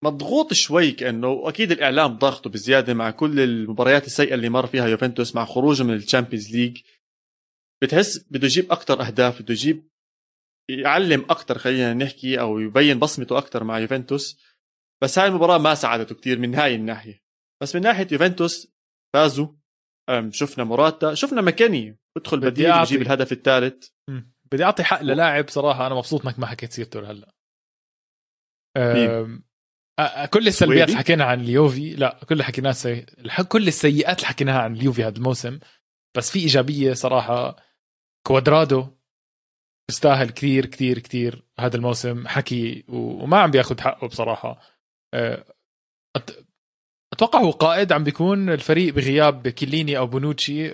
مضغوط 0.03 0.53
شوي 0.53 0.91
كأنه 0.91 1.27
واكيد 1.27 1.71
الإعلام 1.71 2.17
ضاغطه 2.17 2.49
بزيادة 2.49 2.93
مع 2.93 3.11
كل 3.11 3.39
المباريات 3.39 4.05
السيئة 4.05 4.33
اللي 4.33 4.49
مر 4.49 4.67
فيها 4.67 4.87
يوفنتوس 4.87 5.35
مع 5.35 5.45
خروجه 5.45 5.83
من 5.83 5.93
ال 5.93 6.00
Champions 6.00 6.55
League. 6.55 6.81
بتحس 7.83 8.17
بده 8.31 8.45
يجيب 8.45 8.71
أكثر 8.71 9.01
أهداف 9.01 9.41
بده 9.41 9.53
يجيب 9.53 9.89
يعلم 10.69 11.21
أكثر 11.21 11.57
خلينا 11.57 11.93
نحكي 11.93 12.39
أو 12.39 12.59
يبين 12.59 12.99
بصمته 12.99 13.37
أكثر 13.37 13.63
مع 13.63 13.79
يوفنتوس. 13.79 14.39
بس 15.03 15.19
هاي 15.19 15.27
المباراة 15.27 15.57
ما 15.57 15.75
ساعدته 15.75 16.15
كثير 16.15 16.39
من 16.39 16.55
هاي 16.55 16.75
الناحيه 16.75 17.23
بس 17.61 17.75
من 17.75 17.81
ناحية 17.81 18.07
يوفنتوس 18.11 18.73
فازوا. 19.13 19.47
شفنا 20.29 20.63
موراتا 20.63 21.13
شفنا 21.13 21.41
مكيني 21.41 21.97
بدخل 22.17 22.39
بديل 22.39 22.65
يجيب 22.69 23.01
الهدف 23.01 23.31
الثالث. 23.31 23.87
بدي 24.51 24.63
أعطي 24.63 24.83
حق 24.83 25.01
للاعب 25.01 25.49
صراحة 25.49 25.87
أنا 25.87 25.95
مبسوط 25.95 26.25
إنك 26.25 26.39
ما 26.39 26.45
حكيت 26.45 26.71
سيرته 26.71 27.01
لهلا 27.01 27.33
كل 30.29 30.47
السلبيات 30.47 30.87
اللي 30.87 30.99
حكينا 30.99 31.23
عن 31.23 31.41
اليوفي. 31.41 31.93
لا 31.93 32.19
كل 32.29 32.43
حكيناه 32.43 32.71
سي... 32.71 33.05
كل 33.47 33.67
السيئات 33.67 34.17
اللي 34.17 34.27
حكيناها 34.27 34.61
عن 34.61 34.75
اليوفي 34.75 35.03
هذا 35.03 35.17
الموسم. 35.17 35.59
بس 36.17 36.31
في 36.31 36.39
إيجابية 36.39 36.93
صراحة. 36.93 37.55
كوادرادو 38.27 38.87
بيستاهل 39.89 40.29
كثير 40.29 40.65
كثير 40.65 40.99
كثير 40.99 41.43
هذا 41.59 41.75
الموسم. 41.75 42.27
حكي 42.27 42.85
وما 42.87 43.39
عم 43.39 43.51
بياخذ 43.51 43.81
حقه 43.81 44.07
بصراحة. 44.07 44.59
أتوقع 47.13 47.39
هو 47.39 47.51
قائد 47.51 47.91
عم 47.91 48.03
بيكون 48.03 48.49
الفريق 48.49 48.93
بغياب 48.93 49.47
كيليني 49.47 49.97
أو 49.97 50.07
بونوتشي. 50.07 50.71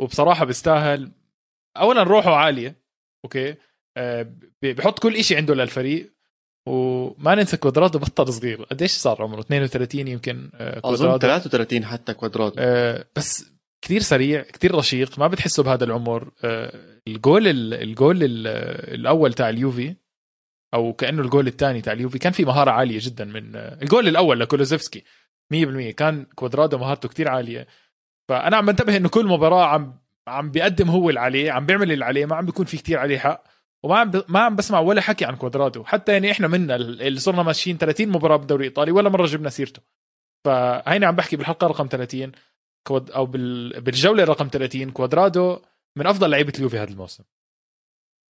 وبصراحة 0.00 0.44
بيستاهل. 0.44 1.12
اولا 1.76 2.02
روحه 2.02 2.34
عالية 2.34 2.82
أوكي. 3.24 3.54
بحط 4.62 4.98
كل 4.98 5.24
شيء 5.24 5.36
عنده 5.36 5.54
للفريق. 5.54 6.19
وما 6.70 7.34
ننسى 7.34 7.56
كوادرادو 7.56 7.98
بطل 7.98 8.32
صغير. 8.32 8.62
قديش 8.62 8.90
صار 8.90 9.22
عمره؟ 9.22 9.40
32 9.40 10.08
يمكن 10.08 10.50
آه، 10.54 10.80
أظن 10.84 11.18
33 11.18 11.84
حتى 11.84 12.14
كوادرادو 12.14 12.54
أه 12.58 13.04
بس 13.16 13.50
كثير 13.82 14.00
سريع 14.00 14.42
كثير 14.42 14.74
رشيق. 14.74 15.18
ما 15.18 15.26
بتحسه 15.26 15.62
بهذا 15.62 15.84
العمر. 15.84 16.30
أه 16.44 16.72
ال 17.08 17.16
goal 17.16 17.46
ال 17.74 17.83
goal 17.83 18.18
الأول 18.22 19.32
تاع 19.32 19.48
اليوفي 19.48 19.94
أو 20.74 20.92
كأنه 20.92 21.22
الجول 21.22 21.46
الثاني 21.46 21.80
تاع 21.80 21.92
اليوفي 21.92 22.18
كان 22.18 22.32
في 22.32 22.44
مهارة 22.44 22.70
عالية 22.70 22.98
جدا 23.02 23.24
من 23.24 23.56
آه، 23.56 23.78
الجول 23.82 24.08
الأول 24.08 24.40
لكولوسيفسكي 24.40 25.04
100% 25.54 25.90
كان 25.90 26.26
كوادرادو 26.34 26.78
مهارته 26.78 27.08
كثير 27.08 27.28
عالية. 27.28 27.66
فأنا 28.28 28.56
عم 28.56 28.66
بنتبه 28.66 28.96
إنه 28.96 29.08
كل 29.08 29.26
مباراة 29.26 29.64
عم 29.64 30.00
عم 30.28 30.50
بيقدم 30.50 30.90
هو 30.90 31.08
اللي 31.08 31.20
عليه 31.20 31.52
عم 31.52 31.66
بيعمل 31.66 31.92
اللي 31.92 32.04
عليه 32.04 32.26
ما 32.26 32.36
عم 32.36 32.46
بيكون 32.46 32.66
في 32.66 32.76
كتير 32.76 32.98
عليه 32.98 33.18
حق. 33.18 33.49
وما 33.82 33.98
عم 33.98 34.10
ب... 34.10 34.24
ما 34.28 34.40
عم 34.40 34.56
بسمع 34.56 34.80
ولا 34.80 35.00
حكي 35.00 35.24
عن 35.24 35.36
كوادرادو 35.36 35.84
حتى 35.84 36.12
يعني 36.12 36.30
إحنا 36.30 36.48
منا 36.48 36.76
اللي 36.76 37.20
صرنا 37.20 37.42
ماشيين 37.42 37.78
30 37.78 38.08
مباراه 38.08 38.36
بالدوري 38.36 38.64
الايطالي 38.66 38.92
ولا 38.92 39.08
مرة 39.08 39.26
جبنا 39.26 39.50
سيرته. 39.50 39.82
فهيني 40.44 41.06
عم 41.06 41.16
بحكي 41.16 41.36
بالحلقة 41.36 41.66
رقم 41.66 41.86
30 41.86 42.32
كود 42.86 43.10
أو 43.10 43.26
بال... 43.26 43.80
بالجولة 43.80 44.24
رقم 44.24 44.48
30 44.52 44.90
كوادرادو 44.90 45.58
من 45.96 46.06
أفضل 46.06 46.30
لعيبة 46.30 46.52
اليوفي 46.56 46.78
هذا 46.78 46.90
الموسم. 46.90 47.24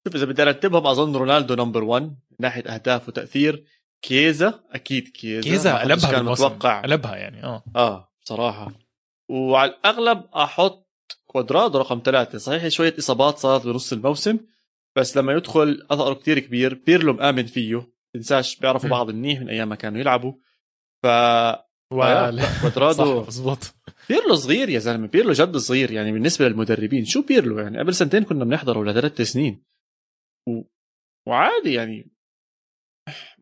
شوف 0.07 0.16
إذا 0.16 0.24
بدي 0.24 0.42
أرتبهم 0.42 0.86
أظن 0.86 1.16
رونالدو 1.16 1.55
number 1.54 1.84
1 1.84 2.03
من 2.03 2.16
ناحية 2.40 2.62
أهداف 2.62 3.09
وتأثير. 3.09 3.64
كيزا 4.03 4.61
أكيد 4.70 5.09
كيزا 5.09 5.51
كيزا 5.51 5.78
قلبها 5.78 6.11
كان 6.11 6.24
متوقع. 6.24 6.80
قلبها 6.82 7.16
يعني 7.16 7.44
آه. 7.44 7.64
آه 7.76 8.12
بصراحة. 8.22 8.72
وعلى 9.28 9.70
الأغلب 9.70 10.24
أحط 10.34 10.88
كوادرادو 11.26 11.78
رقم 11.78 12.03
ثلاثة 12.05 12.38
صحيح 12.38 12.68
شوية 12.68 12.94
إصابات 12.99 13.38
صارت 13.38 13.66
بنص 13.66 13.92
الموسم. 13.92 14.38
بس 14.99 15.16
لما 15.16 15.32
يدخل 15.32 15.86
أثره 15.90 16.14
كتير 16.14 16.38
كبير 16.38 16.74
بيرلو 16.74 17.12
مآمن 17.12 17.46
فيه 17.46 17.92
تنساش 18.14 18.59
بيعرفوا 18.59 18.90
بعض 18.90 19.11
منيح 19.11 19.40
من 19.40 19.49
أيام 19.49 19.68
ما 19.68 19.74
كانوا 19.74 20.01
يلعبوا. 20.01 20.32
ف 21.03 21.07
كوادرادو 21.92 23.20
مزبوط 23.26 23.59
بيرلو 24.09 24.34
صغير 24.34 24.68
يا 24.68 24.78
زلمة 24.78 25.07
بيرلو 25.07 25.32
جد 25.32 25.57
صغير 25.57 25.90
يعني 25.90 26.12
بالنسبة 26.12 26.49
للمدربين. 26.49 27.05
شو 27.05 27.22
بيرلو 27.22 27.59
يعني؟ 27.59 27.78
قبل 27.78 27.94
سنتين 27.94 28.24
كنا 28.24 28.44
بنحضره 28.44 28.84
لثلاث 28.84 29.20
سنين. 29.20 29.64
و... 30.49 30.62
وعادي 31.28 31.72
يعني. 31.72 32.11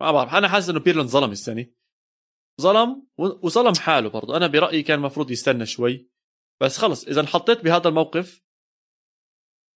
ما 0.00 0.12
بعرف 0.12 0.34
أنا 0.34 0.48
حاسس 0.48 0.68
إنه 0.68 0.80
بيرلو 0.80 1.02
انظلم 1.02 1.30
السنة. 1.30 1.66
ظلم 2.60 3.06
وظلم 3.18 3.74
حاله 3.74 4.08
برضه. 4.08 4.36
أنا 4.36 4.46
برأيي 4.46 4.82
كان 4.82 4.98
المفروض 4.98 5.30
يستنى 5.30 5.66
شوي. 5.66 6.10
بس 6.62 6.78
خلص 6.78 7.08
إذا 7.08 7.20
انحطيت 7.20 7.64
بهذا 7.64 7.88
الموقف 7.88 8.45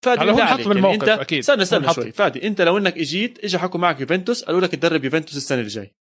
فادي 0.04 0.20
على 0.20 0.32
هو 0.32 0.46
حط 0.46 0.68
بالموقف 0.68 1.08
يعني 1.08 1.20
أكيد. 1.20 1.38
استنى 1.38 1.62
استنى 1.62 1.94
شوي. 1.94 2.12
فادي 2.12 2.46
انت 2.46 2.60
لو 2.60 2.78
انك 2.78 2.98
اجيت 2.98 3.44
اجى 3.44 3.58
حكوا 3.58 3.80
معك 3.80 4.00
يوفنتوس 4.00 4.44
قالوا 4.44 4.60
لك 4.60 4.70
تدرب 4.70 5.04
يوفنتوس 5.04 5.36
السنة 5.36 5.60
الجاي. 5.60 5.94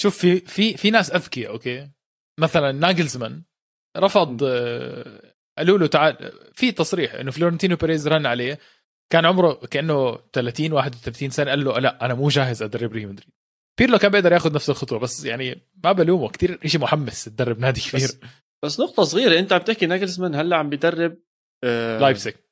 شوف 0.00 0.18
في 0.18 0.40
في 0.40 0.76
في 0.76 0.90
ناس 0.90 1.10
أذكياء 1.10 1.52
أوكي؟ 1.52 1.88
مثلا 2.40 2.72
ناجلزمان 2.72 3.42
رفض 3.96 4.44
آه، 4.44 5.34
قالوا 5.58 5.78
له 5.78 5.86
تعال 5.86 6.32
في 6.52 6.72
تصريح 6.72 7.14
إنه 7.14 7.30
فلورنتينو 7.30 7.76
بيريز 7.76 8.08
رن 8.08 8.26
عليه 8.26 8.58
كان 9.12 9.26
عمره 9.26 9.52
كأنه 9.54 10.18
30 10.32 10.72
31 10.72 11.30
سنة 11.30 11.50
قال 11.50 11.64
له 11.64 11.78
لا 11.78 12.04
أنا 12.04 12.14
مو 12.14 12.28
جاهز 12.28 12.62
أدرب 12.62 12.92
ريال 12.92 13.08
مدريد. 13.08 13.30
بيرلو 13.78 13.98
كان 13.98 14.10
بيقدر 14.10 14.32
ياخذ 14.32 14.54
نفس 14.54 14.70
الخطوة 14.70 14.98
بس 14.98 15.24
يعني 15.24 15.62
ما 15.84 15.92
بلومه 15.92 16.28
كثير 16.28 16.58
شيء 16.66 16.80
محمس 16.80 17.24
تدرب 17.24 17.58
نادي 17.58 17.80
كبير. 17.80 18.02
بس 18.02 18.18
بس 18.64 18.80
نقطة 18.80 19.02
صغيرة 19.04 19.38
أنت 19.38 19.52
عم 19.52 19.60
تحكي 19.60 19.86
ناجلسمان 19.86 20.34
هلأ 20.34 20.56
عم 20.56 20.68
بيدرب 20.68 21.18
آه 21.64 21.98
لايبسك 21.98 22.44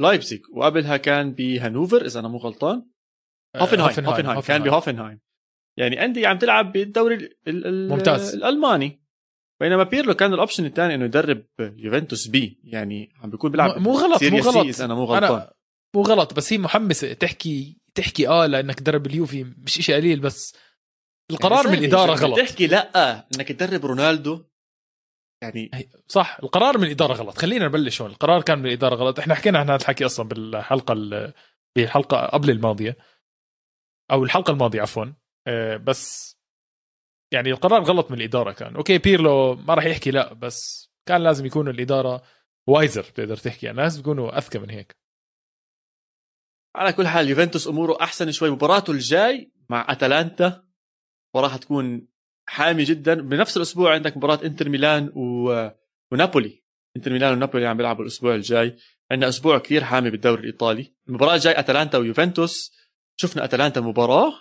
لايبسك 0.00 0.42
وقبلها 0.52 0.96
كان 0.96 1.32
بهانوفر 1.32 2.04
إذا 2.04 2.20
أنا 2.20 2.28
مو 2.28 2.38
غلطان. 2.38 2.86
آه، 3.54 3.58
هوفنهايم 3.62 4.06
هوفنهايم 4.06 4.40
كان 4.40 4.62
بهوفنهايم. 4.62 5.20
يعني 5.78 6.04
أندية 6.04 6.28
عم 6.28 6.38
تلعب 6.38 6.72
بالدوري 6.72 7.28
ممتاز. 7.88 8.34
الألماني. 8.34 9.02
بينما 9.60 9.82
بيرلو 9.82 10.14
كان 10.14 10.34
ال 10.34 10.38
option 10.38 10.64
الثاني 10.64 10.94
إنه 10.94 11.04
يدرب 11.04 11.46
يوفنتوس 11.60 12.26
B. 12.26 12.60
يعني 12.64 13.12
عم 13.22 13.30
بيكون 13.30 13.50
بيلعب 13.50 13.78
مو 13.78 13.92
غلط 13.92 14.22
مو 14.22 14.38
غلط. 14.38 14.80
أنا 14.80 14.94
مو 14.94 15.04
غلطان. 15.04 15.24
أنا 15.24 15.52
مو 15.94 16.02
غلط 16.02 16.34
بس 16.34 16.52
هي 16.52 16.58
محمسة 16.58 17.12
تحكي 17.12 17.78
تحكي 17.94 18.28
آه 18.28 18.46
لأنك 18.46 18.78
تدرب 18.78 19.06
اليوفي 19.06 19.44
مش 19.44 19.72
شيء 19.72 19.96
قليل 19.96 20.20
بس 20.20 20.56
القرار 21.30 21.64
يعني 21.64 21.76
من 21.76 21.84
الإدارة 21.84 22.14
غلط. 22.14 22.36
تحكي 22.38 22.66
لأ 22.66 23.26
إنك 23.36 23.48
تدرب 23.48 23.86
رونالدو. 23.86 24.44
يعني 25.42 25.90
صح 26.08 26.38
القرار 26.42 26.78
من 26.78 26.84
الإدارة 26.84 27.12
غلط. 27.12 27.38
خلينا 27.38 27.64
نبلش 27.66 28.02
هون 28.02 28.10
القرار 28.10 28.42
كان 28.42 28.58
من 28.58 28.66
الإدارة 28.66 28.94
غلط. 28.94 29.18
إحنا 29.18 29.34
حكينا 29.34 29.58
عن 29.58 29.70
هذا 29.70 29.76
الحكي 29.82 30.06
أصلا 30.06 30.28
بالحلقة 30.28 30.94
بالحلقة 31.76 32.26
قبل 32.26 32.50
الماضية. 32.50 32.96
أو 34.10 34.24
الحلقة 34.24 34.50
الماضية 34.50 34.82
عفوا. 34.82 35.06
آه، 35.46 35.76
بس 35.76 36.36
يعني 37.32 37.50
القرار 37.50 37.82
غلط 37.82 38.10
من 38.10 38.18
الإدارة 38.18 38.52
كان. 38.52 38.76
أوكي 38.76 38.98
بيرلو 38.98 39.54
ما 39.54 39.74
راح 39.74 39.84
يحكي 39.84 40.10
لا 40.10 40.32
بس 40.32 40.90
كان 41.08 41.22
لازم 41.22 41.46
يكون 41.46 41.68
الإدارة 41.68 42.22
wiser 42.68 43.02
بتقدر 43.02 43.36
تحكي. 43.36 43.66
يعني 43.66 43.78
لازم 43.78 44.00
يكونوا 44.00 44.38
أذكى 44.38 44.58
من 44.58 44.70
هيك. 44.70 44.96
على 46.76 46.92
كل 46.92 47.06
حال 47.08 47.28
يوفنتوس 47.28 47.68
أموره 47.68 48.02
أحسن 48.02 48.32
شوي. 48.32 48.50
مباراته 48.50 48.90
الجاي 48.90 49.52
مع 49.70 49.86
أتلانتا 49.88 50.64
وراح 51.34 51.56
تكون 51.56 52.08
حامي 52.50 52.84
جدا. 52.84 53.14
بنفس 53.14 53.56
الأسبوع 53.56 53.94
عندك 53.94 54.16
مباراة 54.16 54.44
إنتر 54.44 54.68
ميلان 54.68 55.12
و... 55.14 55.68
ونابولي. 56.12 56.62
إنتر 56.96 57.12
ميلان 57.12 57.32
ونابولي 57.32 57.66
عم 57.66 57.76
بيلعبوا 57.76 58.02
الأسبوع 58.02 58.34
الجاي. 58.34 58.76
عندنا 59.12 59.28
أسبوع 59.28 59.58
كثير 59.58 59.84
حامي 59.84 60.10
بالدوري 60.10 60.40
الإيطالي. 60.40 60.94
المباراة 61.08 61.34
الجاي 61.34 61.58
أتلانتا 61.58 61.98
ويوفنتوس. 61.98 62.72
شفنا 63.16 63.44
أتلانتا 63.44 63.80
مباراة. 63.80 64.32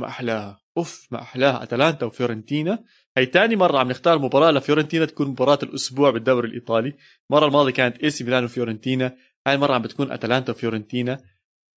ما 0.00 0.06
أحلاها. 0.06 0.60
أوف 0.76 1.08
ما 1.10 1.22
أحلاها. 1.22 1.62
أتلانتا 1.62 2.06
وفيورنتينا. 2.06 2.84
هي 3.16 3.26
تاني 3.26 3.56
مرة 3.56 3.78
عم 3.78 3.88
نختار 3.88 4.18
مباراة 4.18 4.50
لفيورنتينا 4.50 5.04
تكون 5.04 5.28
مباراة 5.28 5.58
الأسبوع 5.62 6.10
بالدوري 6.10 6.48
الإيطالي. 6.48 6.96
المرة 7.30 7.46
الماضية 7.46 7.72
كانت 7.72 8.04
إي 8.04 8.10
سي 8.10 8.24
ميلان 8.24 8.44
وفيورنتينا. 8.44 9.16
هاي 9.46 9.54
المرة 9.54 9.74
عم 9.74 9.82
بتكون 9.82 10.12
أتلانتا 10.12 10.52
وفيورنتينا. 10.52 11.20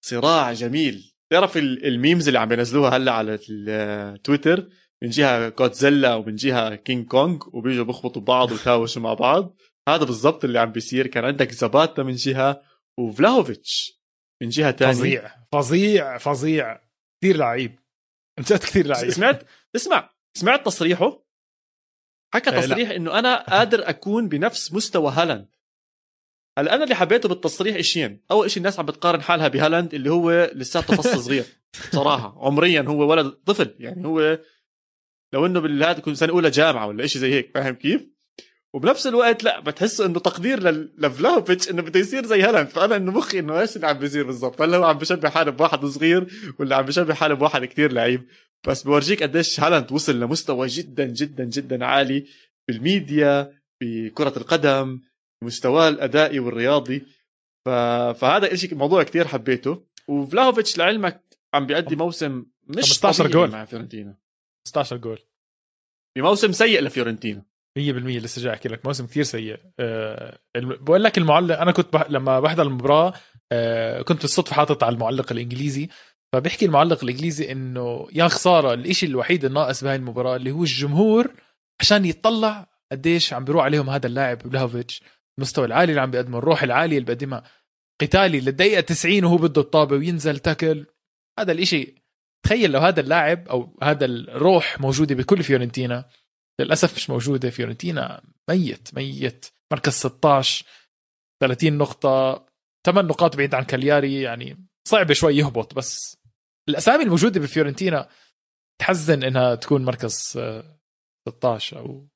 صراع 0.02 0.54
جميل. 0.54 1.14
تعرف 1.30 1.58
ال 1.58 1.69
memes 1.69 2.28
اللي 2.28 2.40
عم 2.40 2.50
بينزلوها 2.50 2.98
هلأ 2.98 3.12
على 3.12 3.40
التويتر 3.50 4.68
من 5.04 5.10
جهة 5.10 5.50
جودزيلا 5.50 6.16
ومن 6.16 6.36
جهة 6.36 6.76
كينج 6.76 7.08
كونج 7.08 7.44
وبيجوا 7.54 7.86
بيخبطوا 7.86 8.22
بعض 8.22 8.52
ويتهاوشوا 8.52 9.02
مع 9.02 9.14
بعض. 9.14 9.56
هذا 9.90 10.06
بالضبط 10.06 10.44
اللي 10.44 10.60
عم 10.60 10.72
بيصير. 10.72 11.08
كان 11.08 11.26
عندك 11.26 11.52
زباتا 11.52 12.04
من 12.04 12.16
جهة 12.16 12.62
وفلاهوفيتش 13.00 14.02
من 14.42 14.50
جهة 14.50 14.72
ثانية 14.72 14.94
فظيع 14.94 15.32
فظيع 15.52 16.18
فظيع. 16.18 16.82
كثير 17.22 17.38
لعيب. 17.38 17.80
جد 18.40 18.58
كثير 18.58 18.88
لعيب. 18.88 19.10
سمعت؟ 19.10 19.44
اسمع 19.76 20.10
سمعت 20.38 20.66
تصريحه؟ 20.66 21.28
حكى 22.34 22.50
لا. 22.50 22.62
تصريح 22.62 22.90
إنه 22.90 23.20
أنا 23.20 23.44
قادر 23.44 23.90
أكون 23.90 24.28
بنفس 24.30 24.74
مستوى 24.74 25.12
هالاند. 25.12 25.50
هلا 26.60 26.76
أنا 26.76 26.84
اللي 26.84 26.96
حبيته 26.96 27.30
بالتصريح 27.30 27.76
إشيين. 27.76 28.24
أول 28.32 28.52
شيء 28.52 28.58
الناس 28.58 28.80
عم 28.80 28.86
بتقارن 28.86 29.22
حالها 29.22 29.48
بهالاند 29.48 29.94
اللي 29.94 30.12
هو 30.12 30.52
لساته 30.54 30.96
فص 30.96 31.08
صغير. 31.08 31.46
صراحة 31.94 32.38
عمريا 32.46 32.82
هو 32.82 33.12
ولد 33.12 33.32
طفل. 33.32 33.76
يعني 33.80 34.06
هو 34.06 34.40
لو 35.34 35.46
إنه 35.46 35.60
بالهذا 35.60 35.98
يكون 35.98 36.16
سنه 36.16 36.30
أولى 36.30 36.50
جامعة 36.50 36.88
ولا 36.88 37.08
شيء 37.08 37.22
زي 37.22 37.34
هيك 37.34 37.52
فاهم 37.54 37.76
كيف؟ 37.76 38.08
وبنفس 38.74 39.08
الوقت 39.08 39.44
لا 39.44 39.60
بتحس 39.60 40.02
إنه 40.02 40.20
تقدير 40.20 40.60
لفلافيتش 40.98 41.70
إنه 41.70 41.82
بده 41.82 42.00
يصير 42.00 42.26
زي 42.26 42.42
هالاند. 42.42 42.68
فأنا 42.68 42.96
إنه 42.96 43.12
مخي 43.12 43.40
إنه 43.40 43.60
إيش 43.60 43.76
اللي 43.76 43.88
عم 43.88 43.98
بيصير 44.00 44.26
بالضبط؟ 44.26 44.62
هل 44.62 44.76
هو 44.76 44.84
عم 44.84 44.98
بشبه 44.98 45.30
حاله 45.30 45.52
بواحد 45.52 45.86
صغير 45.86 46.28
ولا 46.60 46.76
عم 46.76 46.86
بشبه 46.86 47.14
حاله 47.14 47.34
بواحد 47.34 47.66
كتير 47.66 47.92
لعيب. 47.92 48.28
بس 48.68 48.84
بورجيك 48.84 49.24
قديش 49.24 49.60
هالاند 49.60 49.92
وصل 49.92 50.20
لمستوى 50.20 50.68
جدا 50.68 51.06
جدا 51.06 51.44
جدا 51.44 51.86
عالي 51.86 52.26
بالميديا 52.68 53.54
بكرة 53.82 54.34
القدم 54.38 55.00
بمستواه 55.42 55.90
الأدائي 55.90 56.40
والرياضي. 56.40 57.00
ف... 57.66 57.70
فهذا 58.20 58.54
إشي 58.54 58.76
موضوع 58.76 59.04
كتير 59.04 59.28
حبيته. 59.28 59.84
وفلاهوفيتش 60.08 60.78
لعلمك 60.78 61.24
عم 61.54 61.66
بيأدي 61.66 61.96
موسم 61.96 62.46
مش 62.68 62.84
15 62.84 63.24
طبيعي 63.24 63.34
جول. 63.34 63.50
مع 63.50 63.66
فيورنتينا. 63.66 64.27
16 64.68 64.98
جول. 64.98 65.18
100% 65.18 66.22
بموسم 66.22 66.52
سيء 66.52 66.82
لفيورنتينا. 66.82 67.46
لسه 67.78 68.42
جاي 68.42 68.54
أحكي 68.54 68.70
لك. 68.70 68.86
موسم 68.86 69.06
كثير 69.08 69.24
سيء. 69.24 69.60
أه 69.80 70.40
الم- 70.56 70.78
بقول 70.82 71.04
لك 71.04 71.18
المعلق 71.18 71.60
أنا 71.62 71.72
كنت 71.72 71.94
بح... 71.94 72.06
لما 72.10 72.40
بحضر 72.40 72.64
المباراة 72.64 73.14
أه 73.52 74.02
كنت 74.02 74.22
بالصدفة 74.22 74.56
حاطط 74.56 74.84
على 74.84 74.94
المعلق 74.96 75.32
الإنجليزي. 75.32 75.90
فبيحكي 76.34 76.66
المعلق 76.66 77.04
الإنجليزي 77.04 77.52
إنه 77.52 78.08
يا 78.14 78.28
خسارة 78.28 78.74
الإشي 78.74 79.06
الوحيد 79.06 79.46
الناقص 79.46 79.84
بهاي 79.84 79.96
المباراة 79.96 80.36
اللي 80.36 80.52
هو 80.52 80.62
الجمهور 80.64 81.34
عشان 81.82 82.06
يطلع 82.06 82.68
قديش 82.92 83.34
عم 83.34 83.46
بيروح 83.46 83.64
عليهم 83.66 83.90
هذا 83.90 84.08
اللاعب 84.08 84.38
فلاهوفيتش 84.38 85.02
المستوى 85.40 85.66
العالي 85.66 85.90
اللي 85.90 86.02
عم 86.02 86.12
بيقدمه 86.12 86.38
الروح 86.38 86.64
العالية 86.64 86.98
اللي 86.98 87.06
بيقدمها. 87.06 87.44
قتال 88.02 88.40
للدقيقة 88.40 88.82
90 88.82 89.24
وهو 89.24 89.38
بده 89.38 89.62
الطابة 89.62 89.96
وينزل 89.96 90.40
تاكل. 90.40 90.86
هذا 91.40 91.52
الإشي 91.52 91.96
تخيل 92.46 92.72
لو 92.72 92.80
هذا 92.80 93.00
اللاعب 93.00 93.48
أو 93.48 93.78
هذا 93.84 94.06
الروح 94.06 94.82
موجودة 94.82 95.16
بكل 95.16 95.44
فيورنتينا 95.44 96.10
للأسف 96.62 96.96
مش 96.96 97.10
موجودة 97.10 97.50
فيورنتينا 97.50 98.24
ميت 98.50 98.90
ميت. 98.94 99.46
مركز 99.74 99.94
16 99.94 100.66
30 101.44 101.74
نقطة 101.78 102.46
8 102.86 103.10
نقاط 103.10 103.36
بعيد 103.36 103.56
عن 103.56 103.64
كالياري 103.64 104.22
يعني 104.22 104.68
صعب 104.88 105.14
شوي 105.14 105.38
يهبط 105.38 105.76
بس 105.76 106.18
الأسامي 106.70 107.04
الموجودة 107.04 107.40
بفيورنتينا 107.40 108.10
تحزن 108.82 109.24
إنها 109.24 109.56
تكون 109.56 109.86
مركز 109.86 110.34
آه، 110.38 110.80
16 111.30 111.80
أو 111.80 112.08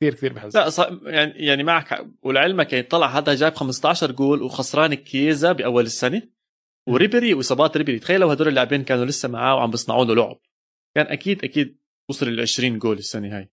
كثير 0.00 0.14
كثير 0.14 0.32
بحزن. 0.32 0.60
لا 0.60 0.68
ص... 0.68 0.78
يعني 0.78 1.32
يعني 1.46 1.62
معك. 1.62 2.06
ولعلمك 2.22 2.72
يعني 2.72 2.84
طلع 2.84 3.06
هذا 3.06 3.34
جايب 3.34 3.54
15 3.54 4.12
جول 4.12 4.42
وخسران 4.42 4.94
كيزا 4.94 5.52
بأول 5.52 5.84
السنة. 5.84 6.22
وريبري 6.88 7.34
وإصابات 7.34 7.76
ريبري 7.76 7.98
تخيل 7.98 8.20
لو 8.20 8.30
هدول 8.30 8.48
اللاعبين 8.48 8.84
كانوا 8.84 9.04
لسه 9.04 9.28
معاه 9.28 9.54
وعم 9.54 9.70
بيصنعوا 9.70 10.04
له 10.04 10.14
لعب 10.14 10.40
كان 10.96 11.06
أكيد 11.06 11.44
أكيد 11.44 11.78
وصل 12.10 12.28
ل 12.28 12.40
20 12.40 12.78
جول 12.78 12.98
السنة 12.98 13.38
هاي. 13.38 13.50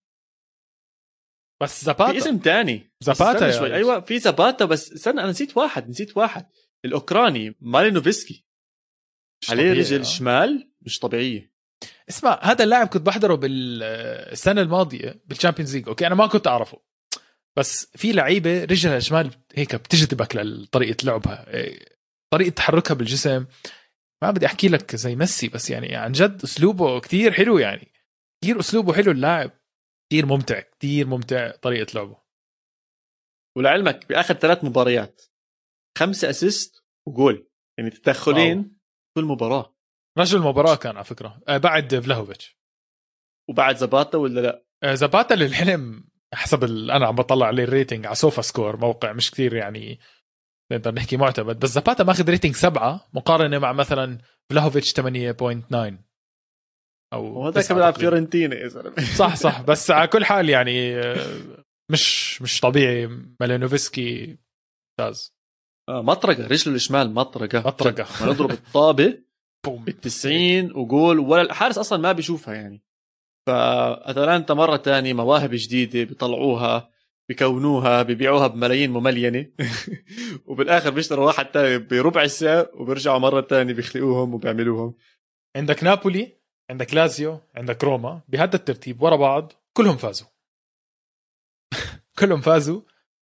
بس 1.62 1.80
في 1.80 1.86
زاباتا 1.86 2.18
اسم 2.18 2.40
استنى 3.38 3.48
يا 3.48 3.52
شوي. 3.52 3.68
ريس. 3.68 3.76
أيوه 3.76 4.00
في 4.00 4.20
زاباتا 4.20 4.66
بس 4.66 4.94
استنى 4.94 5.22
أنا 5.22 5.30
نسيت 5.30 5.58
واحد 5.58 5.90
نسيت 5.90 6.18
واحد. 6.18 6.48
الأوكراني 6.86 7.56
مالينوفسكي. 7.62 8.46
عليه 9.50 9.74
رجل 9.74 10.00
آه. 10.00 10.04
شمال 10.04 10.72
مش 10.82 11.00
طبيعية. 11.00 11.54
اسمع 12.10 12.40
هذا 12.44 12.64
اللاعب 12.64 12.88
كنت 12.88 13.02
بحضره 13.06 13.36
بالسنه 13.36 14.62
الماضية 14.62 15.22
بال 15.26 15.35
Champions 15.35 15.76
League 15.76 15.88
okay 15.88 16.08
أنا 16.08 16.16
ما 16.16 16.28
كنت 16.28 16.48
أعرفه. 16.48 16.82
بس 17.56 17.92
في 17.96 18.12
لعيبة 18.12 18.64
رجلها 18.64 18.98
الشمال 18.98 19.32
هيك 19.56 19.76
بتجذبك 19.76 20.36
لطريقة 20.36 21.06
لعبها. 21.06 21.54
إيه، 21.54 21.93
طريقة 22.34 22.54
تحركها 22.54 22.94
بالجسم. 22.94 23.46
ما 24.24 24.32
بدي 24.32 24.46
أحكي 24.46 24.68
لك 24.68 24.96
زي 24.96 25.16
ميسي 25.16 25.48
بس 25.48 25.70
يعني 25.70 25.96
عن 25.96 26.12
جد 26.12 26.44
أسلوبه 26.44 27.00
كتير 27.00 27.32
حلو 27.32 27.58
يعني. 27.58 27.92
كتير 28.42 28.60
أسلوبه 28.60 28.94
حلو 28.94 29.12
اللاعب. 29.12 29.52
كتير 30.10 30.26
ممتع 30.26 30.60
كتير 30.60 31.08
ممتع 31.08 31.52
طريقة 31.52 31.94
لعبه. 31.96 32.24
ولعلمك 33.58 34.10
بآخر 34.10 34.34
ثلاث 34.34 34.64
مباريات 34.64 35.22
خمسه 35.98 36.30
assist 36.30 36.84
و 37.08 37.15
goal. 37.15 37.48
يعني 37.78 37.90
تدخلين 37.90 38.78
كل 39.18 39.24
مباراه 39.24 39.76
رجل 40.18 40.38
المباراة 40.38 40.76
كان 40.76 40.96
على 40.96 41.06
فكرة. 41.06 41.42
آه، 41.48 41.58
بعد 41.58 42.00
فلاهوفيتش. 42.00 42.58
وبعد 43.50 43.76
زباتا 43.76 44.18
ولا 44.18 44.40
لا؟ 44.40 44.66
آه، 44.84 44.94
زاباتا 44.94 45.34
للحلم. 45.34 46.10
حسب. 46.34 46.64
أنا 46.64 47.08
عم 47.08 47.16
بطلع 47.16 47.46
عليه 47.46 47.64
ال 47.64 47.70
rating 47.70 48.06
على 48.06 48.16
سوفا 48.16 48.42
سكور 48.42 48.78
موقع 48.78 49.14
مش 49.14 49.32
كثير 49.32 49.54
يعني 49.54 50.00
نقدر 50.74 50.94
نحكي 50.94 51.18
معتمد. 51.18 51.60
بس 51.60 51.70
زاباتا 51.70 52.04
ماخذ 52.04 52.30
rating 52.30 52.56
سبعة 52.56 53.08
مقارنة 53.14 53.60
مع 53.60 53.74
مثلا 53.74 54.18
فلاهوفيتش 54.50 54.94
8.9 54.94 55.94
أو 57.14 57.40
وهذا 57.40 57.52
تسعة 57.62 57.68
كان 57.68 57.78
بيلعب. 57.78 57.94
فيورنتينا 57.94 58.56
يا 58.56 58.68
زلمه 58.68 58.96
صح 59.18 59.36
صح. 59.36 59.62
بس 59.70 59.92
على 59.92 60.08
كل 60.08 60.26
حال 60.26 60.50
يعني 60.50 60.96
آه، 60.96 61.26
مش 61.92 62.42
مش 62.42 62.60
طبيعي. 62.60 63.10
مالينوفسكي 63.40 64.38
ممتاز. 65.00 65.34
آه 65.90 66.02
مطرقة. 66.02 66.48
رجله 66.48 66.76
الشمال 66.76 67.14
مطرقة. 67.14 67.60
مطرقة. 67.68 68.26
ما 68.26 68.32
نضرب 68.34 68.52
الطابة. 68.52 69.18
بوم. 69.66 69.84
بال 69.84 70.02
90 70.02 70.72
وجول. 70.76 71.20
ولا 71.20 71.42
الحارس 71.42 71.78
أصلا 71.78 72.00
ما 72.00 72.12
بيشوفها 72.12 72.54
يعني. 72.54 72.84
فأتلانتا 73.48 74.54
مرة 74.54 74.78
تانية 74.78 75.14
مواهب 75.14 75.50
جديدة 75.54 76.04
بيطلعوها. 76.04 76.93
بكونوها 77.30 78.04
ببيعوها 78.04 78.48
بملايين 78.48 78.92
مملينة. 78.92 79.46
وبالآخر 80.48 80.90
بيشتروا 80.90 81.26
واحد 81.26 81.46
تاني 81.46 81.78
بربع 81.78 82.24
السعر 82.24 82.70
وبيرجعوا 82.74 83.20
مرة 83.20 83.42
تانية 83.42 83.74
بيخلقوهم 83.74 84.34
وبيعملوهم. 84.34 84.96
عندك 85.56 85.84
نابولي 85.84 86.38
عندك 86.70 86.94
لازيو 86.94 87.40
عندك 87.56 87.84
روما 87.84 88.22
بهذا 88.28 88.56
الترتيب 88.56 89.02
ورا 89.02 89.16
بعض 89.16 89.54
كلهم 89.74 89.98
فازوا. 89.98 90.28
كلهم 92.20 92.42
فازوا. 92.42 92.82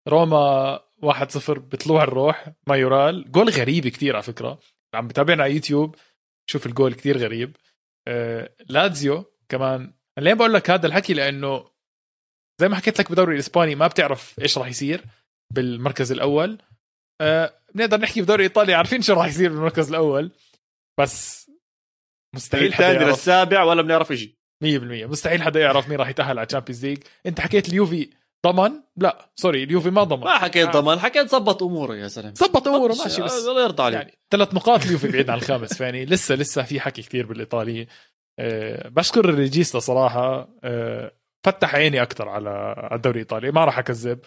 روما 0.09 0.76
1-0 1.05 1.51
بطلوع 1.51 2.03
الروح 2.05 2.53
مايورال. 2.66 3.32
جول 3.32 3.48
غريب 3.48 3.88
كتير 3.88 4.14
على 4.14 4.22
فكرة. 4.22 4.59
عم 4.94 5.09
بتابعنا 5.09 5.42
على 5.42 5.55
يوتيوب 5.55 5.96
شوف 6.46 6.66
الجول 6.66 6.94
كتير 6.94 7.18
غريب. 7.18 7.57
آه 8.09 8.55
لازيو 8.68 9.24
كمان. 9.48 9.94
ليه 10.18 10.34
بقول 10.34 10.55
لك 10.55 10.70
هذا 10.70 10.86
الحكي؟ 10.86 11.14
لأنه 11.14 11.70
زي 12.61 12.68
ما 12.68 12.76
حكيت 12.76 12.98
لك 12.98 13.08
بالدوري 13.08 13.34
الإسباني 13.34 13.74
ما 13.74 13.86
بتعرف 13.86 14.34
إيش 14.42 14.58
راح 14.58 14.68
يصير 14.68 15.04
بالمركز 15.54 16.12
الأول. 16.12 16.58
آه 17.20 17.54
بنقدر 17.74 18.00
نحكي 18.00 18.22
بدوري 18.22 18.42
ايطاليا 18.42 18.76
عارفين 18.76 19.02
شو 19.02 19.14
راح 19.14 19.26
يصير 19.26 19.50
بالمركز 19.50 19.88
الأول. 19.88 20.30
بس 21.00 21.50
مستحيل 22.34 22.74
حدا 22.74 22.86
الثاني 22.86 23.04
يعرف. 23.04 23.16
للسابع 23.16 23.62
ولا 23.62 23.82
بنعرف 23.82 24.12
شيء 24.12 24.34
100% 24.64 24.66
مستحيل 25.06 25.42
حدا 25.42 25.61
يعرف 25.61 25.88
مين 25.88 25.98
راح 25.98 26.08
يتأهل 26.08 26.38
على 26.38 26.46
Champions 26.46 26.86
League 26.86 26.98
أنت 27.26 27.40
حكيت 27.40 27.68
اليوفي 27.68 28.11
ضمن؟ 28.46 28.72
لا 28.96 29.30
sorry 29.36 29.62
اليوفي 29.62 29.90
ما 29.90 30.04
ضمن. 30.04 30.24
ما 30.24 30.38
حكيت 30.38 30.68
آه. 30.68 30.80
ضمان 30.80 30.98
حكيت 30.98 31.28
زبط 31.28 31.62
أموره 31.62 31.94
يا 31.96 32.06
زلمه 32.06 32.34
زبط 32.34 32.68
أموره 32.68 32.94
ماشي 32.94 33.22
بس 33.22 33.32
الله 33.32 33.62
يرضى 33.62 33.82
عليك. 33.82 33.98
يعني 34.00 34.18
ثلاث 34.30 34.54
نقاط 34.54 34.84
اليوفي 34.84 35.08
بعيد 35.08 35.30
عن 35.30 35.38
الخامس 35.38 35.74
فيعني 35.74 36.04
لسه 36.04 36.34
لسه 36.34 36.62
في 36.62 36.80
حكي 36.80 37.02
كثير 37.02 37.26
بالايطالي 37.26 37.86
أه 38.38 38.88
بشكر 38.88 39.28
ال 39.28 39.35
regista 39.35 39.78
صراحة. 39.78 40.48
أه 40.64 41.19
فتح 41.47 41.74
عيني 41.74 42.03
أكثر 42.03 42.28
على 42.28 42.74
الدوري 42.93 43.14
الإيطالي. 43.14 43.51
ما 43.51 43.64
راح 43.64 43.78
أكذب 43.78 44.20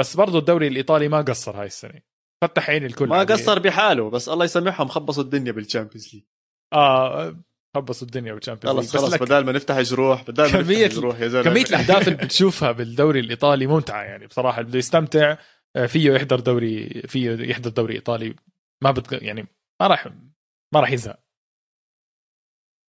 بس 0.00 0.16
برضه 0.16 0.38
الدوري 0.38 0.68
الإيطالي 0.68 1.08
ما 1.08 1.20
قصر 1.20 1.60
هاي 1.60 1.66
السنة. 1.66 2.00
فتح 2.44 2.70
عيني 2.70 2.86
الكل. 2.86 3.06
ما 3.08 3.16
عليه. 3.16 3.34
قصر 3.34 3.58
بحاله 3.58 4.10
بس 4.10 4.28
الله 4.28 4.44
يسامحهم 4.44 4.88
خبصوا 4.88 5.22
الدنيا 5.22 5.52
بال 5.52 5.63
Champions 5.63 6.14
League 6.14 6.22
آه 6.72 7.36
خبصوا 7.76 8.06
الدنيا 8.06 8.34
بال 8.34 8.44
Champions 8.44 8.90
خلص 8.90 8.96
خلص 8.96 9.14
بدل 9.14 9.44
ما 9.44 9.52
نفتح 9.52 9.80
جروح 9.80 10.22
بدل 10.22 10.42
ما 10.52 10.62
كمية 10.62 10.84
نفتح 10.84 10.96
جروح 10.98 11.20
يا 11.20 11.28
زلمة. 11.28 11.44
كمية 11.44 11.64
الأهداف 11.64 12.08
اللي 12.08 12.24
بتشوفها 12.24 12.72
بالدوري 12.72 13.20
الإيطالي 13.20 13.66
ممتعة 13.66 14.02
يعني 14.02 14.26
بصراحة. 14.26 14.60
اللي 14.60 14.68
بده 14.70 14.78
يستمتع 14.78 15.36
آه، 15.76 15.86
فيه 15.86 16.10
يحضر 16.12 16.40
دوري 16.40 16.88
فيه 17.08 17.30
يحضر 17.30 17.70
دوري 17.70 17.94
إيطالي. 17.94 18.36
ما 18.82 18.90
بت 18.90 19.12
يعني 19.12 19.46
ما 19.80 19.86
راح 19.86 20.08
ما 20.74 20.80
راح 20.80 20.90
يزهق. 20.90 21.18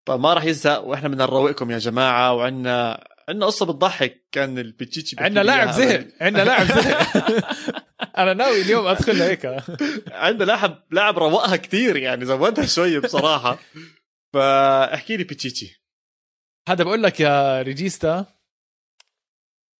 طيب 0.07 0.19
ما 0.19 0.33
راح 0.33 0.43
يزهق 0.43 0.83
وإحنا 0.83 1.09
بدنا 1.09 1.25
نروقكم 1.25 1.71
يا 1.71 1.77
جماعة 1.77 2.33
وعندنا 2.33 3.07
عندنا 3.29 3.45
قصة 3.45 3.65
بتضحك 3.65 4.25
كان 4.31 4.57
ال 4.59 4.65
Pichichi 4.65 5.15
عندنا 5.19 5.43
لاعب 5.43 5.71
زهق 5.71 6.07
عندنا 6.21 6.43
لاعب 6.43 6.65
زهق. 6.65 7.07
أنا 8.17 8.33
ناوي 8.33 8.61
اليوم 8.61 8.87
أدخل 8.87 9.21
هيك. 9.21 9.45
عندنا 10.11 10.45
لاعب 10.45 10.83
لاعب 10.91 11.17
روقها 11.19 11.55
كثير 11.55 11.97
يعني 11.97 12.25
زودها 12.25 12.65
شوي 12.65 12.99
بصراحة. 12.99 13.59
فاحكي 14.33 15.17
لي 15.17 15.23
Pichichi. 15.23 15.81
هذا 16.69 16.83
بقول 16.83 17.03
لك 17.03 17.19
يا 17.19 17.61
regista 17.61 18.25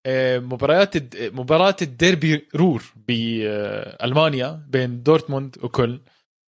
آه، 0.07 0.39
مباريات 0.39 1.13
مباراة 1.21 1.75
الديربي 1.81 2.47
رور 2.55 2.83
بألمانيا 3.07 4.65
بين 4.69 5.03
دورتموند 5.03 5.57
وكولن. 5.63 6.01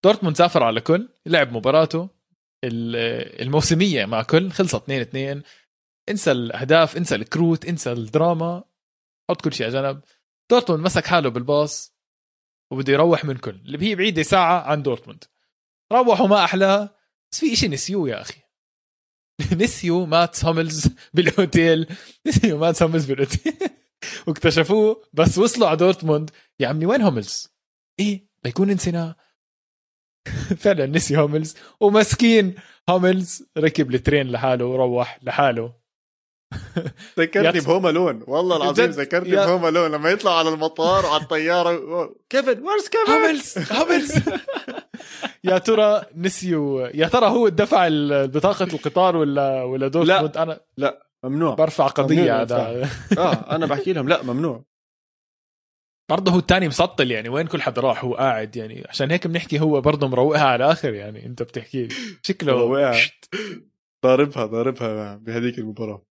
دورتموند 0.04 0.38
سافر 0.38 0.64
على 0.64 0.82
كولن 0.82 1.10
لعب 1.26 1.52
مباراته 1.54 2.10
ال- 2.64 3.42
الموسمية 3.42 4.06
مع 4.06 4.24
كولن 4.24 4.52
خلصت 4.52 4.76
2 4.76 5.02
2 5.02 5.44
انسى 6.10 6.32
الأهداف 6.32 6.98
انسى 6.98 7.16
الكروت 7.16 7.66
انسى 7.66 7.92
الدراما 7.92 8.64
حط 9.30 9.42
كل 9.42 9.54
شيء 9.54 9.68
على 9.68 9.94
جنب 9.94 10.02
دورتموند 10.52 10.84
مسك 10.84 11.06
حاله 11.06 11.30
بالباص 11.30 11.98
وبده 12.72 12.94
يروح 12.94 13.26
من 13.26 13.38
كولن. 13.38 13.50
اللي 13.50 13.88
هي 13.88 13.96
بعيدة 13.96 14.24
ساعة 14.24 14.62
عن 14.62 14.84
دورتموند. 14.84 15.24
روحوا 15.94 16.28
ما 16.28 16.44
أحلاه 16.44 16.96
بس 17.32 17.40
في 17.40 17.54
إشي 17.54 17.68
نسيوه 17.68 18.10
يا 18.10 18.22
أخي. 18.22 18.42
نسيوا 19.62 20.06
ماتس 20.06 20.46
هوملز 20.46 20.88
بالاوتيل 21.14 21.88
نسيوا 22.28 22.60
ماتس 22.60 22.84
هوملز 22.84 23.06
بالاوتيل 23.06 23.54
واكتشفوه 24.28 25.04
بس 25.14 25.38
وصلوا 25.38 25.68
على 25.68 25.78
دورتموند. 25.78 26.32
يا 26.60 26.68
عمي 26.68 26.86
وين 26.86 27.02
هوملز؟ 27.02 27.48
إيه 28.00 28.28
ليكون 28.46 28.72
نسيناه 28.72 29.16
فعلا 30.58 30.86
نسي 30.86 31.18
هوملز 31.18 31.56
ومسكين 31.80 32.56
هوملز 32.90 33.44
ركب 33.58 33.96
ال 33.96 34.02
train 34.02 34.32
لحاله 34.32 34.66
وروح 34.66 35.20
لحاله. 35.24 35.74
ذكرتني 37.20 37.60
بهوم 37.60 37.88
ألون. 37.88 38.24
والله 38.28 38.58
العظيم. 38.58 38.86
ذكرتني 38.86 39.36
ب 39.36 39.42
Home 39.42 39.66
Alone 39.66 39.92
لما 39.92 40.10
يطلع 40.10 40.40
على 40.40 40.50
المطار 40.50 41.06
وعلى 41.06 41.24
الطيارة. 41.24 42.16
Kevin 42.30 42.64
where's 42.64 42.88
Kevin 42.88 43.12
هوملز 43.12 43.72
هوملز 43.72 44.14
يا 45.44 45.58
ترى 45.58 46.02
نسيوا 46.16 46.88
يا 46.94 47.08
ترى 47.08 47.28
هو 47.28 47.50
دفع 47.50 47.88
بطاقة 48.26 48.64
القطار 48.74 49.18
ولا 49.18 49.64
ولا 49.64 49.88
دورتموند 49.88 50.38
أنا 50.38 50.60
ممنوع. 51.24 51.56
برفع 51.56 51.94
ممنوع 52.00 52.42
هذا. 52.42 52.90
آه 53.18 53.56
أنا 53.56 53.66
بحكي 53.66 53.94
لهم. 53.94 54.10
لا 54.10 54.24
ممنوع. 54.24 54.64
برضه 56.10 56.32
هو 56.32 56.40
الثاني 56.40 56.68
مسطل 56.68 57.12
يعني 57.12 57.30
وين 57.30 57.48
كل 57.48 57.62
حدا 57.62 57.82
راح؟ 57.82 58.04
هو 58.04 58.16
قاعد 58.16 58.56
يعني. 58.56 58.86
عشان 58.90 59.12
هيك 59.12 59.28
بنحكي 59.28 59.60
هو 59.60 59.82
برضه 59.82 60.08
مروقها 60.08 60.44
على 60.44 60.66
الآخر 60.66 60.94
يعني 60.94 61.26
أنت 61.26 61.44
بتحكي 61.44 61.84
لي. 61.84 61.96
شكله 62.24 62.56
مروقها. 62.56 62.96
ضاربها 64.06 64.46
ضاربها 64.46 65.16
بهذيك 65.16 65.60
المباراة. 65.60 66.07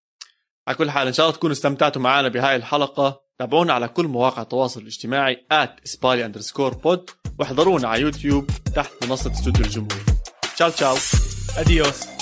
على 0.69 0.77
كل 0.77 0.91
حال 0.91 1.07
إن 1.07 1.13
شاء 1.13 1.27
الله 1.27 1.37
تكونوا 1.37 1.53
استمتعتوا 1.53 2.03
معنا 2.03 2.29
بهاي 2.29 2.57
الحلقة. 2.57 3.21
تابعونا 3.39 3.73
على 3.73 3.89
كل 3.89 4.07
مواقع 4.07 4.43
التواصل 4.43 4.81
الاجتماعي 4.81 5.47
@اسبالي 5.85 6.25
underscore 6.27 6.75
pod 6.75 7.11
واحضرونا 7.39 7.89
على 7.89 8.03
يوتيوب 8.03 8.51
تحت 8.75 8.93
منصة 9.03 9.33
استوديو 9.33 9.65
الجمهور. 9.65 10.05
تشاو 10.57 10.71
تشاو. 10.71 10.97
adiós 11.57 12.16